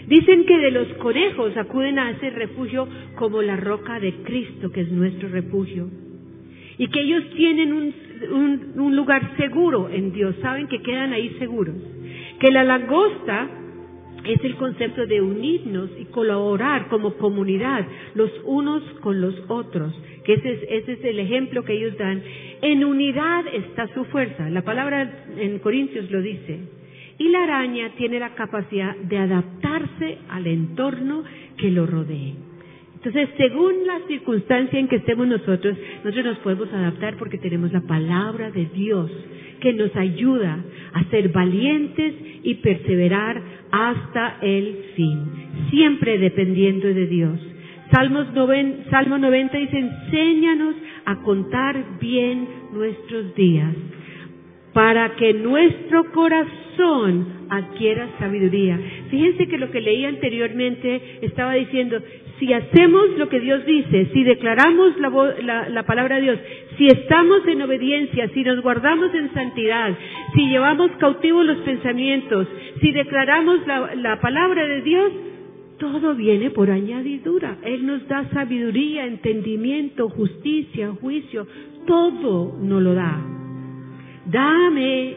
Dicen 0.07 0.45
que 0.45 0.57
de 0.57 0.71
los 0.71 0.87
conejos 0.99 1.57
acuden 1.57 1.97
a 1.99 2.11
ese 2.11 2.29
refugio 2.29 2.87
como 3.15 3.41
la 3.41 3.55
roca 3.55 3.99
de 3.99 4.13
Cristo, 4.23 4.71
que 4.71 4.81
es 4.81 4.91
nuestro 4.91 5.29
refugio. 5.29 5.89
Y 6.79 6.87
que 6.87 7.01
ellos 7.01 7.23
tienen 7.35 7.73
un, 7.73 7.93
un 8.75 8.95
lugar 8.95 9.35
seguro 9.37 9.89
en 9.89 10.11
Dios, 10.11 10.35
saben 10.41 10.67
que 10.67 10.81
quedan 10.81 11.13
ahí 11.13 11.35
seguros. 11.37 11.75
Que 12.39 12.51
la 12.51 12.63
langosta 12.63 13.47
es 14.25 14.43
el 14.43 14.55
concepto 14.55 15.05
de 15.05 15.21
unirnos 15.21 15.89
y 15.99 16.05
colaborar 16.05 16.87
como 16.87 17.13
comunidad, 17.15 17.85
los 18.15 18.31
unos 18.45 18.83
con 19.01 19.21
los 19.21 19.35
otros, 19.47 19.93
que 20.23 20.33
ese 20.33 20.51
es, 20.51 20.59
ese 20.69 20.93
es 20.93 21.05
el 21.05 21.19
ejemplo 21.19 21.63
que 21.63 21.73
ellos 21.73 21.97
dan. 21.97 22.21
En 22.61 22.83
unidad 22.83 23.45
está 23.53 23.87
su 23.93 24.05
fuerza, 24.05 24.49
la 24.49 24.63
palabra 24.63 25.25
en 25.37 25.59
Corintios 25.59 26.09
lo 26.11 26.21
dice. 26.21 26.59
Y 27.17 27.29
la 27.29 27.43
araña 27.43 27.91
tiene 27.97 28.19
la 28.19 28.33
capacidad 28.33 28.95
de 28.95 29.17
adaptarse 29.17 30.19
al 30.29 30.47
entorno 30.47 31.23
que 31.57 31.69
lo 31.69 31.85
rodee. 31.85 32.48
Entonces, 33.03 33.29
según 33.37 33.87
la 33.87 34.01
circunstancia 34.07 34.77
en 34.77 34.89
que 34.89 34.97
estemos 34.97 35.25
nosotros, 35.25 35.77
nosotros 36.03 36.25
nos 36.25 36.37
podemos 36.39 36.73
adaptar 36.73 37.15
porque 37.17 37.37
tenemos 37.37 37.71
la 37.71 37.79
palabra 37.81 38.51
de 38.51 38.65
Dios 38.65 39.09
que 39.61 39.71
nos 39.71 39.95
ayuda 39.95 40.59
a 40.93 41.03
ser 41.05 41.29
valientes 41.29 42.13
y 42.43 42.55
perseverar 42.55 43.41
hasta 43.71 44.37
el 44.41 44.79
fin, 44.95 45.23
siempre 45.69 46.17
dependiendo 46.17 46.87
de 46.87 47.07
Dios. 47.07 47.39
Salmos 47.89 48.27
Salmo 48.89 49.17
90 49.17 49.57
dice, 49.57 49.77
enséñanos 49.77 50.75
a 51.05 51.21
contar 51.21 51.99
bien 52.01 52.47
nuestros 52.73 53.33
días 53.33 53.75
para 54.73 55.15
que 55.15 55.33
nuestro 55.33 56.11
corazón 56.11 57.47
adquiera 57.49 58.07
sabiduría. 58.19 58.79
Fíjense 59.09 59.47
que 59.47 59.57
lo 59.57 59.71
que 59.71 59.81
leí 59.81 60.05
anteriormente 60.05 61.19
estaba 61.21 61.55
diciendo, 61.55 61.99
si 62.39 62.53
hacemos 62.53 63.17
lo 63.17 63.27
que 63.27 63.39
Dios 63.41 63.65
dice, 63.65 64.07
si 64.13 64.23
declaramos 64.23 64.93
la, 64.97 65.83
palabra 65.83 66.15
de 66.15 66.21
Dios, 66.21 66.39
si 66.77 66.87
estamos 66.87 67.45
en 67.47 67.61
obediencia, 67.61 68.29
si 68.33 68.43
nos 68.43 68.61
guardamos 68.61 69.13
en 69.13 69.33
santidad, 69.33 69.93
si 70.33 70.47
llevamos 70.47 70.91
cautivos 70.99 71.45
los 71.45 71.57
pensamientos, 71.59 72.47
si 72.79 72.91
declaramos 72.93 73.67
la, 73.67 73.93
la 73.95 74.21
palabra 74.21 74.65
de 74.65 74.81
Dios, 74.81 75.11
todo 75.79 76.15
viene 76.15 76.49
por 76.49 76.71
añadidura. 76.71 77.57
Él 77.63 77.85
nos 77.85 78.07
da 78.07 78.29
sabiduría, 78.31 79.05
entendimiento, 79.05 80.09
justicia, 80.09 80.91
juicio, 81.01 81.45
todo 81.85 82.57
nos 82.61 82.81
lo 82.81 82.93
da. 82.93 83.21
Dame, 84.25 85.15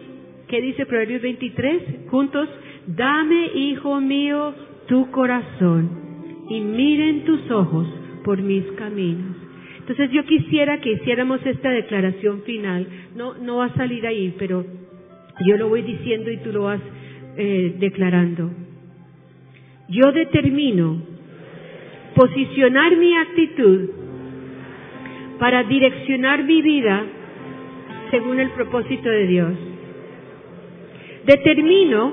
¿qué 0.48 0.60
dice 0.60 0.86
Proverbios 0.86 1.22
23? 1.22 2.08
Juntos, 2.08 2.48
dame, 2.86 3.46
hijo 3.54 4.00
mío, 4.00 4.54
tu 4.88 5.10
corazón 5.10 6.11
y 6.52 6.60
miren 6.60 7.24
tus 7.24 7.50
ojos 7.50 7.86
por 8.24 8.42
mis 8.42 8.64
caminos. 8.72 9.36
Entonces 9.78 10.10
yo 10.10 10.24
quisiera 10.26 10.80
que 10.82 10.92
hiciéramos 10.92 11.44
esta 11.46 11.70
declaración 11.70 12.42
final. 12.42 12.86
No, 13.16 13.34
no 13.38 13.56
va 13.56 13.66
a 13.66 13.74
salir 13.74 14.06
ahí, 14.06 14.34
pero 14.38 14.64
yo 15.46 15.56
lo 15.56 15.70
voy 15.70 15.80
diciendo 15.80 16.30
y 16.30 16.36
tú 16.38 16.52
lo 16.52 16.64
vas 16.64 16.80
eh, 17.38 17.76
declarando. 17.78 18.50
Yo 19.88 20.12
determino 20.12 21.02
posicionar 22.14 22.96
mi 22.96 23.16
actitud 23.16 23.88
para 25.38 25.64
direccionar 25.64 26.44
mi 26.44 26.60
vida 26.60 27.02
según 28.10 28.40
el 28.40 28.50
propósito 28.50 29.08
de 29.08 29.26
Dios. 29.26 29.54
Determino 31.24 32.12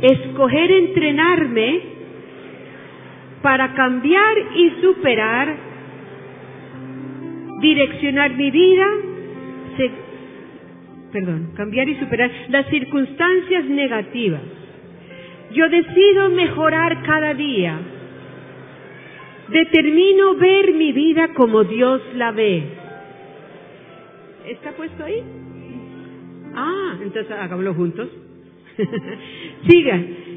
escoger 0.00 0.70
entrenarme 0.72 1.97
para 3.42 3.74
cambiar 3.74 4.38
y 4.56 4.70
superar, 4.82 5.56
direccionar 7.60 8.34
mi 8.34 8.50
vida, 8.50 8.86
perdón, 11.12 11.52
cambiar 11.56 11.88
y 11.88 11.96
superar 11.96 12.30
las 12.48 12.66
circunstancias 12.68 13.64
negativas. 13.66 14.42
Yo 15.52 15.68
decido 15.68 16.28
mejorar 16.30 17.02
cada 17.02 17.34
día. 17.34 17.78
Determino 19.48 20.34
ver 20.34 20.74
mi 20.74 20.92
vida 20.92 21.28
como 21.34 21.64
Dios 21.64 22.02
la 22.16 22.32
ve. 22.32 22.64
¿Está 24.46 24.72
puesto 24.72 25.04
ahí? 25.04 25.22
Ah, 26.54 26.96
entonces 27.02 27.30
hagámoslo 27.32 27.72
juntos. 27.74 28.08
Sigan. 29.68 30.27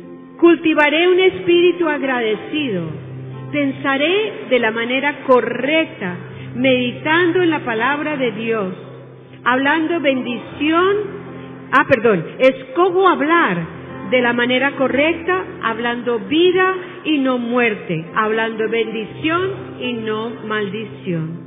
Cultivaré 0.42 1.08
un 1.08 1.20
espíritu 1.20 1.88
agradecido. 1.88 2.82
Pensaré 3.52 4.48
de 4.50 4.58
la 4.58 4.72
manera 4.72 5.20
correcta, 5.28 6.18
meditando 6.56 7.44
en 7.44 7.52
la 7.52 7.60
palabra 7.60 8.18
de 8.18 8.32
Dios, 8.32 8.74
hablando 9.44 10.00
bendición. 10.00 10.96
Ah, 11.72 11.86
perdón, 11.88 12.26
escojo 12.40 13.08
hablar 13.08 13.68
de 14.10 14.20
la 14.20 14.34
manera 14.34 14.72
correcta, 14.78 15.46
hablando 15.62 16.18
vida 16.22 16.74
y 17.04 17.20
no 17.20 17.38
muerte, 17.38 18.04
hablando 18.16 18.68
bendición 18.68 19.52
y 19.80 19.94
no 19.94 20.32
maldición. 20.48 21.40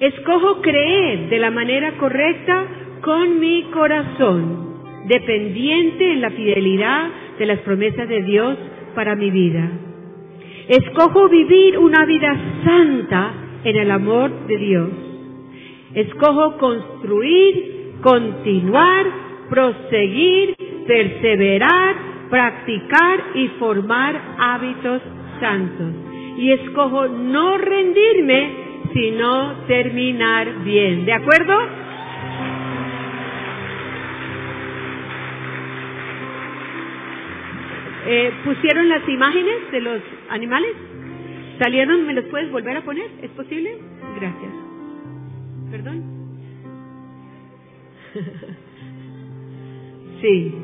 Escojo 0.00 0.62
creer 0.62 1.28
de 1.28 1.38
la 1.38 1.50
manera 1.50 1.92
correcta 1.98 2.64
con 3.02 3.38
mi 3.38 3.64
corazón, 3.64 5.04
dependiente 5.08 6.10
en 6.10 6.22
la 6.22 6.30
fidelidad 6.30 7.10
de 7.38 7.46
las 7.46 7.60
promesas 7.60 8.08
de 8.08 8.22
Dios 8.22 8.56
para 8.94 9.14
mi 9.16 9.30
vida. 9.30 9.70
Escojo 10.68 11.28
vivir 11.28 11.78
una 11.78 12.04
vida 12.06 12.34
santa 12.64 13.32
en 13.64 13.76
el 13.76 13.90
amor 13.90 14.46
de 14.46 14.56
Dios. 14.56 14.88
Escojo 15.94 16.56
construir, 16.58 17.94
continuar, 18.02 19.06
proseguir, 19.48 20.56
perseverar, 20.86 21.96
practicar 22.30 23.24
y 23.34 23.48
formar 23.58 24.20
hábitos 24.38 25.02
santos. 25.40 25.92
Y 26.38 26.50
escojo 26.50 27.08
no 27.08 27.58
rendirme, 27.58 28.50
sino 28.92 29.66
terminar 29.66 30.64
bien. 30.64 31.04
¿De 31.04 31.12
acuerdo? 31.12 31.54
Eh, 38.06 38.32
¿Pusieron 38.44 38.88
las 38.88 39.08
imágenes 39.08 39.70
de 39.72 39.80
los 39.80 40.00
animales? 40.28 40.72
¿Salieron? 41.58 42.06
¿Me 42.06 42.12
los 42.12 42.24
puedes 42.26 42.50
volver 42.50 42.76
a 42.76 42.82
poner? 42.82 43.06
¿Es 43.22 43.30
posible? 43.30 43.78
Gracias. 44.16 44.52
¿Perdón? 45.70 46.02
sí. 50.20 50.54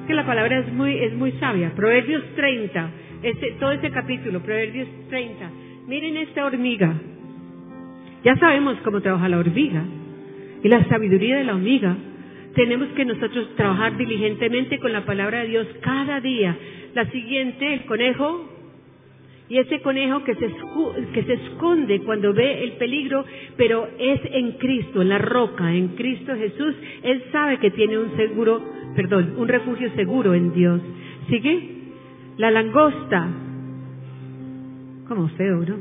Es 0.00 0.06
que 0.06 0.14
la 0.14 0.26
palabra 0.26 0.58
es 0.58 0.72
muy, 0.72 0.98
es 0.98 1.14
muy 1.14 1.32
sabia. 1.32 1.72
Proverbios 1.74 2.22
30. 2.34 2.90
Este, 3.22 3.52
todo 3.52 3.72
este 3.72 3.90
capítulo, 3.90 4.40
Proverbios 4.40 4.88
30. 5.08 5.50
Miren 5.86 6.18
esta 6.18 6.44
hormiga. 6.44 6.92
Ya 8.24 8.36
sabemos 8.36 8.76
cómo 8.84 9.00
trabaja 9.00 9.28
la 9.28 9.38
hormiga. 9.38 9.82
Y 10.62 10.68
la 10.68 10.84
sabiduría 10.88 11.38
de 11.38 11.44
la 11.44 11.54
hormiga 11.54 11.96
tenemos 12.58 12.88
que 12.88 13.04
nosotros 13.04 13.54
trabajar 13.54 13.96
diligentemente 13.96 14.80
con 14.80 14.92
la 14.92 15.04
palabra 15.04 15.42
de 15.42 15.48
Dios 15.48 15.68
cada 15.80 16.20
día. 16.20 16.58
La 16.92 17.08
siguiente, 17.12 17.72
el 17.72 17.84
conejo, 17.84 18.48
y 19.48 19.58
ese 19.58 19.80
conejo 19.80 20.24
que 20.24 20.34
se, 20.34 20.50
que 21.14 21.22
se 21.22 21.34
esconde 21.34 22.00
cuando 22.00 22.34
ve 22.34 22.64
el 22.64 22.72
peligro, 22.72 23.24
pero 23.56 23.88
es 23.96 24.20
en 24.32 24.52
Cristo, 24.58 25.02
en 25.02 25.08
la 25.08 25.18
roca, 25.18 25.72
en 25.72 25.90
Cristo 25.90 26.34
Jesús, 26.34 26.74
él 27.04 27.22
sabe 27.30 27.58
que 27.58 27.70
tiene 27.70 27.96
un 27.96 28.16
seguro, 28.16 28.60
perdón, 28.96 29.34
un 29.36 29.46
refugio 29.46 29.92
seguro 29.94 30.34
en 30.34 30.52
Dios. 30.52 30.80
¿Sigue? 31.30 31.60
La 32.38 32.50
langosta. 32.50 33.28
Como 35.06 35.28
feo, 35.28 35.64
¿no? 35.64 35.76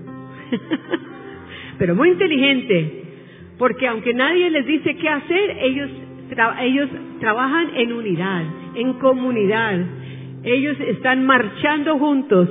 pero 1.80 1.96
muy 1.96 2.10
inteligente, 2.10 3.04
porque 3.58 3.88
aunque 3.88 4.14
nadie 4.14 4.52
les 4.52 4.66
dice 4.68 4.96
qué 4.96 5.10
hacer, 5.10 5.58
ellos 5.60 5.90
ellos 6.62 6.90
trabajan 7.20 7.70
en 7.76 7.94
unidad, 7.94 8.44
en 8.76 8.94
comunidad. 8.94 9.80
Ellos 10.44 10.78
están 10.80 11.26
marchando 11.26 11.98
juntos, 11.98 12.50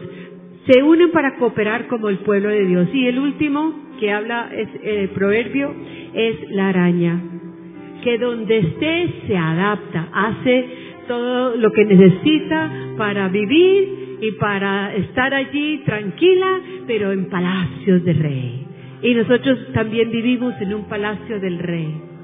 se 0.68 0.82
unen 0.82 1.10
para 1.12 1.36
cooperar 1.36 1.86
como 1.86 2.08
el 2.08 2.18
pueblo 2.18 2.48
de 2.48 2.66
Dios. 2.66 2.88
Y 2.92 3.06
el 3.06 3.18
último 3.18 3.74
que 4.00 4.12
habla 4.12 4.50
es 4.52 4.68
el 4.82 5.04
eh, 5.04 5.08
proverbio 5.14 5.74
es 6.14 6.50
la 6.50 6.68
araña, 6.68 7.20
que 8.02 8.18
donde 8.18 8.58
esté 8.58 9.08
se 9.26 9.36
adapta, 9.36 10.08
hace 10.12 10.64
todo 11.06 11.56
lo 11.56 11.70
que 11.72 11.84
necesita 11.84 12.70
para 12.96 13.28
vivir 13.28 14.18
y 14.20 14.32
para 14.32 14.94
estar 14.94 15.34
allí 15.34 15.82
tranquila, 15.84 16.60
pero 16.86 17.12
en 17.12 17.28
palacios 17.28 18.04
del 18.04 18.18
rey. 18.18 18.66
Y 19.02 19.14
nosotros 19.14 19.58
también 19.74 20.10
vivimos 20.10 20.54
en 20.60 20.74
un 20.74 20.84
palacio 20.84 21.38
del 21.38 21.58
rey. 21.58 22.15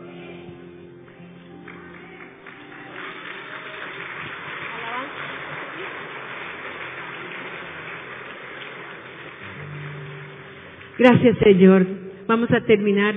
Gracias, 10.99 11.39
Señor. 11.39 11.87
Vamos 12.27 12.51
a 12.53 12.61
terminar 12.65 13.15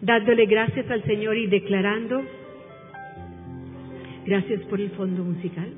dándole 0.00 0.46
gracias 0.46 0.90
al 0.90 1.02
Señor 1.04 1.36
y 1.36 1.46
declarando 1.46 2.22
gracias 4.26 4.60
por 4.62 4.80
el 4.80 4.90
fondo 4.90 5.22
musical. 5.22 5.72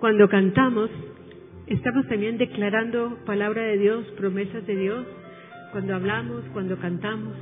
Cuando 0.00 0.28
cantamos, 0.28 0.90
Estamos 1.66 2.06
también 2.08 2.36
declarando 2.36 3.16
palabra 3.24 3.62
de 3.62 3.78
Dios, 3.78 4.06
promesas 4.18 4.66
de 4.66 4.76
Dios, 4.76 5.06
cuando 5.72 5.94
hablamos, 5.94 6.44
cuando 6.52 6.78
cantamos. 6.78 7.34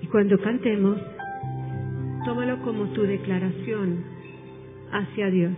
Y 0.00 0.06
cuando 0.06 0.38
cantemos, 0.38 0.98
tómalo 2.24 2.62
como 2.62 2.86
tu 2.94 3.02
declaración 3.02 4.02
hacia 4.90 5.30
Dios. 5.30 5.52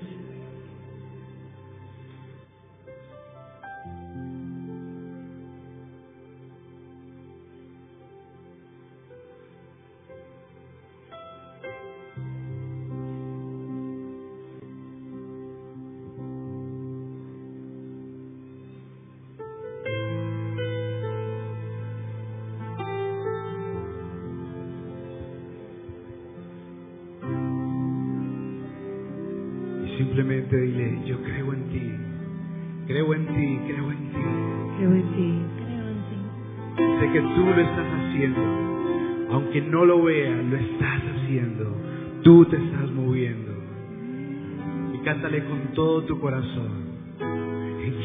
Todo 45.74 46.02
tu 46.02 46.18
corazón. 46.20 46.94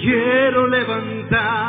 Quiero 0.02 0.68
levantar 0.68 1.69